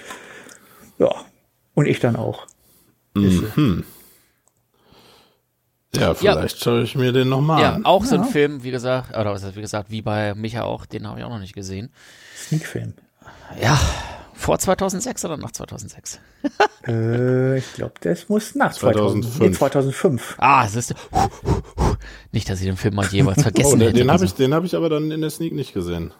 Ja, 0.99 1.11
und 1.75 1.87
ich 1.87 1.99
dann 2.01 2.17
auch. 2.17 2.47
Mhm. 3.15 3.85
Ja, 5.95 6.15
vielleicht 6.15 6.57
ja. 6.57 6.63
schaue 6.65 6.83
ich 6.83 6.95
mir 6.95 7.13
den 7.13 7.29
nochmal 7.29 7.61
ja, 7.61 7.75
an. 7.75 7.85
Auch 7.85 8.05
so 8.05 8.15
ein 8.15 8.25
Film, 8.25 8.63
wie 8.63 8.71
gesagt, 8.71 9.11
oder 9.11 9.33
was 9.33 9.45
heißt, 9.45 9.57
wie 9.57 9.61
gesagt, 9.61 9.91
wie 9.91 10.01
bei 10.01 10.35
Micha 10.35 10.63
auch, 10.63 10.87
den 10.87 11.07
habe 11.07 11.19
ich 11.19 11.25
auch 11.25 11.31
noch 11.31 11.39
nicht 11.39 11.55
gesehen. 11.55 11.91
Sneak-Film. 12.35 12.95
Ja, 13.61 13.79
vor 14.33 14.59
2006 14.59 15.25
oder 15.27 15.37
nach 15.37 15.51
2006? 15.51 16.19
äh, 16.89 17.59
ich 17.59 17.73
glaube, 17.75 17.95
das 18.01 18.29
muss 18.31 18.55
nach 18.55 18.73
2005. 18.73 19.37
2000, 19.37 19.51
nee, 19.51 19.57
2005. 19.57 20.35
Ah, 20.39 20.65
es 20.65 20.75
ist 20.75 20.95
uh, 21.13 21.17
uh, 21.17 21.83
uh, 21.83 21.95
nicht, 22.33 22.49
dass 22.49 22.61
ich 22.61 22.67
den 22.67 22.77
Film 22.77 22.95
mal 22.95 23.07
jeweils 23.07 23.43
vergessen 23.43 23.81
oh, 23.81 23.85
hätte. 23.85 23.93
Den 23.93 24.11
habe 24.11 24.25
ich, 24.25 24.33
den 24.33 24.55
habe 24.55 24.65
ich 24.65 24.75
aber 24.75 24.89
dann 24.89 25.11
in 25.11 25.21
der 25.21 25.31
Sneak 25.31 25.53
nicht 25.53 25.75
gesehen. 25.75 26.13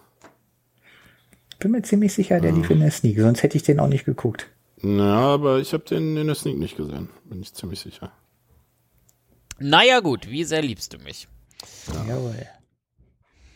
Bin 1.59 1.71
mir 1.71 1.83
ziemlich 1.83 2.13
sicher, 2.13 2.41
der 2.41 2.53
lief 2.53 2.69
in 2.71 2.81
der 2.81 2.91
Sneak, 2.91 3.19
sonst 3.21 3.43
hätte 3.43 3.57
ich 3.57 3.63
den 3.63 3.81
auch 3.81 3.89
nicht 3.89 4.05
geguckt. 4.05 4.49
Ja, 4.83 5.35
aber 5.35 5.61
ich 5.61 5.73
habe 5.73 5.85
den 5.85 6.17
in 6.17 6.27
der 6.27 6.35
Sneak 6.35 6.59
nicht 6.59 6.77
gesehen, 6.77 7.09
bin 7.25 7.41
ich 7.41 7.55
ziemlich 7.55 7.81
sicher. 7.81 8.13
Naja 9.59 10.01
gut, 10.01 10.29
wie 10.29 10.45
sehr 10.45 10.63
liebst 10.63 10.93
du 10.93 10.99
mich? 10.99 11.29
Ja. 11.93 12.15
Jawohl. 12.15 12.47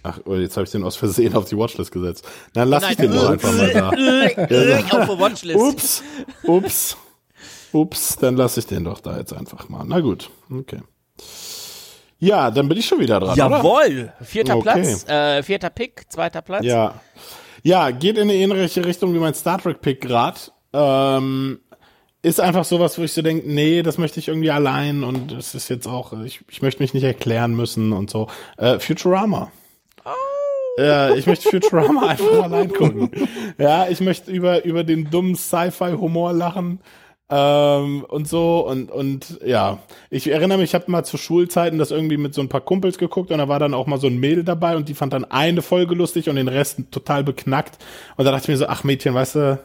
Ach, 0.04 0.20
oh, 0.24 0.36
jetzt 0.36 0.56
habe 0.56 0.64
ich 0.64 0.70
den 0.70 0.84
aus 0.84 0.94
Versehen 0.94 1.34
auf 1.34 1.46
die 1.46 1.56
Watchlist 1.58 1.90
gesetzt. 1.90 2.28
Dann 2.52 2.68
lass 2.68 2.82
Nein, 2.82 2.92
ich 2.92 2.96
den 2.98 3.12
doch 3.12 3.28
einfach 3.28 3.52
mal 3.52 3.72
da. 3.72 3.88
auf 3.90 3.96
der 3.96 5.18
Watchlist. 5.18 5.58
Ups, 5.58 6.02
ups, 6.44 6.96
ups, 7.72 8.16
dann 8.16 8.36
lasse 8.36 8.60
ich 8.60 8.66
den 8.66 8.84
doch 8.84 9.00
da 9.00 9.18
jetzt 9.18 9.32
einfach 9.32 9.68
mal. 9.68 9.84
Na 9.84 9.98
gut, 9.98 10.30
okay. 10.48 10.80
Ja, 12.20 12.52
dann 12.52 12.68
bin 12.68 12.78
ich 12.78 12.86
schon 12.86 13.00
wieder 13.00 13.18
dran. 13.18 13.36
Jawohl, 13.36 14.12
oder? 14.14 14.24
vierter 14.24 14.56
okay. 14.58 14.62
Platz, 14.62 15.08
äh, 15.08 15.42
vierter 15.42 15.70
Pick, 15.70 16.04
zweiter 16.08 16.40
Platz. 16.40 16.64
Ja, 16.64 17.00
ja, 17.64 17.90
geht 17.90 18.16
in 18.16 18.22
eine 18.22 18.34
ähnliche 18.34 18.84
Richtung 18.84 19.12
wie 19.12 19.18
mein 19.18 19.34
Star 19.34 19.60
Trek 19.60 19.80
Pick 19.80 20.00
gerade. 20.00 20.38
Ähm, 20.76 21.60
ist 22.22 22.40
einfach 22.40 22.64
sowas, 22.64 22.98
wo 22.98 23.02
ich 23.02 23.12
so 23.12 23.22
denke, 23.22 23.48
nee, 23.48 23.82
das 23.82 23.98
möchte 23.98 24.18
ich 24.18 24.28
irgendwie 24.28 24.50
allein 24.50 25.04
und 25.04 25.32
es 25.32 25.54
ist 25.54 25.68
jetzt 25.68 25.86
auch, 25.86 26.12
ich, 26.24 26.40
ich 26.50 26.60
möchte 26.60 26.82
mich 26.82 26.92
nicht 26.92 27.04
erklären 27.04 27.54
müssen 27.54 27.92
und 27.92 28.10
so. 28.10 28.26
Äh, 28.56 28.80
Futurama. 28.80 29.52
Oh. 30.04 30.82
Ja, 30.82 31.14
ich 31.14 31.26
möchte 31.26 31.48
Futurama 31.48 32.06
einfach 32.08 32.42
allein 32.42 32.72
gucken. 32.72 33.10
Ja, 33.58 33.88
ich 33.88 34.00
möchte 34.00 34.30
über, 34.30 34.64
über 34.64 34.82
den 34.82 35.08
dummen 35.08 35.36
Sci-Fi-Humor 35.36 36.32
lachen. 36.32 36.80
Ähm, 37.28 38.04
und 38.08 38.28
so 38.28 38.64
und 38.68 38.88
und 38.92 39.40
ja, 39.44 39.80
ich 40.10 40.28
erinnere 40.28 40.58
mich, 40.58 40.70
ich 40.70 40.74
habe 40.76 40.88
mal 40.92 41.02
zu 41.02 41.16
Schulzeiten 41.16 41.76
das 41.76 41.90
irgendwie 41.90 42.18
mit 42.18 42.34
so 42.34 42.40
ein 42.40 42.48
paar 42.48 42.60
Kumpels 42.60 42.98
geguckt 42.98 43.32
und 43.32 43.38
da 43.38 43.48
war 43.48 43.58
dann 43.58 43.74
auch 43.74 43.88
mal 43.88 43.98
so 43.98 44.06
ein 44.06 44.18
Mädel 44.18 44.44
dabei 44.44 44.76
und 44.76 44.88
die 44.88 44.94
fand 44.94 45.12
dann 45.12 45.24
eine 45.24 45.60
Folge 45.60 45.96
lustig 45.96 46.28
und 46.28 46.36
den 46.36 46.46
Rest 46.46 46.78
total 46.92 47.24
beknackt 47.24 47.82
und 48.16 48.26
da 48.26 48.30
dachte 48.30 48.44
ich 48.44 48.48
mir 48.48 48.56
so, 48.58 48.68
ach 48.68 48.84
Mädchen, 48.84 49.12
weißt 49.14 49.34
du, 49.34 49.58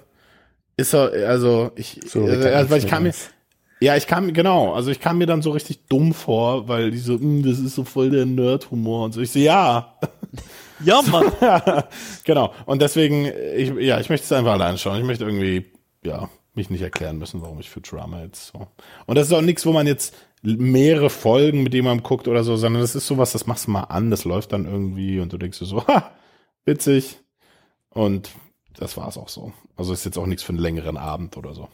ist 0.82 0.94
er, 0.94 1.28
also 1.28 1.72
ich, 1.76 2.00
so, 2.06 2.26
also, 2.26 2.48
also, 2.48 2.70
weil 2.70 2.80
ich 2.80 2.88
kam 2.88 3.04
mir, 3.04 3.14
ja, 3.80 3.96
ich 3.96 4.06
kam, 4.06 4.34
genau, 4.34 4.74
also 4.74 4.92
ich 4.92 5.00
kam 5.00 5.18
mir 5.18 5.26
dann 5.26 5.42
so 5.42 5.52
richtig 5.52 5.88
dumm 5.88 6.14
vor, 6.14 6.68
weil 6.68 6.92
die 6.92 7.00
so, 7.00 7.14
hm, 7.14 7.44
das 7.44 7.60
ist 7.60 7.76
so 7.76 7.84
voll 7.84 8.10
der 8.10 8.26
Nerd-Humor 8.26 9.06
und 9.06 9.14
so. 9.14 9.22
Ich 9.22 9.32
so, 9.32 9.40
ja. 9.40 9.98
Ja, 10.84 11.02
Mann. 11.04 11.32
genau. 12.24 12.54
Und 12.66 12.82
deswegen, 12.82 13.26
ich, 13.56 13.70
ja, 13.86 14.00
ich 14.00 14.10
möchte 14.10 14.26
es 14.26 14.32
einfach 14.32 14.54
allein 14.54 14.80
schauen. 14.80 14.98
Ich 14.98 15.06
möchte 15.06 15.26
irgendwie, 15.26 15.66
ja, 16.04 16.28
mich 16.54 16.70
nicht 16.70 16.82
erklären 16.82 17.18
müssen, 17.18 17.42
warum 17.42 17.60
ich 17.60 17.70
Futurama 17.70 18.22
jetzt 18.24 18.48
so. 18.48 18.68
Und 19.06 19.16
das 19.16 19.28
ist 19.28 19.34
auch 19.34 19.42
nichts, 19.42 19.66
wo 19.66 19.74
man 19.74 19.88
jetzt 19.88 20.16
mehrere 20.42 21.10
Folgen 21.10 21.64
mit 21.64 21.74
jemandem 21.74 22.04
guckt 22.04 22.28
oder 22.28 22.44
so, 22.44 22.56
sondern 22.56 22.82
das 22.82 22.96
ist 22.96 23.06
sowas, 23.06 23.32
das 23.32 23.46
machst 23.46 23.68
du 23.68 23.72
mal 23.72 23.84
an, 23.84 24.10
das 24.10 24.26
läuft 24.26 24.54
dann 24.54 24.66
irgendwie 24.66 25.20
und 25.20 25.32
du 25.32 25.38
denkst 25.38 25.60
dir 25.60 25.66
so, 25.66 25.86
ha, 25.88 26.12
witzig. 26.66 27.20
Und 27.90 28.32
das 28.82 28.98
war's 28.98 29.18
auch 29.18 29.30
so. 29.30 29.54
Also 29.78 29.94
ist 29.94 30.06
jetzt 30.06 30.18
auch 30.18 30.26
nichts 30.26 30.44
für 30.44 30.50
einen 30.50 30.60
längeren 30.60 30.98
Abend 30.98 31.38
oder 31.38 31.54
so. 31.54 31.70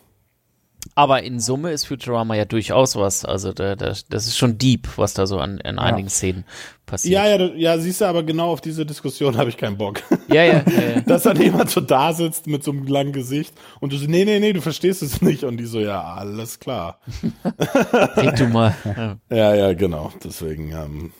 Aber 0.95 1.24
in 1.24 1.39
Summe 1.39 1.72
ist 1.72 1.86
Futurama 1.86 2.36
ja 2.36 2.45
durchaus 2.45 2.95
was. 2.95 3.26
Also 3.26 3.51
da, 3.51 3.76
da, 3.76 3.93
das 4.10 4.28
ist 4.28 4.38
schon 4.38 4.58
deep, 4.58 4.88
was 4.97 5.14
da 5.14 5.26
so 5.26 5.39
an, 5.39 5.60
ja. 5.64 5.72
einigen 5.72 6.10
Szenen 6.10 6.45
passiert. 6.86 7.14
Ja, 7.14 7.28
ja, 7.28 7.53
ja, 7.55 7.78
siehst 7.78 8.01
du, 8.01 8.05
aber 8.05 8.24
genau 8.24 8.51
auf 8.51 8.62
diese 8.62 8.86
Diskussion 8.86 9.38
habe 9.38 9.49
ich 9.49 9.58
keinen 9.58 9.78
Bock. 9.78 10.01
Ja, 10.28 10.43
ja, 10.43 10.64
ja, 10.66 10.82
ja. 10.95 11.01
Dass 11.05 11.24
dann 11.24 11.41
jemand 11.41 11.70
so 11.70 11.82
da 11.82 12.14
sitzt 12.14 12.47
mit 12.47 12.64
so 12.64 12.72
einem 12.72 12.88
langen 12.88 13.14
Gesicht 13.14 13.53
und 13.80 13.93
du 13.93 13.97
so, 13.97 14.08
nee, 14.08 14.26
nee, 14.26 14.39
nee, 14.39 14.53
du 14.53 14.62
verstehst 14.62 15.01
es 15.01 15.22
nicht. 15.22 15.43
Und 15.43 15.58
die 15.58 15.66
so, 15.66 15.80
ja, 15.80 16.01
alles 16.01 16.60
klar. 16.60 16.99
Red 17.45 18.39
du 18.39 18.47
mal. 18.47 18.76
Ja, 19.30 19.55
ja, 19.55 19.74
genau. 19.74 20.12
Deswegen, 20.24 20.72
ähm, 20.72 21.12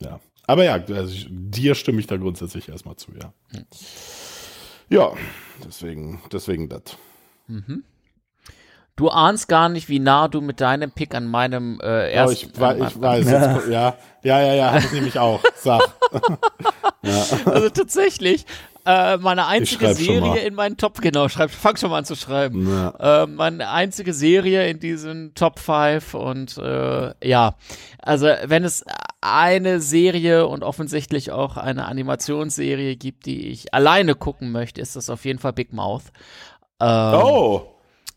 ja. 0.00 0.20
Aber 0.46 0.64
ja, 0.64 0.74
also 0.74 1.12
ich, 1.12 1.28
dir 1.30 1.74
stimme 1.74 2.00
ich 2.00 2.06
da 2.06 2.16
grundsätzlich 2.16 2.68
erstmal 2.68 2.96
zu, 2.96 3.12
ja. 3.12 3.32
Hm. 3.52 3.64
Ja, 4.88 5.12
deswegen, 5.64 6.20
deswegen 6.32 6.68
das. 6.68 6.82
Mhm. 7.48 7.84
Du 8.96 9.10
ahnst 9.10 9.48
gar 9.48 9.68
nicht, 9.68 9.90
wie 9.90 9.98
nah 9.98 10.26
du 10.26 10.40
mit 10.40 10.62
deinem 10.62 10.90
Pick 10.90 11.14
an 11.14 11.26
meinem 11.26 11.78
äh, 11.82 12.10
ersten. 12.12 12.50
Oh, 12.58 12.62
ich, 12.64 12.80
äh, 12.80 12.86
ich 12.86 13.00
weiß, 13.00 13.30
ja. 13.30 13.56
Jetzt, 13.56 13.68
ja, 13.68 13.96
ja, 14.22 14.40
ja, 14.40 14.54
ja, 14.54 14.78
ich 14.78 14.90
nehme 14.92 15.08
ich 15.08 15.18
auch. 15.18 15.40
Sag. 15.56 15.82
ja. 17.02 17.26
Also 17.44 17.68
tatsächlich, 17.68 18.46
äh, 18.86 19.16
meine 19.18 19.46
einzige 19.46 19.92
Serie 19.94 20.38
in 20.46 20.54
meinen 20.54 20.76
Top, 20.76 21.00
genau, 21.00 21.28
schreib, 21.28 21.50
fang 21.50 21.76
schon 21.76 21.90
mal 21.90 21.98
an 21.98 22.04
zu 22.04 22.14
schreiben. 22.14 22.68
Ja. 22.68 23.22
Äh, 23.22 23.26
meine 23.26 23.68
einzige 23.70 24.12
Serie 24.14 24.68
in 24.68 24.80
diesen 24.80 25.34
Top 25.34 25.58
5 25.58 26.14
und 26.14 26.56
äh, 26.58 27.12
ja, 27.26 27.54
also 28.00 28.28
wenn 28.44 28.64
es 28.64 28.84
eine 29.20 29.80
Serie 29.80 30.46
und 30.46 30.62
offensichtlich 30.62 31.32
auch 31.32 31.56
eine 31.56 31.86
Animationsserie 31.86 32.96
gibt, 32.96 33.26
die 33.26 33.48
ich 33.48 33.74
alleine 33.74 34.14
gucken 34.14 34.52
möchte, 34.52 34.80
ist 34.80 34.96
das 34.96 35.10
auf 35.10 35.24
jeden 35.24 35.38
Fall 35.38 35.52
Big 35.52 35.72
Mouth. 35.72 36.04
Ähm, 36.80 37.14
oh. 37.14 37.62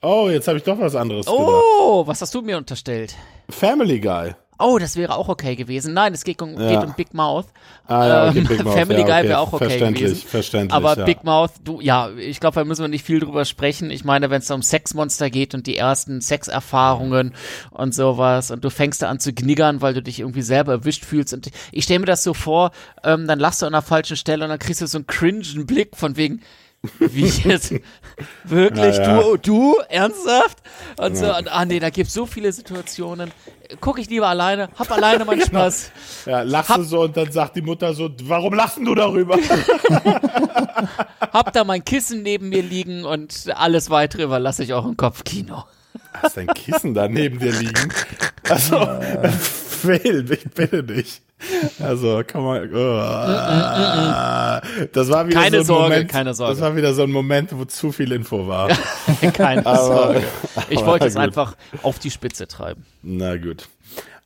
Oh, 0.01 0.29
jetzt 0.29 0.47
habe 0.47 0.57
ich 0.57 0.63
doch 0.63 0.79
was 0.79 0.95
anderes 0.95 1.27
Oh, 1.27 2.03
gedacht. 2.03 2.07
was 2.07 2.21
hast 2.21 2.33
du 2.33 2.41
mir 2.41 2.57
unterstellt? 2.57 3.15
Family 3.49 3.99
Guy. 3.99 4.33
Oh, 4.61 4.77
das 4.77 4.97
wäre 4.97 5.15
auch 5.15 5.29
okay 5.29 5.55
gewesen. 5.55 5.93
Nein, 5.93 6.13
es 6.13 6.25
geht 6.25 6.41
um, 6.41 6.59
ja. 6.59 6.69
geht 6.69 6.83
um 6.83 6.93
Big 6.93 7.13
Mouth. 7.13 7.45
Ah, 7.87 8.07
ja, 8.07 8.29
okay, 8.29 8.39
ähm, 8.39 8.47
Big 8.47 8.63
Mouth. 8.63 8.73
Family 8.73 8.99
ja, 8.99 9.05
okay. 9.05 9.21
Guy 9.21 9.29
wäre 9.29 9.39
auch 9.39 9.53
okay 9.53 9.65
verständlich, 9.65 10.03
gewesen. 10.03 10.27
Verständlich, 10.27 10.73
Aber. 10.73 10.95
Big 10.97 11.23
Mouth, 11.23 11.51
du, 11.63 11.79
ja, 11.79 12.09
ich 12.17 12.41
glaube, 12.41 12.55
da 12.55 12.65
müssen 12.65 12.81
wir 12.81 12.89
nicht 12.89 13.05
viel 13.05 13.21
drüber 13.21 13.45
sprechen. 13.45 13.89
Ich 13.89 14.03
meine, 14.03 14.29
wenn 14.29 14.41
es 14.41 14.51
um 14.51 14.61
Sexmonster 14.61 15.29
geht 15.29 15.55
und 15.55 15.65
die 15.65 15.77
ersten 15.77 16.19
Sexerfahrungen 16.19 17.33
und 17.71 17.95
sowas 17.95 18.51
und 18.51 18.65
du 18.65 18.69
fängst 18.69 19.01
da 19.01 19.09
an 19.09 19.19
zu 19.19 19.33
kniggern, 19.33 19.81
weil 19.81 19.93
du 19.93 20.01
dich 20.01 20.19
irgendwie 20.19 20.41
selber 20.41 20.73
erwischt 20.73 21.05
fühlst 21.05 21.33
und 21.33 21.49
ich 21.71 21.85
stelle 21.85 21.99
mir 21.99 22.05
das 22.05 22.23
so 22.23 22.33
vor, 22.33 22.71
ähm, 23.03 23.27
dann 23.27 23.39
lachst 23.39 23.61
du 23.61 23.65
an 23.65 23.71
der 23.71 23.81
falschen 23.81 24.17
Stelle 24.17 24.43
und 24.43 24.49
dann 24.49 24.59
kriegst 24.59 24.81
du 24.81 24.87
so 24.87 24.97
einen 24.97 25.07
cringen 25.07 25.65
Blick 25.65 25.95
von 25.95 26.17
wegen, 26.17 26.41
wie 26.99 27.25
jetzt? 27.25 27.73
Wirklich? 28.43 28.97
Ja, 28.97 29.17
ja. 29.17 29.21
Du, 29.21 29.37
du? 29.37 29.75
Ernsthaft? 29.89 30.59
Und 30.97 31.17
so, 31.17 31.35
und, 31.35 31.51
ah 31.51 31.65
nee, 31.65 31.79
da 31.79 31.89
gibt 31.89 32.07
es 32.07 32.13
so 32.13 32.25
viele 32.25 32.51
Situationen. 32.51 33.31
Guck 33.81 33.99
ich 33.99 34.09
lieber 34.09 34.27
alleine, 34.27 34.69
hab 34.77 34.91
alleine 34.91 35.25
meinen 35.25 35.39
genau. 35.45 35.59
Spaß. 35.59 35.91
Ja, 36.25 36.41
lachst 36.41 36.77
du 36.77 36.83
so 36.83 37.01
und 37.01 37.17
dann 37.17 37.31
sagt 37.31 37.55
die 37.55 37.61
Mutter 37.61 37.93
so, 37.93 38.09
warum 38.23 38.53
lachst 38.53 38.77
du 38.77 38.95
darüber? 38.95 39.37
hab 41.33 41.53
da 41.53 41.63
mein 41.63 41.83
Kissen 41.83 42.23
neben 42.23 42.49
mir 42.49 42.63
liegen 42.63 43.03
und 43.05 43.45
alles 43.55 43.89
weitere 43.89 44.23
überlasse 44.23 44.63
ich 44.63 44.73
auch 44.73 44.85
im 44.85 44.97
Kopfkino. 44.97 45.65
Hast 46.13 46.37
dein 46.37 46.47
Kissen 46.47 46.93
da 46.93 47.07
neben 47.07 47.39
dir 47.39 47.51
liegen? 47.51 47.93
Also, 48.47 48.77
Fail, 49.29 50.29
ich 50.31 50.43
bitte 50.51 50.83
dich. 50.83 51.21
Also, 51.79 52.21
kann 52.27 52.43
man. 52.43 52.69
Oh, 52.73 52.97
das 54.91 55.09
war 55.09 55.27
wieder 55.27 55.41
keine 55.41 55.57
so 55.57 55.61
ein 55.61 55.65
Sorge, 55.65 55.83
Moment. 55.83 56.11
Keine 56.11 56.33
Sorge. 56.33 56.53
Das 56.53 56.61
war 56.61 56.75
wieder 56.75 56.93
so 56.93 57.03
ein 57.03 57.11
Moment, 57.11 57.57
wo 57.57 57.65
zu 57.65 57.91
viel 57.91 58.11
Info 58.11 58.47
war. 58.47 58.69
keine 59.33 59.65
aber, 59.65 59.77
Sorge. 59.77 60.23
Ich 60.69 60.85
wollte 60.85 61.07
es 61.07 61.15
einfach 61.15 61.55
auf 61.81 61.99
die 61.99 62.11
Spitze 62.11 62.47
treiben. 62.47 62.85
Na 63.01 63.37
gut. 63.37 63.69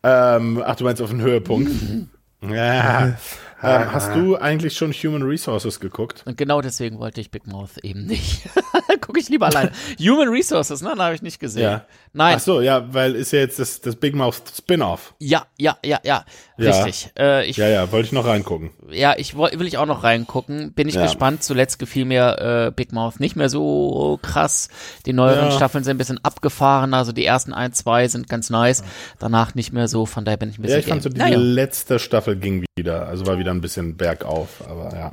Ähm, 0.03 0.61
ach, 0.66 0.76
du 0.76 0.84
meinst 0.84 1.01
auf 1.01 1.11
den 1.11 1.22
Höhepunkt? 1.22 1.72
ja. 2.41 3.16
Ähm, 3.64 3.93
hast 3.93 4.14
du 4.14 4.36
eigentlich 4.36 4.76
schon 4.76 4.91
Human 4.91 5.24
Resources 5.24 5.80
geguckt? 5.80 6.24
Und 6.26 6.38
genau 6.38 6.61
deswegen 6.61 6.99
wollte 6.99 7.22
ich 7.22 7.32
Big 7.32 7.47
Mouth 7.47 7.78
eben 7.82 8.05
nicht. 8.05 8.41
Gucke 9.01 9.20
ich 9.20 9.30
lieber 9.30 9.47
alleine. 9.47 9.72
Human 9.99 10.30
Resources, 10.30 10.82
ne? 10.82 10.93
Habe 10.97 11.16
ich 11.16 11.22
nicht 11.22 11.39
gesehen. 11.39 11.64
Ja. 11.64 11.86
Nein. 12.11 12.36
Ach 12.38 12.41
so, 12.41 12.61
ja, 12.61 12.93
weil 12.93 13.16
ist 13.16 13.32
ja 13.32 13.39
jetzt 13.39 13.59
das, 13.59 13.80
das 13.82 13.95
Big 13.95 14.16
Mouth 14.16 14.41
Spin-off. 14.55 15.16
Ja, 15.20 15.47
ja, 15.57 15.78
ja, 15.84 15.99
ja. 16.03 16.26
Richtig. 16.59 17.11
Ja, 17.18 17.39
äh, 17.39 17.45
ich, 17.45 17.57
ja, 17.57 17.68
ja, 17.68 17.91
wollte 17.91 18.07
ich 18.07 18.11
noch 18.11 18.26
reingucken. 18.26 18.72
Ja, 18.91 19.16
ich 19.18 19.36
will 19.38 19.66
ich 19.66 19.78
auch 19.78 19.86
noch 19.86 20.03
reingucken. 20.03 20.74
Bin 20.74 20.88
ich 20.88 20.95
ja. 20.95 21.03
gespannt. 21.03 21.43
Zuletzt 21.43 21.80
gefiel 21.80 22.05
mir 22.05 22.68
äh, 22.68 22.72
Big 22.72 22.91
Mouth 22.91 23.20
nicht 23.20 23.36
mehr 23.36 23.49
so 23.49 24.20
krass. 24.22 24.70
Die 25.05 25.14
neueren 25.14 25.49
ja. 25.49 25.51
Staffeln 25.51 25.84
sind 25.84 25.95
ein 25.95 25.97
bisschen 25.97 26.24
abgefahren. 26.24 26.93
Also 26.93 27.11
die 27.11 27.26
ersten 27.26 27.53
ein, 27.53 27.74
zwei 27.74 28.07
sind 28.07 28.30
ganz 28.30 28.49
nice. 28.49 28.84
Danach 29.20 29.55
nicht 29.55 29.74
mehr 29.74 29.88
so. 29.88 30.05
Von 30.05 30.26
daher 30.26 30.38
bin 30.38 30.49
ich 30.49 30.59
ein 30.59 30.61
bisschen. 30.61 30.80
Ja, 30.80 30.80
ich 30.80 30.88
fand 30.88 31.01
so 31.01 31.09
die 31.09 31.18
naja. 31.18 31.38
letzte 31.38 31.97
Staffel 31.97 32.36
ging 32.36 32.66
wieder. 32.76 33.07
Also 33.07 33.26
war 33.26 33.39
wieder 33.39 33.53
ein 33.54 33.62
bisschen 33.62 33.97
bergauf. 33.97 34.64
Aber 34.68 34.95
ja. 34.95 35.12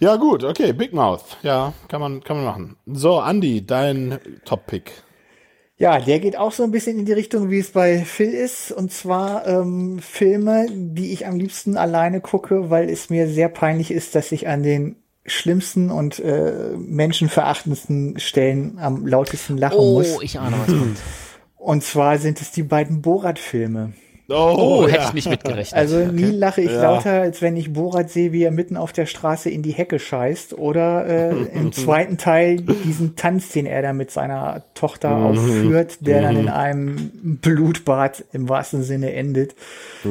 Ja, 0.00 0.16
gut, 0.16 0.44
okay, 0.44 0.72
Big 0.72 0.92
Mouth. 0.92 1.38
Ja, 1.42 1.72
kann 1.88 2.00
man, 2.00 2.22
kann 2.22 2.36
man 2.36 2.44
machen. 2.44 2.76
So, 2.86 3.20
Andy, 3.20 3.64
dein 3.64 4.18
Top-Pick. 4.44 4.92
Ja, 5.76 5.98
der 5.98 6.20
geht 6.20 6.36
auch 6.36 6.52
so 6.52 6.62
ein 6.62 6.70
bisschen 6.70 6.98
in 6.98 7.04
die 7.04 7.12
Richtung, 7.12 7.50
wie 7.50 7.58
es 7.58 7.72
bei 7.72 7.98
Phil 7.98 8.32
ist. 8.32 8.70
Und 8.70 8.92
zwar 8.92 9.46
ähm, 9.46 9.98
Filme, 9.98 10.66
die 10.70 11.12
ich 11.12 11.26
am 11.26 11.36
liebsten 11.36 11.76
alleine 11.76 12.20
gucke, 12.20 12.70
weil 12.70 12.88
es 12.88 13.10
mir 13.10 13.28
sehr 13.28 13.48
peinlich 13.48 13.90
ist, 13.90 14.14
dass 14.14 14.30
ich 14.30 14.46
an 14.46 14.62
den 14.62 14.96
schlimmsten 15.26 15.90
und 15.90 16.20
äh, 16.20 16.74
menschenverachtendsten 16.76 18.18
Stellen 18.20 18.78
am 18.78 19.06
lautesten 19.06 19.56
lachen 19.56 19.78
oh, 19.78 19.94
muss. 19.94 20.16
Oh, 20.16 20.20
ich 20.20 20.38
ahne, 20.38 20.56
was 20.58 20.66
kommt. 20.66 20.98
Und 21.56 21.82
zwar 21.82 22.18
sind 22.18 22.40
es 22.42 22.50
die 22.50 22.62
beiden 22.62 23.00
Borat-Filme. 23.00 23.94
Oh, 24.28 24.54
oh 24.84 24.88
hätte 24.88 25.04
ich 25.08 25.12
nicht 25.12 25.28
mitgerechnet. 25.28 25.78
Also 25.78 25.98
okay. 25.98 26.12
nie 26.12 26.30
lache 26.30 26.62
ich 26.62 26.70
ja. 26.70 26.82
lauter, 26.82 27.20
als 27.20 27.42
wenn 27.42 27.56
ich 27.58 27.74
Borat 27.74 28.10
sehe, 28.10 28.32
wie 28.32 28.42
er 28.42 28.50
mitten 28.50 28.78
auf 28.78 28.92
der 28.92 29.04
Straße 29.04 29.50
in 29.50 29.62
die 29.62 29.72
Hecke 29.72 29.98
scheißt. 29.98 30.56
Oder 30.56 31.06
äh, 31.06 31.30
im 31.52 31.72
zweiten 31.72 32.16
Teil 32.16 32.56
diesen 32.56 33.16
Tanz, 33.16 33.50
den 33.50 33.66
er 33.66 33.82
da 33.82 33.92
mit 33.92 34.10
seiner 34.10 34.62
Tochter 34.74 35.16
mhm. 35.16 35.26
aufführt, 35.26 35.98
der 36.00 36.22
dann 36.22 36.36
in 36.36 36.42
mhm. 36.42 36.48
einem 36.48 37.10
Blutbad 37.22 38.24
im 38.32 38.48
wahrsten 38.48 38.82
Sinne 38.82 39.12
endet. 39.12 39.54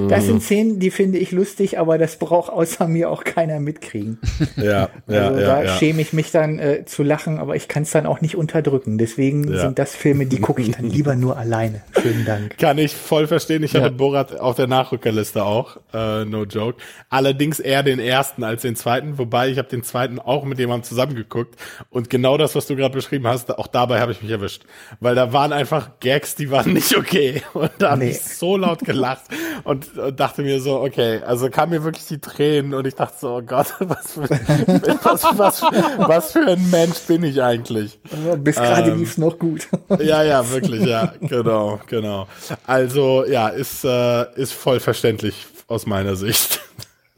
Das 0.10 0.26
sind 0.26 0.36
mhm. 0.36 0.42
Szenen, 0.42 0.80
die 0.80 0.92
finde 0.92 1.18
ich 1.18 1.32
lustig, 1.32 1.80
aber 1.80 1.98
das 1.98 2.18
braucht 2.18 2.52
außer 2.52 2.88
mir 2.88 3.10
auch 3.10 3.24
keiner 3.24 3.60
mitkriegen. 3.60 4.20
Ja, 4.56 4.90
ja, 5.08 5.28
also 5.28 5.40
ja, 5.40 5.48
da 5.48 5.64
ja. 5.64 5.78
schäme 5.78 6.02
ich 6.02 6.14
mich 6.14 6.32
dann 6.32 6.60
äh, 6.60 6.86
zu 6.86 7.02
lachen, 7.02 7.40
aber 7.40 7.56
ich 7.56 7.68
kann 7.68 7.84
es 7.84 7.92
dann 7.92 8.06
auch 8.06 8.22
nicht 8.22 8.36
unterdrücken. 8.36 8.98
Deswegen 8.98 9.52
ja. 9.52 9.62
sind 9.62 9.80
das 9.80 9.96
Filme, 9.96 10.26
die 10.26 10.40
gucke 10.40 10.62
ich 10.62 10.72
dann 10.72 10.86
lieber 10.86 11.16
nur 11.16 11.38
alleine. 11.38 11.82
Schönen 12.00 12.24
Dank. 12.26 12.58
Kann 12.58 12.78
ich 12.78 12.94
voll 12.94 13.28
verstehen. 13.28 13.64
Ich 13.64 13.74
hatte 13.74 13.92
Borat 14.04 14.38
auf 14.38 14.58
der 14.58 14.68
Nachrückerliste 14.68 15.46
auch, 15.46 15.78
äh, 15.94 16.26
no 16.26 16.44
joke. 16.44 16.78
Allerdings 17.10 17.62
eher 17.62 17.84
den 17.84 18.00
ersten 18.00 18.44
als 18.44 18.64
den 18.64 18.76
zweiten, 18.76 19.18
wobei 19.18 19.48
ich 19.48 19.58
habe 19.58 19.70
den 19.70 19.82
zweiten 19.82 20.20
auch 20.20 20.44
mit 20.44 20.60
jemandem 20.60 20.84
zusammengeguckt 20.84 21.56
und 21.90 22.10
genau 22.10 22.36
das, 22.38 22.54
was 22.54 22.68
du 22.68 22.76
gerade 22.76 22.94
beschrieben 22.94 23.28
hast, 23.28 23.58
auch 23.58 23.68
dabei 23.68 24.02
habe 24.02 24.12
ich 24.12 24.22
mich 24.22 24.30
erwischt, 24.30 24.64
weil 25.00 25.16
da 25.16 25.32
waren 25.32 25.54
einfach 25.54 25.92
Gags, 26.02 26.36
die 26.36 26.52
waren 26.52 26.74
nicht 26.74 26.98
okay 26.98 27.44
und 27.54 27.72
da 27.78 27.92
habe 27.92 28.04
nee. 28.04 28.10
ich 28.12 28.20
so 28.20 28.58
laut 28.58 28.80
gelacht 28.80 29.22
und, 29.64 29.98
und, 29.98 30.20
dachte 30.20 30.42
mir 30.42 30.60
so, 30.60 30.82
okay, 30.82 31.22
also 31.26 31.50
kam 31.50 31.70
mir 31.70 31.86
wirklich 31.86 32.06
die 32.08 32.20
Tränen 32.20 32.74
und 32.74 32.86
ich 32.86 32.96
dachte 32.96 33.16
so, 33.18 33.38
oh 33.38 33.42
Gott, 33.42 33.68
was 33.80 34.12
für, 34.12 34.30
was, 34.30 35.24
was, 35.38 35.62
was 35.62 36.32
für 36.34 36.46
ein 36.46 36.70
Mensch 36.70 37.00
bin 37.08 37.24
ich 37.24 37.42
eigentlich? 37.42 37.98
Bis 38.40 38.58
gerade 38.58 38.92
ähm, 38.92 39.00
lief's 39.00 39.18
noch 39.18 39.40
gut. 39.40 39.70
ja, 40.00 40.24
ja, 40.24 40.50
wirklich, 40.52 40.84
ja, 40.84 41.14
genau, 41.22 41.80
genau. 41.88 42.28
Also 42.68 43.24
ja, 43.26 43.48
ist 43.48 43.86
äh, 43.94 44.42
ist 44.42 44.54
voll 44.54 44.80
verständlich 44.80 45.48
aus 45.68 45.86
meiner 45.86 46.16
Sicht. 46.16 46.62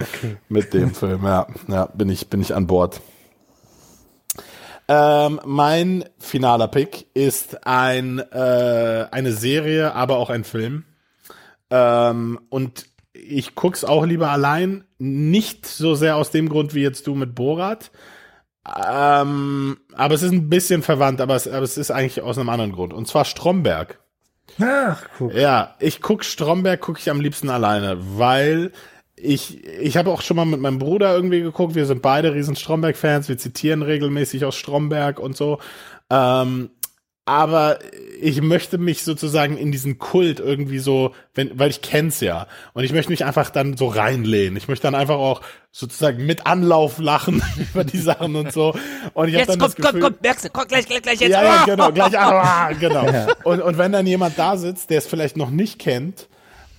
Okay. 0.02 0.38
Mit 0.50 0.74
dem 0.74 0.94
Film, 0.94 1.24
ja. 1.24 1.48
Ja, 1.68 1.86
bin 1.88 2.10
ich, 2.10 2.30
bin 2.30 2.42
ich 2.42 2.54
an 2.54 2.68
Bord. 2.68 3.02
Ähm, 4.88 5.42
mein 5.46 6.06
finaler 6.20 6.68
Pick 6.68 7.08
ist 7.16 7.66
ein, 7.66 8.20
äh, 8.20 9.08
eine 9.10 9.32
Serie, 9.32 9.96
aber 9.96 10.18
auch 10.18 10.30
ein 10.30 10.44
Film. 10.44 10.86
Ähm, 11.72 12.40
und 12.50 12.86
ich 13.14 13.56
guck's 13.56 13.84
auch 13.84 14.06
lieber 14.06 14.30
allein. 14.30 14.84
Nicht 15.00 15.66
so 15.66 15.96
sehr 15.96 16.18
aus 16.18 16.30
dem 16.32 16.50
Grund 16.50 16.76
wie 16.76 16.82
jetzt 16.82 17.08
du 17.08 17.16
mit 17.16 17.34
Borat. 17.34 17.92
Ähm, 18.68 19.78
aber 19.94 20.16
es 20.16 20.24
ist 20.24 20.32
ein 20.32 20.50
bisschen 20.50 20.84
verwandt, 20.84 21.22
aber 21.22 21.36
es, 21.36 21.48
aber 21.48 21.64
es 21.64 21.78
ist 21.78 21.92
eigentlich 21.92 22.22
aus 22.22 22.38
einem 22.38 22.50
anderen 22.50 22.72
Grund. 22.72 22.94
Und 22.94 23.08
zwar 23.08 23.26
Stromberg. 23.26 24.00
Ach, 24.62 25.04
guck. 25.18 25.34
Ja, 25.34 25.76
ich 25.80 26.02
guck 26.02 26.24
Stromberg, 26.24 26.80
gucke 26.82 27.00
ich 27.00 27.10
am 27.10 27.20
liebsten 27.20 27.50
alleine, 27.50 27.98
weil 28.18 28.72
ich, 29.16 29.66
ich 29.66 29.98
habe 29.98 30.12
auch 30.12 30.22
schon 30.22 30.38
mal 30.38 30.46
mit 30.46 30.60
meinem 30.60 30.80
Bruder 30.80 31.16
irgendwie 31.16 31.42
geguckt. 31.42 31.76
Wir 31.76 31.86
sind 31.86 32.02
beide 32.02 32.34
riesen 32.34 32.56
Stromberg-Fans. 32.56 33.30
Wir 33.30 33.38
zitieren 33.38 33.82
regelmäßig 33.82 34.46
aus 34.46 34.56
Stromberg 34.56 35.20
und 35.20 35.36
so. 35.38 35.60
Ähm, 36.10 36.70
aber 37.26 37.80
ich 38.22 38.42
möchte 38.42 38.78
mich 38.78 39.04
sozusagen 39.04 39.58
in 39.58 39.72
diesen 39.72 39.98
Kult 39.98 40.40
irgendwie 40.40 40.78
so, 40.78 41.14
wenn, 41.34 41.58
weil 41.58 41.72
ich 41.72 41.82
kenn's 41.82 42.20
ja. 42.20 42.46
Und 42.74 42.84
ich 42.84 42.94
möchte 42.94 43.12
mich 43.12 43.26
einfach 43.26 43.50
dann 43.50 43.76
so 43.78 43.88
reinlehnen. 43.88 44.56
Ich 44.58 44.68
möchte 44.68 44.84
dann 44.84 44.94
einfach 44.94 45.16
auch 45.16 45.42
sozusagen 45.72 46.26
mit 46.26 46.46
Anlauf 46.46 47.00
lachen 47.00 47.42
über 47.74 47.84
die 47.84 47.98
Sachen 47.98 48.36
und 48.36 48.54
so. 48.54 48.76
Und 49.16 49.30
ich 49.30 49.34
Jetzt 49.34 49.50
dann 49.50 49.60
kommt, 49.60 49.72
das 49.72 49.76
Gefühl, 49.76 50.02
kommt, 50.02 50.04
kommt, 50.04 50.22
merkst 50.22 50.46
du, 50.46 50.50
kommt 50.52 50.70
gleich, 50.70 50.86
gleich, 50.86 51.02
gleich 51.02 51.20
jetzt. 51.20 51.32
ja, 51.32 51.44
ja, 51.44 51.56
Ah! 51.62 51.66
genau, 51.66 51.92
gleich, 51.92 52.18
ah, 52.18 52.72
genau. 52.80 53.08
Und, 53.44 53.62
und 53.62 53.78
wenn 53.80 53.92
dann 53.92 54.06
jemand 54.06 54.38
da 54.38 54.56
sitzt, 54.56 54.92
der 54.92 55.00
es 55.00 55.08
vielleicht 55.08 55.36
noch 55.36 55.50
nicht 55.50 55.80
kennt 55.80 56.28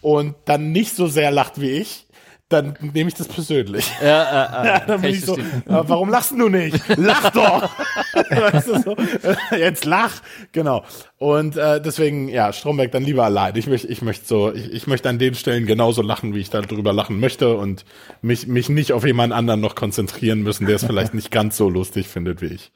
und 0.01 0.37
dann 0.45 0.71
nicht 0.71 0.95
so 0.95 1.09
sehr 1.09 1.33
lacht 1.33 1.61
wie 1.61 1.71
ich, 1.71 2.06
dann 2.49 2.77
nehme 2.81 3.09
ich 3.09 3.15
das 3.15 3.27
persönlich. 3.27 3.91
Ja, 4.01 4.63
äh, 4.63 4.63
äh, 4.63 4.67
Ja, 4.69 4.81
dann 4.87 5.01
bin 5.01 5.11
ich 5.11 5.25
so, 5.25 5.37
äh, 5.37 5.43
warum 5.67 6.09
lachst 6.11 6.31
du 6.31 6.49
nicht? 6.49 6.81
Lach 6.97 7.31
doch! 7.31 7.71
weißt 8.15 8.69
du, 8.69 8.83
so, 8.83 8.97
äh, 8.97 9.59
jetzt 9.59 9.85
lach! 9.85 10.23
Genau. 10.53 10.85
Und 11.19 11.57
äh, 11.57 11.81
deswegen, 11.81 12.29
ja, 12.29 12.53
Stromberg 12.53 12.93
dann 12.93 13.03
lieber 13.03 13.25
allein. 13.25 13.57
Ich 13.57 13.67
möchte, 13.67 13.89
ich 13.89 14.01
möchte 14.03 14.27
so, 14.27 14.53
ich, 14.55 14.73
ich 14.73 14.87
möchte 14.87 15.09
an 15.09 15.19
den 15.19 15.35
Stellen 15.35 15.67
genauso 15.67 16.03
lachen, 16.03 16.35
wie 16.35 16.41
ich 16.41 16.51
darüber 16.51 16.93
lachen 16.93 17.19
möchte 17.19 17.57
und 17.57 17.85
mich, 18.23 18.47
mich 18.47 18.69
nicht 18.69 18.93
auf 18.93 19.05
jemand 19.05 19.33
anderen 19.33 19.61
noch 19.61 19.75
konzentrieren 19.75 20.43
müssen, 20.43 20.67
der 20.67 20.77
es 20.77 20.85
vielleicht 20.85 21.15
nicht 21.15 21.31
ganz 21.33 21.57
so 21.57 21.69
lustig 21.69 22.07
findet 22.07 22.43
wie 22.43 22.47
ich. 22.47 22.71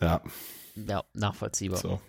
Ja, 0.00 0.22
Ja, 0.76 1.02
nachvollziehbar. 1.12 1.78
so. 1.78 2.00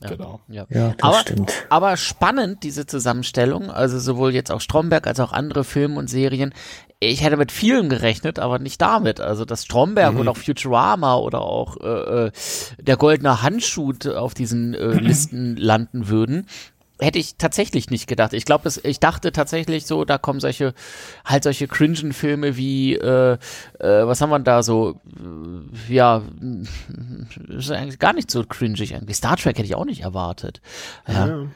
Ja. 0.00 0.10
Genau. 0.10 0.40
Ja, 0.48 0.64
Ja, 0.70 0.88
das 0.90 1.02
aber, 1.02 1.18
stimmt. 1.18 1.52
aber 1.70 1.96
spannend, 1.96 2.62
diese 2.62 2.86
Zusammenstellung, 2.86 3.70
also 3.70 3.98
sowohl 3.98 4.32
jetzt 4.32 4.52
auch 4.52 4.60
Stromberg 4.60 5.06
als 5.08 5.18
auch 5.18 5.32
andere 5.32 5.64
Filme 5.64 5.98
und 5.98 6.08
Serien. 6.08 6.54
Ich 7.00 7.22
hätte 7.22 7.36
mit 7.36 7.50
vielen 7.52 7.88
gerechnet, 7.88 8.38
aber 8.38 8.58
nicht 8.58 8.80
damit. 8.80 9.20
Also, 9.20 9.44
dass 9.44 9.64
Stromberg 9.64 10.14
Mhm. 10.14 10.20
oder 10.20 10.30
auch 10.32 10.36
Futurama 10.36 11.16
oder 11.16 11.40
auch 11.42 11.76
äh, 11.80 12.26
äh, 12.26 12.30
der 12.80 12.96
goldene 12.96 13.42
Handschuh 13.42 13.92
auf 14.14 14.34
diesen 14.34 14.74
äh, 14.74 14.86
Listen 15.00 15.56
landen 15.56 16.08
würden. 16.08 16.46
Hätte 17.00 17.18
ich 17.20 17.36
tatsächlich 17.36 17.90
nicht 17.90 18.08
gedacht. 18.08 18.32
Ich 18.32 18.44
glaube, 18.44 18.68
ich 18.82 18.98
dachte 18.98 19.30
tatsächlich 19.32 19.86
so, 19.86 20.04
da 20.04 20.18
kommen 20.18 20.40
solche, 20.40 20.74
halt 21.24 21.44
solche 21.44 21.68
cringen 21.68 22.12
Filme 22.12 22.56
wie, 22.56 22.94
äh, 22.94 23.34
äh, 23.34 23.38
was 24.06 24.20
haben 24.20 24.30
wir 24.30 24.38
da 24.40 24.62
so, 24.64 25.00
äh, 25.88 25.94
ja, 25.94 26.22
ist 27.48 27.70
eigentlich 27.70 27.98
gar 27.98 28.12
nicht 28.12 28.30
so 28.30 28.44
cringig 28.44 28.92
irgendwie. 28.92 29.12
Star 29.14 29.36
Trek 29.36 29.56
hätte 29.58 29.66
ich 29.66 29.74
auch 29.76 29.84
nicht 29.84 30.02
erwartet. 30.02 30.60
Ja. 31.06 31.46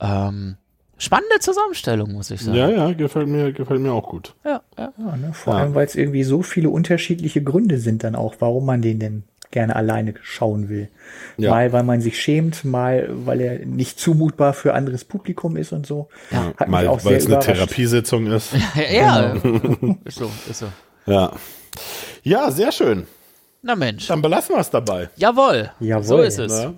Ähm, 0.00 0.56
spannende 0.98 1.38
Zusammenstellung, 1.40 2.12
muss 2.12 2.30
ich 2.30 2.40
sagen. 2.40 2.56
Ja, 2.56 2.68
ja, 2.70 2.92
gefällt 2.92 3.28
mir, 3.28 3.52
gefällt 3.52 3.80
mir 3.80 3.92
auch 3.92 4.08
gut. 4.08 4.34
ja, 4.44 4.62
ja. 4.78 4.92
Ja, 4.96 5.16
ne? 5.16 5.32
Vor 5.32 5.54
Ja. 5.54 5.60
allem, 5.60 5.74
weil 5.74 5.86
es 5.86 5.96
irgendwie 5.96 6.22
so 6.24 6.42
viele 6.42 6.70
unterschiedliche 6.70 7.42
Gründe 7.42 7.78
sind 7.78 8.04
dann 8.04 8.14
auch, 8.14 8.36
warum 8.38 8.66
man 8.66 8.82
den 8.82 9.00
denn 9.00 9.24
gerne 9.52 9.76
alleine 9.76 10.14
schauen 10.22 10.68
will. 10.68 10.88
Ja. 11.36 11.50
Mal, 11.50 11.72
weil 11.72 11.84
man 11.84 12.00
sich 12.00 12.20
schämt, 12.20 12.64
mal, 12.64 13.06
weil 13.10 13.40
er 13.40 13.64
nicht 13.64 14.00
zumutbar 14.00 14.52
für 14.54 14.74
anderes 14.74 15.04
Publikum 15.04 15.56
ist 15.56 15.72
und 15.72 15.86
so. 15.86 16.08
Hat 16.32 16.58
mich 16.60 16.68
Mal, 16.68 16.88
auch 16.88 17.04
weil 17.04 17.14
es 17.14 17.26
eine. 17.26 17.38
Therapiesitzung 17.38 18.26
ist. 18.26 18.50
Ja, 18.92 19.34
ist 20.04 20.18
so, 20.18 20.28
ist 20.50 20.58
so. 20.58 20.66
Ja. 21.06 21.32
Ja, 22.24 22.50
sehr 22.50 22.72
schön. 22.72 23.06
Na 23.62 23.76
Mensch. 23.76 24.08
Dann 24.08 24.20
belassen 24.22 24.56
wir 24.56 24.60
es 24.60 24.70
dabei. 24.70 25.08
Jawohl. 25.16 25.70
Jawohl. 25.78 26.02
So 26.04 26.18
ist 26.20 26.38
es. 26.38 26.52
Ne? 26.52 26.74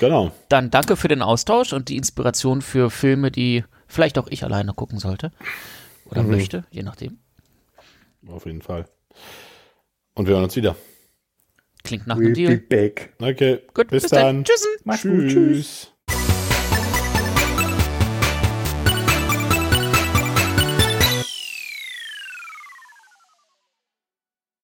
Genau. 0.00 0.30
Dann 0.48 0.70
danke 0.70 0.96
für 0.96 1.08
den 1.08 1.22
Austausch 1.22 1.72
und 1.72 1.88
die 1.88 1.96
Inspiration 1.96 2.60
für 2.60 2.90
Filme, 2.90 3.30
die 3.30 3.64
vielleicht 3.86 4.18
auch 4.18 4.26
ich 4.28 4.44
alleine 4.44 4.74
gucken 4.74 4.98
sollte. 4.98 5.32
Oder 6.06 6.22
Mhm. 6.22 6.30
möchte, 6.30 6.64
je 6.70 6.82
nachdem. 6.82 7.18
Auf 8.28 8.44
jeden 8.46 8.62
Fall. 8.62 8.86
Und 10.14 10.26
wir 10.26 10.34
hören 10.34 10.44
uns 10.44 10.56
wieder. 10.56 10.74
Klingt 11.86 12.06
nach 12.06 12.16
einem 12.16 12.34
We'll 12.34 12.48
be 12.48 12.56
Deal. 12.56 12.56
back. 12.58 13.12
Okay. 13.20 13.60
Gut, 13.74 13.88
bis, 13.88 14.02
bis 14.02 14.10
dann. 14.10 14.22
dann. 14.36 14.44
Tschüssen. 14.44 14.70
Mach's 14.84 15.02
gut. 15.02 15.28
Tschüss. 15.28 15.32
Tschüss. 15.32 15.92